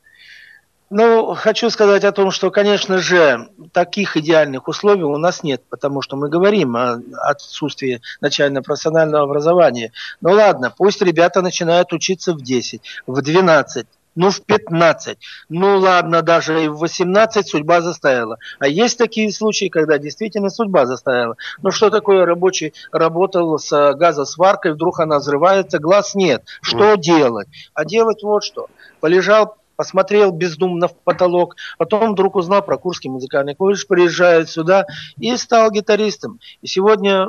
ну, 0.91 1.34
хочу 1.34 1.68
сказать 1.70 2.05
о 2.05 2.12
том, 2.12 2.30
что, 2.30 2.51
конечно 2.51 2.99
же, 2.99 3.49
таких 3.72 4.16
идеальных 4.16 4.68
условий 4.68 5.03
у 5.03 5.16
нас 5.16 5.43
нет, 5.43 5.62
потому 5.68 6.01
что 6.01 6.16
мы 6.16 6.28
говорим 6.28 6.76
о 6.76 7.01
отсутствии 7.22 8.01
начально-профессионального 8.20 9.24
образования. 9.24 9.93
Ну 10.20 10.30
ладно, 10.30 10.72
пусть 10.76 11.03
ребята 11.03 11.43
начинают 11.43 11.93
учиться 11.93 12.34
в 12.34 12.43
10, 12.43 12.80
в 13.07 13.20
12, 13.20 13.87
ну 14.14 14.30
в 14.30 14.41
15, 14.43 15.18
ну 15.49 15.78
ладно, 15.78 16.22
даже 16.22 16.64
и 16.64 16.68
в 16.68 16.78
18 16.78 17.49
судьба 17.49 17.80
заставила. 17.80 18.39
А 18.59 18.68
есть 18.68 18.97
такие 18.97 19.32
случаи, 19.32 19.68
когда 19.68 19.99
действительно 19.99 20.51
судьба 20.51 20.87
заставила. 20.87 21.37
Ну 21.62 21.70
что 21.70 21.91
такое 21.91 22.24
рабочий 22.24 22.74
работал 22.93 23.59
с 23.59 23.95
газосваркой, 23.95 24.72
вдруг 24.72 25.01
она 25.01 25.18
взрывается, 25.18 25.78
глаз 25.78 26.14
нет. 26.14 26.45
Что 26.62 26.95
mm. 26.95 26.99
делать? 26.99 27.49
А 27.74 27.84
делать 27.84 28.22
вот 28.22 28.45
что. 28.45 28.68
Полежал 29.01 29.57
посмотрел 29.77 30.33
бездумно 30.33 30.89
в 30.89 30.97
потолок, 30.97 31.57
потом 31.79 32.12
вдруг 32.12 32.37
узнал 32.37 32.62
про 32.62 32.79
Курский 32.79 33.11
музыкальный 33.11 33.55
колледж, 33.55 33.85
приезжает 33.87 34.49
сюда 34.49 34.87
и 35.18 35.37
стал 35.37 35.70
гитаристом. 35.70 36.41
И 36.62 36.66
сегодня 36.66 37.29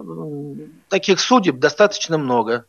таких 0.90 1.20
судеб 1.20 1.60
достаточно 1.60 2.18
много. 2.18 2.66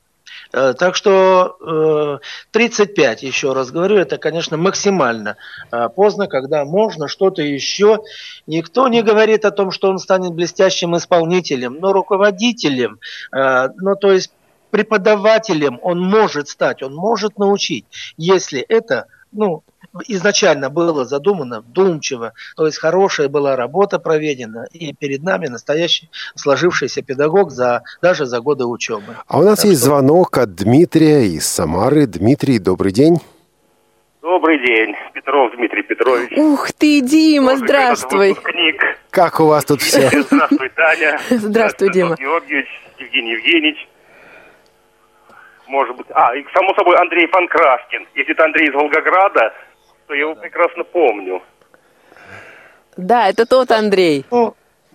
Э, 0.52 0.74
так 0.78 0.94
что 0.94 2.20
35, 2.52 3.22
э, 3.22 3.26
еще 3.26 3.52
раз 3.52 3.70
говорю, 3.70 3.96
это, 3.96 4.18
конечно, 4.18 4.56
максимально 4.56 5.36
э, 5.70 5.88
поздно, 5.94 6.26
когда 6.26 6.64
можно 6.64 7.08
что-то 7.08 7.42
еще. 7.42 8.00
Никто 8.46 8.88
не 8.88 9.02
говорит 9.02 9.44
о 9.44 9.50
том, 9.50 9.70
что 9.70 9.90
он 9.90 9.98
станет 9.98 10.32
блестящим 10.32 10.96
исполнителем, 10.96 11.78
но 11.80 11.92
руководителем, 11.92 12.98
ну 13.32 13.96
то 13.96 14.12
есть 14.12 14.30
преподавателем 14.70 15.78
он 15.82 16.00
может 16.00 16.48
стать, 16.48 16.82
он 16.82 16.94
может 16.94 17.38
научить, 17.38 17.84
если 18.16 18.60
это 18.60 19.06
ну, 19.32 19.62
изначально 20.06 20.70
было 20.70 21.04
задумано 21.04 21.60
вдумчиво, 21.60 22.32
то 22.56 22.66
есть 22.66 22.78
хорошая 22.78 23.28
была 23.28 23.56
работа 23.56 23.98
проведена, 23.98 24.66
и 24.72 24.92
перед 24.92 25.22
нами 25.22 25.46
настоящий 25.48 26.10
сложившийся 26.34 27.02
педагог 27.02 27.50
за, 27.50 27.82
даже 28.02 28.26
за 28.26 28.40
годы 28.40 28.64
учебы. 28.64 29.16
А 29.26 29.38
у 29.38 29.42
нас 29.42 29.60
так 29.60 29.66
есть 29.66 29.80
что... 29.80 29.90
звонок 29.90 30.38
от 30.38 30.54
Дмитрия 30.54 31.26
из 31.26 31.46
Самары. 31.46 32.06
Дмитрий, 32.06 32.58
добрый 32.58 32.92
день. 32.92 33.18
Добрый 34.20 34.58
день, 34.58 34.94
Петров 35.14 35.52
Дмитрий 35.56 35.82
Петрович. 35.82 36.30
Ух 36.36 36.72
ты, 36.72 37.00
Дима, 37.00 37.52
Тоже 37.52 37.64
здравствуй. 37.64 38.36
Как 39.10 39.40
у 39.40 39.46
вас 39.46 39.64
тут 39.64 39.80
все? 39.80 40.10
Здравствуй, 40.10 40.68
Таня. 40.70 41.18
Здравствуй, 41.30 41.92
Дима. 41.92 42.14
Георгиевич, 42.16 42.66
Евгений 42.98 43.32
Евгеньевич 43.32 43.88
может 45.68 45.96
быть. 45.96 46.06
А, 46.10 46.34
и 46.34 46.44
само 46.52 46.74
собой 46.74 46.96
Андрей 46.96 47.28
Панкрашкин. 47.28 48.08
Если 48.14 48.32
это 48.32 48.44
Андрей 48.44 48.68
из 48.68 48.74
Волгограда, 48.74 49.54
то 50.06 50.14
я 50.14 50.20
его 50.20 50.34
прекрасно 50.34 50.84
помню. 50.84 51.42
Да, 52.96 53.28
это 53.28 53.46
тот 53.46 53.70
Андрей. 53.70 54.24
Ну, 54.30 54.54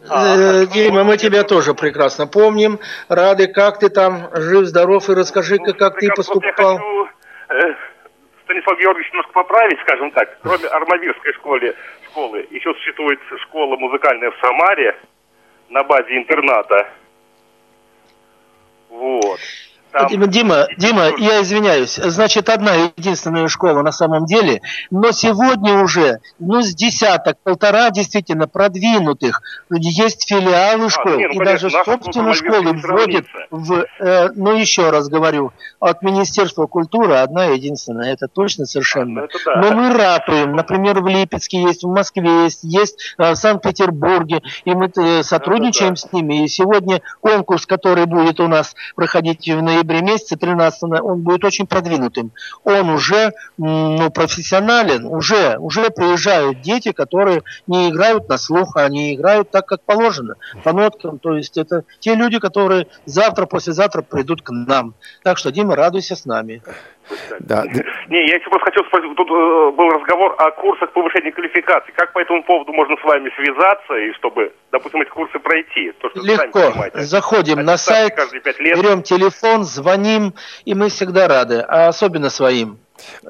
а, 0.09 0.35
э, 0.35 0.65
Дима, 0.67 1.03
мы 1.03 1.17
тебя 1.17 1.43
тоже 1.43 1.73
прекрасно 1.73 2.27
помним. 2.27 2.79
Рады, 3.07 3.47
как 3.47 3.79
ты 3.79 3.89
там, 3.89 4.29
жив, 4.33 4.65
здоров, 4.65 5.09
и 5.09 5.13
расскажи-ка, 5.13 5.71
ну, 5.71 5.73
как 5.73 5.99
ты 5.99 6.09
поступал. 6.09 6.73
Я 6.73 6.77
хочу 6.77 7.07
э, 7.49 7.75
Станислав 8.43 8.77
Георгиевич 8.77 9.09
немножко 9.11 9.31
поправить, 9.31 9.79
скажем 9.81 10.11
так. 10.11 10.37
Кроме 10.41 10.67
Армавирской 10.67 11.33
школы, 11.33 11.75
школы, 12.09 12.45
еще 12.51 12.73
существует 12.73 13.19
школа 13.43 13.77
музыкальная 13.77 14.31
в 14.31 14.37
Самаре 14.41 14.97
на 15.69 15.83
базе 15.83 16.17
интерната. 16.17 16.89
Вот. 18.89 19.39
Там... 19.93 20.07
Дима, 20.29 20.67
Дима, 20.77 21.11
я 21.17 21.41
извиняюсь. 21.43 21.95
Значит, 21.95 22.49
одна 22.49 22.73
единственная 22.97 23.47
школа 23.47 23.83
на 23.83 23.91
самом 23.91 24.25
деле, 24.25 24.61
но 24.89 25.11
сегодня 25.11 25.83
уже, 25.83 26.19
ну, 26.39 26.63
с 26.63 26.73
десяток, 26.73 27.37
полтора 27.43 27.91
действительно 27.91 28.47
продвинутых. 28.47 29.41
Есть 29.69 30.27
филиалы 30.27 30.89
школ, 30.89 31.13
а, 31.13 31.17
не, 31.17 31.27
ну, 31.27 31.41
и 31.41 31.45
даже 31.45 31.69
собственно 31.69 32.33
школы 32.33 32.73
вводят 32.73 33.25
в, 33.51 33.85
э, 33.99 34.29
ну, 34.35 34.55
еще 34.57 34.89
раз 34.89 35.09
говорю, 35.09 35.51
от 35.79 36.01
Министерства 36.01 36.65
культуры 36.65 37.13
одна 37.13 37.45
единственная, 37.45 38.13
это 38.13 38.27
точно 38.27 38.65
совершенно. 38.65 39.21
А, 39.21 39.25
это 39.25 39.37
да. 39.45 39.55
Но 39.57 39.71
мы 39.73 39.93
ратуем, 39.93 40.55
например, 40.55 41.01
в 41.01 41.07
Липецке 41.07 41.61
есть, 41.61 41.83
в 41.83 41.87
Москве 41.87 42.45
есть, 42.45 42.63
есть 42.63 43.15
э, 43.19 43.31
в 43.31 43.35
Санкт-Петербурге, 43.35 44.41
и 44.65 44.73
мы 44.73 44.91
э, 44.95 45.21
сотрудничаем 45.21 45.93
это 45.93 46.01
да. 46.01 46.09
с 46.09 46.13
ними. 46.13 46.45
И 46.45 46.47
сегодня 46.47 47.01
конкурс, 47.21 47.67
который 47.67 48.05
будет 48.05 48.39
у 48.39 48.47
нас 48.47 48.75
проходить 48.95 49.47
в 49.47 49.61
ноябре, 49.61 49.82
ноябре 49.83 50.01
месяце 50.01 50.35
13 50.35 50.83
он 51.01 51.21
будет 51.21 51.43
очень 51.43 51.67
продвинутым. 51.67 52.31
Он 52.63 52.89
уже 52.89 53.33
ну, 53.57 54.09
профессионален, 54.11 55.05
уже, 55.05 55.57
уже 55.57 55.89
приезжают 55.89 56.61
дети, 56.61 56.91
которые 56.91 57.43
не 57.67 57.89
играют 57.89 58.29
на 58.29 58.37
слух, 58.37 58.75
они 58.75 59.13
играют 59.13 59.51
так, 59.51 59.65
как 59.65 59.81
положено, 59.81 60.35
по 60.63 60.73
ноткам. 60.73 61.19
То 61.19 61.35
есть 61.35 61.57
это 61.57 61.83
те 61.99 62.15
люди, 62.15 62.39
которые 62.39 62.87
завтра, 63.05 63.45
послезавтра 63.45 64.01
придут 64.01 64.41
к 64.41 64.51
нам. 64.51 64.93
Так 65.23 65.37
что, 65.37 65.51
Дима, 65.51 65.75
радуйся 65.75 66.15
с 66.15 66.25
нами. 66.25 66.61
Да. 67.39 67.63
Не, 68.09 68.27
я 68.29 68.39
просто 68.39 68.65
хотел 68.65 68.83
спросить, 68.85 69.15
тут 69.15 69.29
э, 69.29 69.71
был 69.75 69.89
разговор 69.89 70.35
о 70.37 70.51
курсах 70.51 70.91
повышения 70.93 71.31
квалификации. 71.31 71.91
Как 71.95 72.13
по 72.13 72.19
этому 72.19 72.43
поводу 72.43 72.71
можно 72.73 72.95
с 72.97 73.03
вами 73.03 73.29
связаться, 73.35 73.93
и 73.95 74.13
чтобы, 74.13 74.53
допустим, 74.71 75.01
эти 75.01 75.09
курсы 75.09 75.39
пройти? 75.39 75.91
То, 76.01 76.09
что 76.09 76.21
Легко. 76.21 76.73
Заходим 76.93 77.59
на 77.63 77.77
сайт, 77.77 78.15
берем 78.59 79.03
телефон, 79.03 79.63
звоним, 79.63 80.33
и 80.65 80.73
мы 80.73 80.89
всегда 80.89 81.27
рады, 81.27 81.63
а 81.67 81.87
особенно 81.87 82.29
своим. 82.29 82.77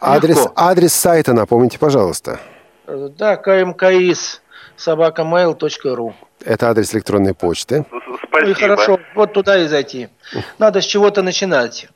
Адрес, 0.02 0.48
адрес 0.56 0.94
сайта 0.94 1.34
напомните, 1.34 1.80
пожалуйста. 1.80 2.40
Э, 2.88 3.10
да, 3.18 3.38
кмкис 3.38 4.42
собакамейл.ру. 4.76 6.16
Это 6.46 6.70
адрес 6.70 6.94
электронной 6.94 7.34
почты. 7.34 7.86
Спасибо. 8.28 8.40
Ну 8.42 8.50
и 8.50 8.54
хорошо, 8.54 9.00
вот 9.16 9.34
туда 9.34 9.58
и 9.58 9.68
зайти. 9.68 10.10
Надо 10.58 10.82
с 10.82 10.86
чего-то 10.86 11.22
начинать. 11.22 11.88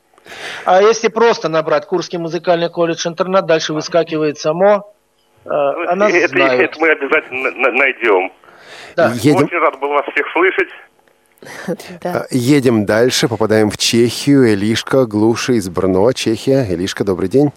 А 0.64 0.82
если 0.82 1.08
просто 1.08 1.48
набрать 1.48 1.86
Курский 1.86 2.18
музыкальный 2.18 2.68
колледж 2.68 3.06
интернат, 3.06 3.46
дальше 3.46 3.72
выскакивает 3.72 4.38
само. 4.38 4.92
Э, 5.44 5.48
ну, 5.48 5.88
она 5.90 6.10
это, 6.10 6.28
знает. 6.28 6.60
это 6.60 6.80
мы 6.80 6.90
обязательно 6.90 7.50
найдем. 7.72 8.32
Да. 8.96 9.12
Едем... 9.14 9.44
Очень 9.44 9.58
рад 9.58 9.78
был 9.80 9.88
вас 9.90 10.04
всех 10.12 10.26
слышать. 10.32 10.68
Да. 12.02 12.22
Э, 12.22 12.26
едем 12.30 12.84
дальше, 12.84 13.28
попадаем 13.28 13.70
в 13.70 13.76
Чехию. 13.76 14.52
Элишка 14.52 15.06
Глуши 15.06 15.54
из 15.54 15.68
Брно, 15.68 16.12
Чехия. 16.12 16.66
Элишка, 16.68 17.04
добрый 17.04 17.28
день. 17.28 17.52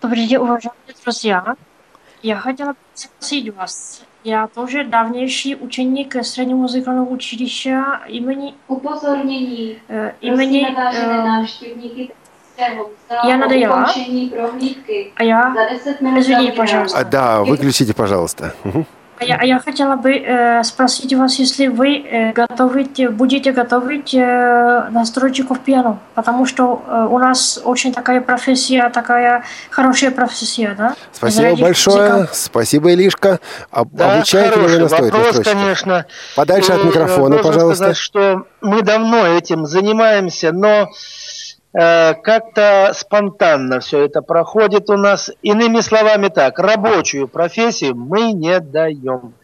Добрый 0.00 0.26
день, 0.26 0.36
уважаемые 0.36 0.94
друзья. 1.02 1.56
Я 2.22 2.36
хотела 2.36 2.74
спросить 2.94 3.54
вас, 3.54 4.04
já 4.25 4.47
to, 4.47 4.67
že 4.67 4.83
dávnější 4.83 5.55
učeník 5.55 6.15
středního 6.21 6.59
muzikálního 6.59 7.05
učiliště 7.05 7.77
imení... 8.07 8.55
Upozornění. 8.67 9.75
Uh, 9.89 10.09
imení... 10.21 10.67
Uh, 10.67 11.25
návštěvníky 11.25 12.11
я 13.27 13.37
надоела. 13.37 13.93
А 15.15 15.23
я... 15.23 15.55
Извини, 16.17 16.51
пожалуйста. 16.51 17.03
Да, 17.03 17.43
выключите, 17.43 17.93
пожалуйста. 17.93 18.53
Угу. 18.63 18.85
А 19.18 19.24
я, 19.24 19.36
а 19.36 19.44
я 19.46 19.58
хотела 19.58 19.96
бы 19.96 20.12
э, 20.12 20.62
спросить 20.62 21.14
вас, 21.14 21.38
если 21.38 21.68
вы 21.68 21.96
э, 21.98 22.32
готовите, 22.32 23.08
будете 23.08 23.52
готовить 23.52 24.12
э, 24.12 24.88
настройщиков 24.90 25.60
пиано, 25.60 25.98
потому 26.14 26.44
что 26.44 26.82
э, 26.86 27.06
у 27.10 27.18
нас 27.18 27.58
очень 27.64 27.94
такая 27.94 28.20
профессия, 28.20 28.90
такая 28.90 29.42
хорошая 29.70 30.10
профессия, 30.10 30.74
да? 30.76 30.94
Спасибо 31.12 31.42
Зарядить 31.42 31.62
большое, 31.62 32.12
музыка. 32.12 32.34
спасибо, 32.34 32.92
Илишка. 32.92 33.40
Об, 33.70 33.88
да, 33.92 34.16
обучаете 34.16 34.60
ли 34.60 34.66
вы 34.66 34.86
вопрос, 34.86 35.40
конечно. 35.42 36.04
Подальше 36.34 36.72
от 36.72 36.84
микрофона, 36.84 37.38
пожалуйста. 37.38 37.76
сказать, 37.76 37.96
что 37.96 38.46
мы 38.60 38.82
давно 38.82 39.26
этим 39.26 39.64
занимаемся, 39.64 40.52
но 40.52 40.66
Э, 40.66 40.86
как-то 41.76 42.92
спонтанно 42.94 43.80
все 43.80 44.06
это 44.06 44.22
проходит 44.22 44.88
у 44.88 44.96
нас. 44.96 45.30
Иными 45.42 45.80
словами 45.80 46.28
так, 46.28 46.58
рабочую 46.58 47.28
профессию 47.28 47.94
мы 47.94 48.32
не 48.32 48.60
даем 48.60 49.34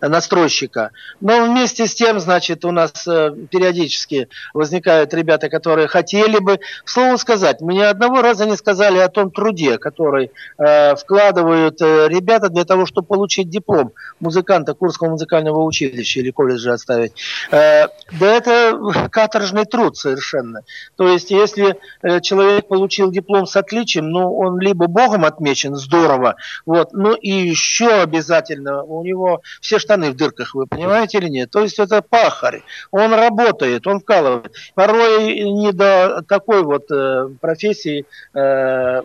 настройщика. 0.00 0.90
Но 1.20 1.44
вместе 1.44 1.86
с 1.86 1.94
тем, 1.94 2.20
значит, 2.20 2.64
у 2.64 2.70
нас 2.70 3.06
э, 3.08 3.32
периодически 3.50 4.28
возникают 4.54 5.12
ребята, 5.14 5.48
которые 5.48 5.88
хотели 5.88 6.38
бы. 6.38 6.60
Слово 6.84 7.16
сказать, 7.16 7.60
мне 7.60 7.86
одного 7.86 8.22
раза 8.22 8.46
не 8.46 8.56
сказали 8.56 8.98
о 8.98 9.08
том 9.08 9.32
труде, 9.32 9.78
который 9.78 10.30
э, 10.58 10.94
вкладывают 10.94 11.82
э, 11.82 12.06
ребята 12.08 12.50
для 12.50 12.64
того, 12.64 12.86
чтобы 12.86 13.08
получить 13.08 13.50
диплом 13.50 13.92
музыканта 14.20 14.74
Курского 14.74 15.10
музыкального 15.10 15.64
училища 15.64 16.20
или 16.20 16.30
колледжа 16.30 16.74
отставить. 16.74 17.12
Э, 17.50 17.88
да 18.12 18.26
это 18.26 18.78
каторжный 19.10 19.64
труд 19.64 19.96
совершенно. 19.96 20.60
То 20.96 21.08
есть, 21.08 21.32
если 21.32 21.72
Э, 21.72 21.79
человек 22.22 22.68
получил 22.68 23.10
диплом 23.10 23.46
с 23.46 23.56
отличием, 23.56 24.10
ну, 24.10 24.36
он 24.36 24.58
либо 24.58 24.86
Богом 24.86 25.24
отмечен, 25.24 25.74
здорово, 25.76 26.36
вот, 26.66 26.92
ну 26.92 27.14
и 27.14 27.30
еще 27.30 27.88
обязательно 27.88 28.82
у 28.82 29.04
него 29.04 29.42
все 29.60 29.78
штаны 29.78 30.10
в 30.10 30.16
дырках, 30.16 30.54
вы 30.54 30.66
понимаете 30.66 31.18
или 31.18 31.28
нет? 31.28 31.50
То 31.50 31.60
есть 31.60 31.78
это 31.78 32.02
пахарь, 32.02 32.62
он 32.90 33.12
работает, 33.12 33.86
он 33.86 34.00
вкалывает. 34.00 34.52
Порой 34.74 35.40
не 35.40 35.72
до 35.72 36.22
такой 36.26 36.62
вот 36.62 36.90
э, 36.90 37.28
профессии 37.40 38.06
э, 38.34 39.02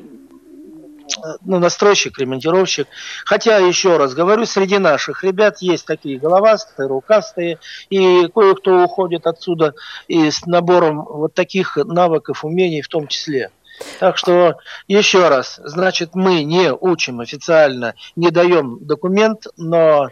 ну, 1.43 1.59
настройщик, 1.59 2.17
ремонтировщик. 2.17 2.87
Хотя, 3.25 3.57
еще 3.57 3.97
раз 3.97 4.13
говорю, 4.13 4.45
среди 4.45 4.77
наших 4.77 5.23
ребят 5.23 5.57
есть 5.59 5.85
такие 5.85 6.19
головастые, 6.19 6.87
рукастые, 6.87 7.59
и 7.89 8.27
кое-кто 8.33 8.83
уходит 8.83 9.27
отсюда 9.27 9.73
и 10.07 10.29
с 10.29 10.45
набором 10.45 11.05
вот 11.05 11.33
таких 11.33 11.77
навыков, 11.77 12.43
умений 12.43 12.81
в 12.81 12.87
том 12.87 13.07
числе. 13.07 13.51
Так 13.99 14.17
что, 14.17 14.55
еще 14.87 15.27
раз, 15.27 15.59
значит, 15.63 16.15
мы 16.15 16.43
не 16.43 16.71
учим 16.71 17.19
официально, 17.19 17.93
не 18.15 18.31
даем 18.31 18.79
документ, 18.81 19.47
но 19.57 20.09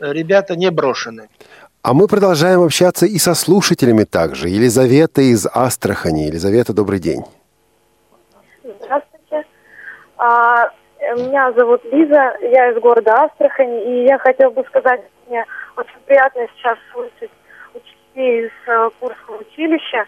ребята 0.00 0.56
не 0.56 0.70
брошены. 0.70 1.28
А 1.82 1.92
мы 1.92 2.08
продолжаем 2.08 2.62
общаться 2.62 3.04
и 3.04 3.18
со 3.18 3.34
слушателями 3.34 4.04
также. 4.04 4.48
Елизавета 4.48 5.20
из 5.20 5.46
Астрахани. 5.52 6.22
Елизавета, 6.22 6.72
добрый 6.72 6.98
день. 6.98 7.24
А, 10.24 10.70
меня 11.16 11.52
зовут 11.52 11.84
Лиза, 11.84 12.34
я 12.40 12.70
из 12.70 12.80
города 12.80 13.24
Астрахань, 13.24 13.74
и 13.86 14.04
я 14.04 14.18
хотела 14.18 14.50
бы 14.50 14.64
сказать, 14.64 15.02
мне 15.26 15.44
очень 15.76 16.00
приятно 16.06 16.46
сейчас 16.56 16.78
слышать 16.94 17.30
учителей 17.74 18.46
из 18.46 18.50
э, 18.66 18.90
Курского 19.00 19.42
училища. 19.42 20.06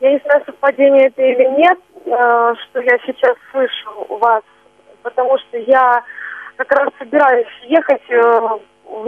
Я 0.00 0.12
не 0.14 0.18
знаю, 0.24 0.42
совпадение 0.46 1.06
это 1.06 1.22
или 1.22 1.44
нет, 1.60 1.78
э, 2.06 2.54
что 2.64 2.80
я 2.80 2.98
сейчас 3.06 3.36
слышу 3.52 4.06
у 4.08 4.16
вас, 4.16 4.42
потому 5.02 5.38
что 5.38 5.58
я 5.58 6.02
как 6.56 6.72
раз 6.72 6.88
собираюсь 6.98 7.46
ехать 7.68 8.02
э, 8.08 8.48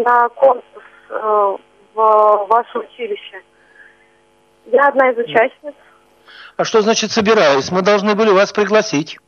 на 0.04 0.28
конкурс 0.28 0.62
э, 1.10 1.56
в 1.94 2.46
ваше 2.48 2.78
училище. 2.78 3.42
Я 4.66 4.86
одна 4.86 5.10
из 5.10 5.18
участниц. 5.18 5.74
А 6.56 6.64
что 6.64 6.80
значит 6.80 7.10
собираюсь? 7.10 7.72
Мы 7.72 7.82
должны 7.82 8.14
были 8.14 8.30
вас 8.30 8.52
пригласить. 8.52 9.18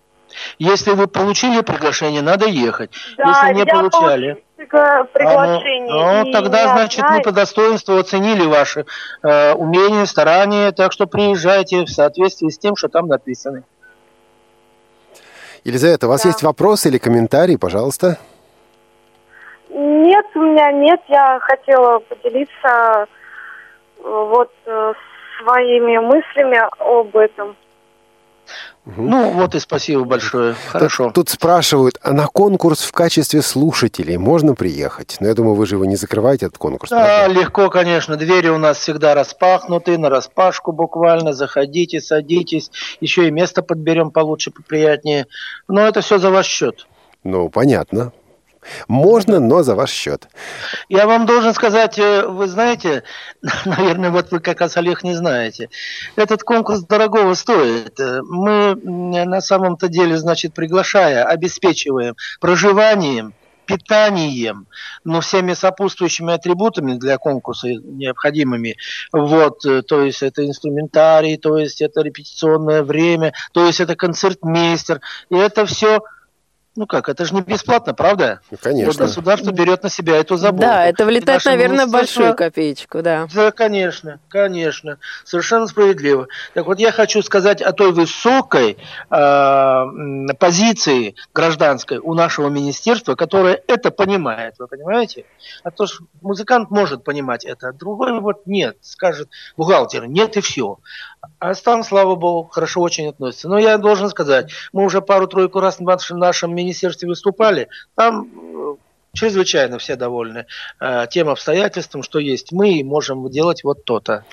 Если 0.59 0.93
вы 0.93 1.07
получили 1.07 1.61
приглашение, 1.63 2.23
надо 2.23 2.47
ехать. 2.47 2.91
Да, 3.17 3.29
Если 3.29 3.55
не 3.55 3.67
получали, 3.67 4.43
приглашение. 4.57 5.93
А, 5.93 6.23
ну, 6.23 6.25
ну 6.27 6.33
тогда, 6.33 6.75
значит, 6.75 7.05
мы 7.09 7.23
по 7.23 7.33
достоинству 7.33 7.97
оценили 7.97 8.47
ваши 8.47 8.87
э, 9.23 9.53
умения, 9.55 10.05
старания, 10.07 10.73
так 10.73 10.93
что 10.93 11.07
приезжайте 11.07 11.85
в 11.85 11.89
соответствии 11.89 12.49
с 12.49 12.59
тем, 12.59 12.77
что 12.77 12.89
там 12.89 13.07
написано. 13.07 13.65
Елизавета, 15.65 16.07
у 16.07 16.11
вас 16.11 16.23
да. 16.23 16.29
есть 16.29 16.43
вопросы 16.43 16.89
или 16.89 16.99
комментарии, 16.99 17.57
пожалуйста? 17.57 18.19
Нет, 19.69 20.27
у 20.35 20.41
меня 20.41 20.73
нет. 20.73 21.01
Я 21.09 21.39
хотела 21.41 21.99
поделиться 22.01 23.07
э, 23.07 23.07
вот 24.03 24.51
э, 24.67 24.93
своими 25.39 25.99
мыслями 25.99 26.61
об 26.79 27.17
этом. 27.17 27.57
Угу. 28.87 29.03
Ну, 29.03 29.31
вот 29.33 29.55
и 29.55 29.61
спасибо 29.61 30.05
большое. 30.05 30.55
Хорошо. 30.69 31.07
Тут, 31.07 31.15
тут 31.15 31.29
спрашивают, 31.29 31.99
а 32.03 32.13
на 32.13 32.27
конкурс 32.27 32.83
в 32.83 32.93
качестве 32.93 33.43
слушателей 33.43 34.17
можно 34.17 34.55
приехать? 34.55 35.17
Но 35.21 35.29
я 35.29 35.35
думаю, 35.35 35.55
вы 35.55 35.67
же 35.67 35.75
его 35.75 35.85
не 35.85 35.97
закрываете, 35.97 36.47
этот 36.47 36.59
конкурс. 36.59 36.91
Да, 36.91 37.25
правда? 37.25 37.41
легко, 37.41 37.69
конечно. 37.69 38.17
Двери 38.17 38.49
у 38.49 38.59
нас 38.59 38.79
всегда 38.79 39.15
распахнуты, 39.15 39.99
на 39.99 40.09
распашку 40.09 40.73
буквально. 40.73 41.35
Заходите, 41.35 42.01
садитесь. 42.01 42.71
Еще 43.01 43.29
и 43.29 43.31
место 43.31 43.63
подберем 43.63 44.11
получше, 44.11 44.51
поприятнее. 44.51 45.27
Но 45.69 45.83
это 45.83 46.01
все 46.01 46.19
за 46.19 46.31
ваш 46.31 46.47
счет. 46.47 46.87
Ну, 47.23 47.51
понятно. 47.51 48.13
Можно, 48.89 49.41
но 49.41 49.63
за 49.63 49.75
ваш 49.75 49.91
счет. 49.91 50.29
Я 50.89 51.07
вам 51.07 51.27
должен 51.27 51.55
сказать, 51.55 51.99
э, 51.99 52.27
вы 52.27 52.47
знаете, 52.47 53.05
наверное, 53.65 54.11
вот 54.11 54.31
вы 54.31 54.41
как 54.41 54.61
раз, 54.61 54.77
Олег, 54.77 55.03
не 55.03 55.15
знаете, 55.15 55.69
этот 56.17 56.43
конкурс 56.43 56.81
дорогого 56.81 57.35
стоит. 57.35 57.99
Э, 58.01 58.23
Мы 58.23 58.75
на 58.75 59.41
самом-то 59.41 59.89
деле, 59.89 60.17
значит, 60.19 60.55
приглашая, 60.55 61.25
обеспечиваем 61.25 62.15
проживанием, 62.41 63.35
питанием, 63.71 64.67
но 65.05 65.21
всеми 65.21 65.55
сопутствующими 65.55 66.35
атрибутами 66.35 66.95
для 66.95 67.19
конкурса 67.19 67.69
необходимыми. 67.69 68.77
Вот, 69.13 69.65
э, 69.65 69.83
то 69.83 70.03
есть 70.03 70.23
это 70.23 70.45
инструментарий, 70.45 71.37
то 71.37 71.57
есть 71.57 71.81
это 71.81 72.03
репетиционное 72.03 72.83
время, 72.83 73.33
то 73.53 73.65
есть 73.67 73.81
это 73.81 73.95
концертмейстер. 73.95 75.01
И 75.31 75.37
это 75.37 75.67
все 75.67 76.01
ну 76.81 76.87
как, 76.87 77.11
это 77.11 77.27
же 77.27 77.35
не 77.35 77.43
бесплатно, 77.43 77.93
правда? 77.93 78.41
Ну, 78.51 78.57
конечно. 78.59 78.93
Вот 78.93 78.97
государство 78.97 79.51
берет 79.51 79.83
на 79.83 79.91
себя 79.91 80.17
эту 80.17 80.39
заботу. 80.39 80.63
Да, 80.63 80.87
это 80.87 81.05
влетает, 81.05 81.45
наверное, 81.45 81.87
большую 81.87 82.35
копеечку, 82.35 83.03
да. 83.03 83.29
Да, 83.35 83.51
конечно, 83.51 84.19
конечно. 84.31 84.97
Совершенно 85.25 85.67
справедливо. 85.67 86.29
Так 86.55 86.65
вот, 86.65 86.79
я 86.79 86.91
хочу 86.91 87.21
сказать 87.21 87.61
о 87.61 87.73
той 87.73 87.93
высокой 87.93 88.79
э, 89.11 89.85
позиции 90.39 91.17
гражданской 91.35 91.99
у 91.99 92.15
нашего 92.15 92.49
министерства, 92.49 93.15
которое 93.15 93.61
это 93.67 93.91
понимает, 93.91 94.55
вы 94.59 94.67
понимаете? 94.67 95.27
А 95.63 95.71
то 95.71 95.85
ж 95.85 95.99
музыкант 96.23 96.71
может 96.71 97.05
понимать 97.05 97.45
это, 97.45 97.69
а 97.69 97.73
другой 97.75 98.19
вот 98.21 98.47
нет, 98.47 98.79
скажет 98.81 99.29
бухгалтер, 99.59 100.07
нет 100.07 100.39
и 100.39 100.41
все. 100.41 100.79
А 101.39 101.55
там, 101.55 101.83
слава 101.85 102.15
богу, 102.17 102.49
хорошо 102.51 102.81
очень 102.81 103.09
относится. 103.09 103.49
Но 103.49 103.59
я 103.59 103.77
должен 103.79 104.09
сказать, 104.09 104.51
мы 104.73 104.85
уже 104.85 105.01
пару-тройку 105.03 105.61
раз 105.61 105.79
в 105.79 105.81
нашем, 105.83 106.19
нашем 106.19 106.55
министерстве 106.55 107.09
выступали, 107.09 107.69
там 107.95 108.29
э, 108.33 108.75
чрезвычайно 109.13 109.79
все 109.79 109.97
довольны 109.97 110.47
э, 110.81 111.07
тем 111.11 111.29
обстоятельством, 111.29 112.03
что 112.03 112.19
есть 112.19 112.53
мы 112.53 112.73
и 112.75 112.85
можем 112.85 113.29
делать 113.31 113.65
вот 113.65 113.85
то-то. 113.85 114.25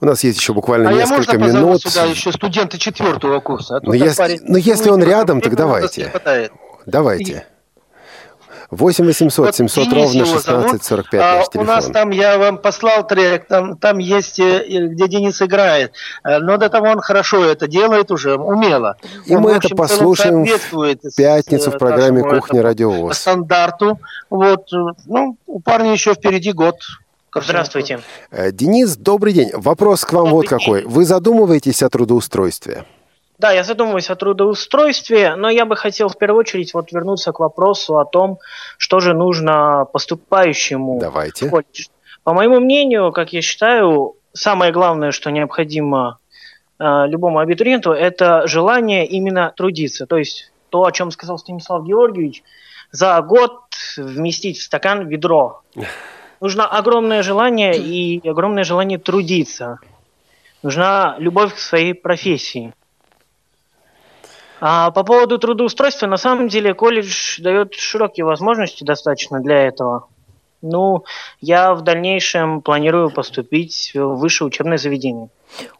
У 0.00 0.06
нас 0.06 0.22
есть 0.24 0.38
еще 0.38 0.52
буквально 0.52 0.90
а 0.90 0.92
я 0.92 0.98
несколько 1.00 1.38
можно 1.38 1.38
позову 1.40 1.66
минут. 1.66 1.82
сюда 1.82 2.04
еще 2.04 2.32
студенты 2.32 2.78
четвертого 2.78 3.40
курса? 3.40 3.76
А 3.76 3.80
то 3.80 3.86
Ну, 3.86 3.92
если- 3.92 4.16
парень- 4.16 4.40
ну, 4.42 4.56
если 4.56 4.90
он 4.90 5.02
рядом, 5.02 5.40
так 5.40 5.56
давайте. 5.56 6.12
Давайте. 6.86 7.46
8 8.70 9.04
800 9.04 9.54
700 9.54 9.84
Денис 9.84 9.94
ровно 9.94 10.18
его 10.18 10.38
зовут. 10.40 10.64
16 10.64 10.84
45 10.84 11.20
А, 11.20 11.36
наш 11.36 11.46
у 11.54 11.64
нас 11.64 11.84
телефон. 11.84 11.92
там, 11.92 12.10
я 12.10 12.38
вам 12.38 12.58
послал 12.58 13.06
трек, 13.06 13.46
там, 13.46 13.76
там 13.76 13.98
есть, 13.98 14.40
э, 14.40 14.88
где 14.88 15.08
Денис 15.08 15.40
играет. 15.40 15.92
Э, 16.24 16.38
Но 16.38 16.56
до 16.56 16.68
того 16.68 16.88
он 16.88 17.00
хорошо 17.00 17.44
это 17.44 17.68
делает 17.68 18.10
уже, 18.10 18.34
умело. 18.34 18.96
И 19.26 19.34
Он, 19.36 19.42
мы 19.42 19.52
в 19.52 19.56
это 19.56 19.68
в 19.68 19.70
целом 19.70 19.76
послушаем 19.76 20.44
в 20.44 21.16
пятницу 21.16 21.70
в 21.70 21.74
э, 21.74 21.78
программе 21.78 22.22
нашему 22.22 22.40
«Кухня 22.40 22.62
Радиовоз». 22.62 23.18
стандарту. 23.18 24.00
Вот, 24.30 24.68
ну, 25.06 25.36
у 25.46 25.60
парня 25.60 25.92
еще 25.92 26.14
впереди 26.14 26.52
год. 26.52 26.76
Здравствуйте. 27.34 28.00
Денис, 28.52 28.96
добрый 28.96 29.34
день. 29.34 29.50
Вопрос 29.52 30.06
к 30.06 30.12
вам 30.14 30.30
вот 30.30 30.48
какой. 30.48 30.84
Вы 30.86 31.04
задумываетесь 31.04 31.82
о 31.82 31.90
трудоустройстве? 31.90 32.84
Да, 33.38 33.52
я 33.52 33.64
задумываюсь 33.64 34.08
о 34.08 34.16
трудоустройстве, 34.16 35.36
но 35.36 35.50
я 35.50 35.66
бы 35.66 35.76
хотел 35.76 36.08
в 36.08 36.16
первую 36.16 36.40
очередь 36.40 36.72
вот 36.72 36.90
вернуться 36.90 37.32
к 37.32 37.40
вопросу 37.40 37.98
о 37.98 38.06
том, 38.06 38.38
что 38.78 39.00
же 39.00 39.12
нужно 39.12 39.86
поступающему 39.92 40.98
Давайте. 40.98 41.46
в 41.46 41.50
колледж. 41.50 41.86
По 42.24 42.32
моему 42.32 42.60
мнению, 42.60 43.12
как 43.12 43.32
я 43.32 43.42
считаю, 43.42 44.14
самое 44.32 44.72
главное, 44.72 45.12
что 45.12 45.30
необходимо 45.30 46.18
э, 46.78 47.06
любому 47.06 47.38
абитуриенту, 47.38 47.92
это 47.92 48.46
желание 48.46 49.06
именно 49.06 49.52
трудиться. 49.54 50.06
То 50.06 50.16
есть 50.16 50.50
то, 50.70 50.84
о 50.84 50.92
чем 50.92 51.10
сказал 51.10 51.38
Станислав 51.38 51.84
Георгиевич, 51.84 52.42
за 52.90 53.20
год 53.20 53.60
вместить 53.96 54.58
в 54.58 54.62
стакан 54.62 55.06
ведро. 55.08 55.60
Нужно 56.40 56.66
огромное 56.66 57.22
желание 57.22 57.76
и 57.76 58.26
огромное 58.26 58.64
желание 58.64 58.98
трудиться. 58.98 59.78
Нужна 60.62 61.16
любовь 61.18 61.54
к 61.54 61.58
своей 61.58 61.94
профессии. 61.94 62.74
А 64.60 64.90
по 64.90 65.02
поводу 65.04 65.38
трудоустройства, 65.38 66.06
на 66.06 66.16
самом 66.16 66.48
деле 66.48 66.74
колледж 66.74 67.40
дает 67.40 67.74
широкие 67.74 68.24
возможности 68.24 68.84
достаточно 68.84 69.40
для 69.40 69.66
этого. 69.66 70.08
Ну, 70.62 71.04
я 71.40 71.74
в 71.74 71.82
дальнейшем 71.82 72.62
планирую 72.62 73.10
поступить 73.10 73.92
в 73.94 74.16
высшее 74.16 74.48
учебное 74.48 74.78
заведение. 74.78 75.28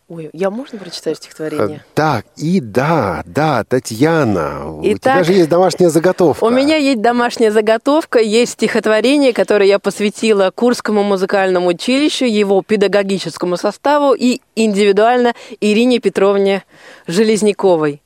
Ой, 0.08 0.30
я 0.32 0.50
можно 0.50 0.78
прочитать 0.78 1.16
стихотворение? 1.16 1.78
Э, 1.78 1.90
Так, 1.94 2.26
и 2.36 2.60
да, 2.60 3.22
да, 3.26 3.64
Татьяна, 3.64 4.70
у 4.70 4.82
тебя 4.82 4.94
Итак, 4.94 5.24
же 5.24 5.32
есть 5.32 5.48
домашняя 5.48 5.88
заготовка. 5.88 6.44
У 6.44 6.50
меня 6.50 6.76
есть 6.76 7.00
домашняя 7.00 7.50
заготовка, 7.50 8.20
есть 8.20 8.52
стихотворение, 8.52 9.32
которое 9.32 9.66
я 9.66 9.80
посвятила 9.80 10.52
Курскому 10.54 11.02
музыкальному 11.02 11.68
училищу, 11.68 12.24
его 12.24 12.62
педагогическому 12.62 13.56
составу 13.56 14.14
и 14.14 14.40
индивидуально 14.54 15.34
Ирине 15.60 15.98
Петровне 15.98 16.62
Железняковой. 17.08 18.00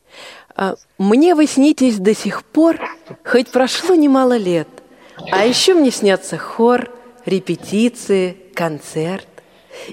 А, 0.60 0.76
Мне 0.98 1.34
вы 1.34 1.46
снитесь 1.46 1.96
до 1.96 2.14
сих 2.14 2.44
пор, 2.44 2.78
хоть 3.24 3.50
прошло 3.50 3.94
немало 3.94 4.36
лет, 4.36 4.68
а 5.32 5.46
еще 5.46 5.72
мне 5.72 5.90
снятся 5.90 6.36
хор, 6.36 6.90
репетиции, 7.24 8.36
концерт. 8.52 9.26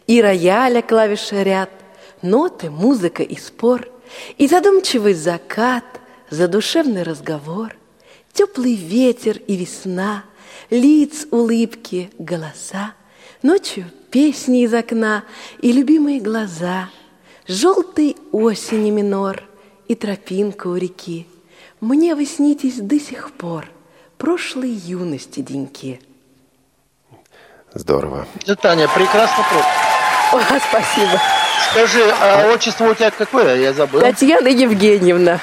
И 0.08 0.22
рояля 0.22 0.82
клавиши 0.82 1.42
ряд, 1.42 1.70
ноты, 2.22 2.70
музыка 2.70 3.24
и 3.24 3.38
спор, 3.38 3.88
и 4.38 4.46
задумчивый 4.46 5.14
закат, 5.14 5.86
задушевный 6.30 7.04
разговор, 7.04 7.74
теплый 8.34 8.76
ветер 8.76 9.38
и 9.48 9.56
весна, 9.56 10.26
лиц, 10.70 11.28
улыбки, 11.32 12.12
голоса, 12.20 12.94
ночью 13.42 13.86
песни 14.12 14.64
из 14.64 14.74
окна 14.74 15.24
и 15.62 15.72
любимые 15.72 16.20
глаза, 16.20 16.90
желтый 17.48 18.18
осени 18.34 18.90
минор 18.90 19.48
и 19.88 19.96
тропинка 19.96 20.68
у 20.68 20.76
реки. 20.76 21.28
Мне 21.80 22.16
вы 22.16 22.26
снитесь 22.26 22.78
до 22.78 23.00
сих 23.00 23.32
пор, 23.32 23.70
прошлой 24.18 24.72
юности 24.72 25.42
деньки. 25.42 26.02
Здорово. 27.74 28.28
Да, 28.46 28.56
Таня, 28.56 28.88
прекрасно 28.88 29.44
просто. 29.52 30.56
О, 30.56 30.60
спасибо. 30.70 31.22
Скажи, 31.72 32.04
а 32.22 32.52
отчество 32.54 32.86
у 32.86 32.96
тебя 32.96 33.12
какое? 33.12 33.58
Я 33.58 33.74
забыл. 33.74 34.02
Татьяна 34.02 34.48
Евгеньевна. 34.48 35.40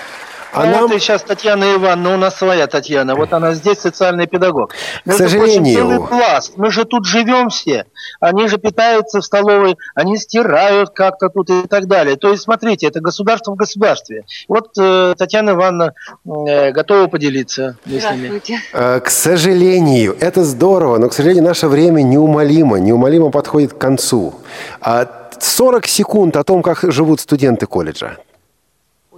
А 0.55 0.67
нам... 0.67 0.87
это 0.87 1.01
сейчас 1.01 1.23
Татьяна 1.23 1.75
Ивановна, 1.75 2.15
у 2.15 2.17
нас 2.17 2.37
своя 2.37 2.67
Татьяна. 2.67 3.15
Вот 3.15 3.33
она 3.33 3.55
здесь 3.55 3.79
социальный 3.79 4.27
педагог. 4.27 4.73
К 5.05 5.13
сожалению. 5.13 5.75
Прочим, 5.75 5.75
целый 5.75 6.09
пласт. 6.09 6.53
Мы 6.57 6.71
же 6.71 6.85
тут 6.85 7.07
живем 7.07 7.49
все. 7.49 7.87
Они 8.21 8.47
же 8.49 8.59
питаются 8.59 9.21
в 9.21 9.25
столовой, 9.25 9.77
они 9.95 10.17
стирают 10.17 10.91
как-то 10.91 11.29
тут 11.29 11.51
и 11.51 11.67
так 11.67 11.87
далее. 11.87 12.17
То 12.17 12.31
есть, 12.31 12.45
смотрите, 12.45 12.87
это 12.87 13.01
государство 13.01 13.53
в 13.53 13.57
государстве. 13.57 14.25
Вот 14.49 14.71
э, 14.79 15.15
Татьяна 15.19 15.51
Ивановна 15.51 15.95
э, 16.25 16.71
готова 16.73 17.09
поделиться 17.09 17.77
мыслями. 17.85 18.41
Э, 18.73 19.01
К 19.01 19.11
сожалению, 19.11 20.17
это 20.21 20.45
здорово, 20.45 20.99
но, 20.99 21.09
к 21.09 21.13
сожалению, 21.15 21.45
наше 21.45 21.67
время 21.67 22.03
неумолимо, 22.03 22.79
неумолимо 22.79 23.31
подходит 23.31 23.73
к 23.75 23.79
концу. 23.79 24.35
А 24.81 25.09
40 25.41 25.87
секунд 25.87 26.37
о 26.37 26.45
том, 26.45 26.63
как 26.63 26.85
живут 26.93 27.21
студенты 27.21 27.67
колледжа. 27.67 28.17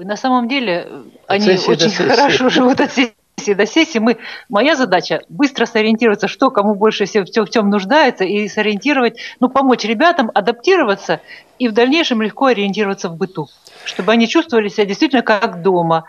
На 0.05 0.17
самом 0.17 0.49
деле 0.49 0.89
они 1.27 1.45
сессии 1.45 1.71
очень 1.71 1.91
сессии. 1.91 2.09
хорошо 2.09 2.49
живут 2.51 2.81
от 2.81 2.93
сессии 2.93 3.55
до 3.55 3.67
сессии. 3.67 3.99
Мы, 3.99 4.19
моя 4.49 4.77
задача 4.77 5.23
быстро 5.29 5.67
сориентироваться, 5.67 6.29
что 6.29 6.51
кому 6.51 6.75
больше 6.75 7.05
всего 7.05 7.25
в 7.25 7.51
чем 7.51 7.71
нуждается, 7.71 8.25
и 8.25 8.49
сориентировать, 8.49 9.19
ну, 9.41 9.49
помочь 9.49 9.85
ребятам 9.85 10.31
адаптироваться 10.35 11.21
и 11.59 11.69
в 11.69 11.73
дальнейшем 11.73 12.23
легко 12.23 12.47
ориентироваться 12.47 13.09
в 13.09 13.17
быту, 13.17 13.49
чтобы 13.85 14.13
они 14.13 14.29
чувствовали 14.29 14.69
себя 14.69 14.85
действительно 14.87 15.23
как 15.23 15.63
дома. 15.63 16.05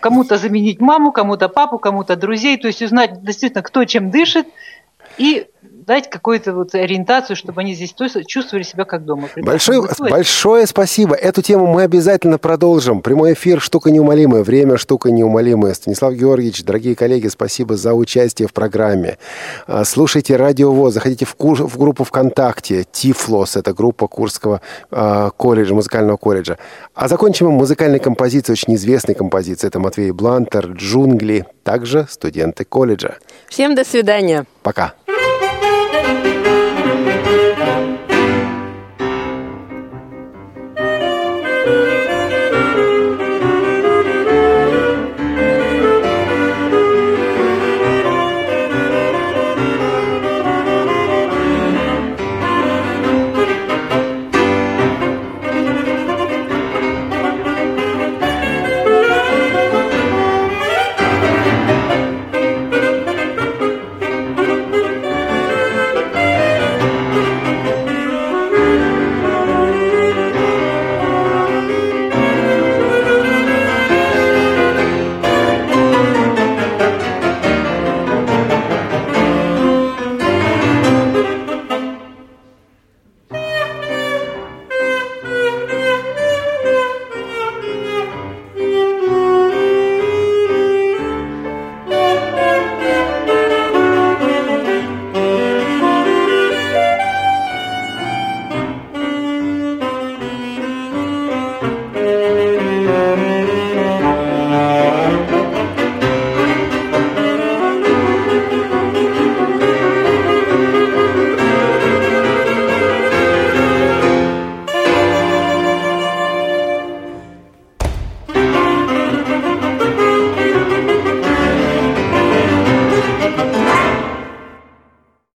Кому-то 0.00 0.36
заменить 0.36 0.80
маму, 0.80 1.12
кому-то 1.12 1.48
папу, 1.48 1.78
кому-то 1.78 2.16
друзей, 2.16 2.56
то 2.56 2.66
есть 2.66 2.82
узнать 2.82 3.22
действительно, 3.22 3.62
кто 3.62 3.84
чем 3.84 4.10
дышит, 4.10 4.46
и 5.18 5.46
дать 5.86 6.10
какую-то 6.10 6.52
вот 6.52 6.74
ориентацию, 6.74 7.36
чтобы 7.36 7.60
они 7.60 7.74
здесь 7.74 7.92
тоже 7.92 8.24
чувствовали 8.24 8.64
себя 8.64 8.84
как 8.84 9.04
дома. 9.04 9.28
Большое, 9.36 9.82
большое 10.00 10.66
спасибо. 10.66 11.14
Эту 11.14 11.42
тему 11.42 11.66
мы 11.66 11.82
обязательно 11.82 12.38
продолжим. 12.38 13.02
Прямой 13.02 13.34
эфир– 13.34 13.60
штука 13.62 13.92
неумолимая, 13.92 14.42
время– 14.42 14.76
штука 14.78 15.12
неумолимая. 15.12 15.74
Станислав 15.74 16.12
Георгиевич, 16.14 16.64
дорогие 16.64 16.96
коллеги, 16.96 17.28
спасибо 17.28 17.76
за 17.76 17.94
участие 17.94 18.48
в 18.48 18.52
программе. 18.52 19.18
А, 19.68 19.84
Слушайте 19.84 20.34
Радио 20.34 20.72
ВОЗ, 20.72 20.94
заходите 20.94 21.24
в, 21.24 21.36
кур- 21.36 21.66
в 21.68 21.78
группу 21.78 22.02
ВКонтакте 22.02 22.84
«Тифлос», 22.90 23.56
это 23.56 23.72
группа 23.72 24.08
Курского 24.08 24.60
а, 24.90 25.30
колледжа, 25.30 25.72
музыкального 25.74 26.16
колледжа. 26.16 26.58
А 26.94 27.06
закончим 27.06 27.46
мы 27.46 27.52
музыкальной 27.52 28.00
композицией, 28.00 28.54
очень 28.54 28.74
известной 28.74 29.14
композицией. 29.14 29.68
Это 29.68 29.78
Матвей 29.78 30.10
Блантер, 30.10 30.72
«Джунгли», 30.72 31.46
также 31.62 32.06
студенты 32.10 32.64
колледжа. 32.64 33.16
Всем 33.48 33.74
до 33.74 33.84
свидания. 33.84 34.46
Пока. 34.62 34.94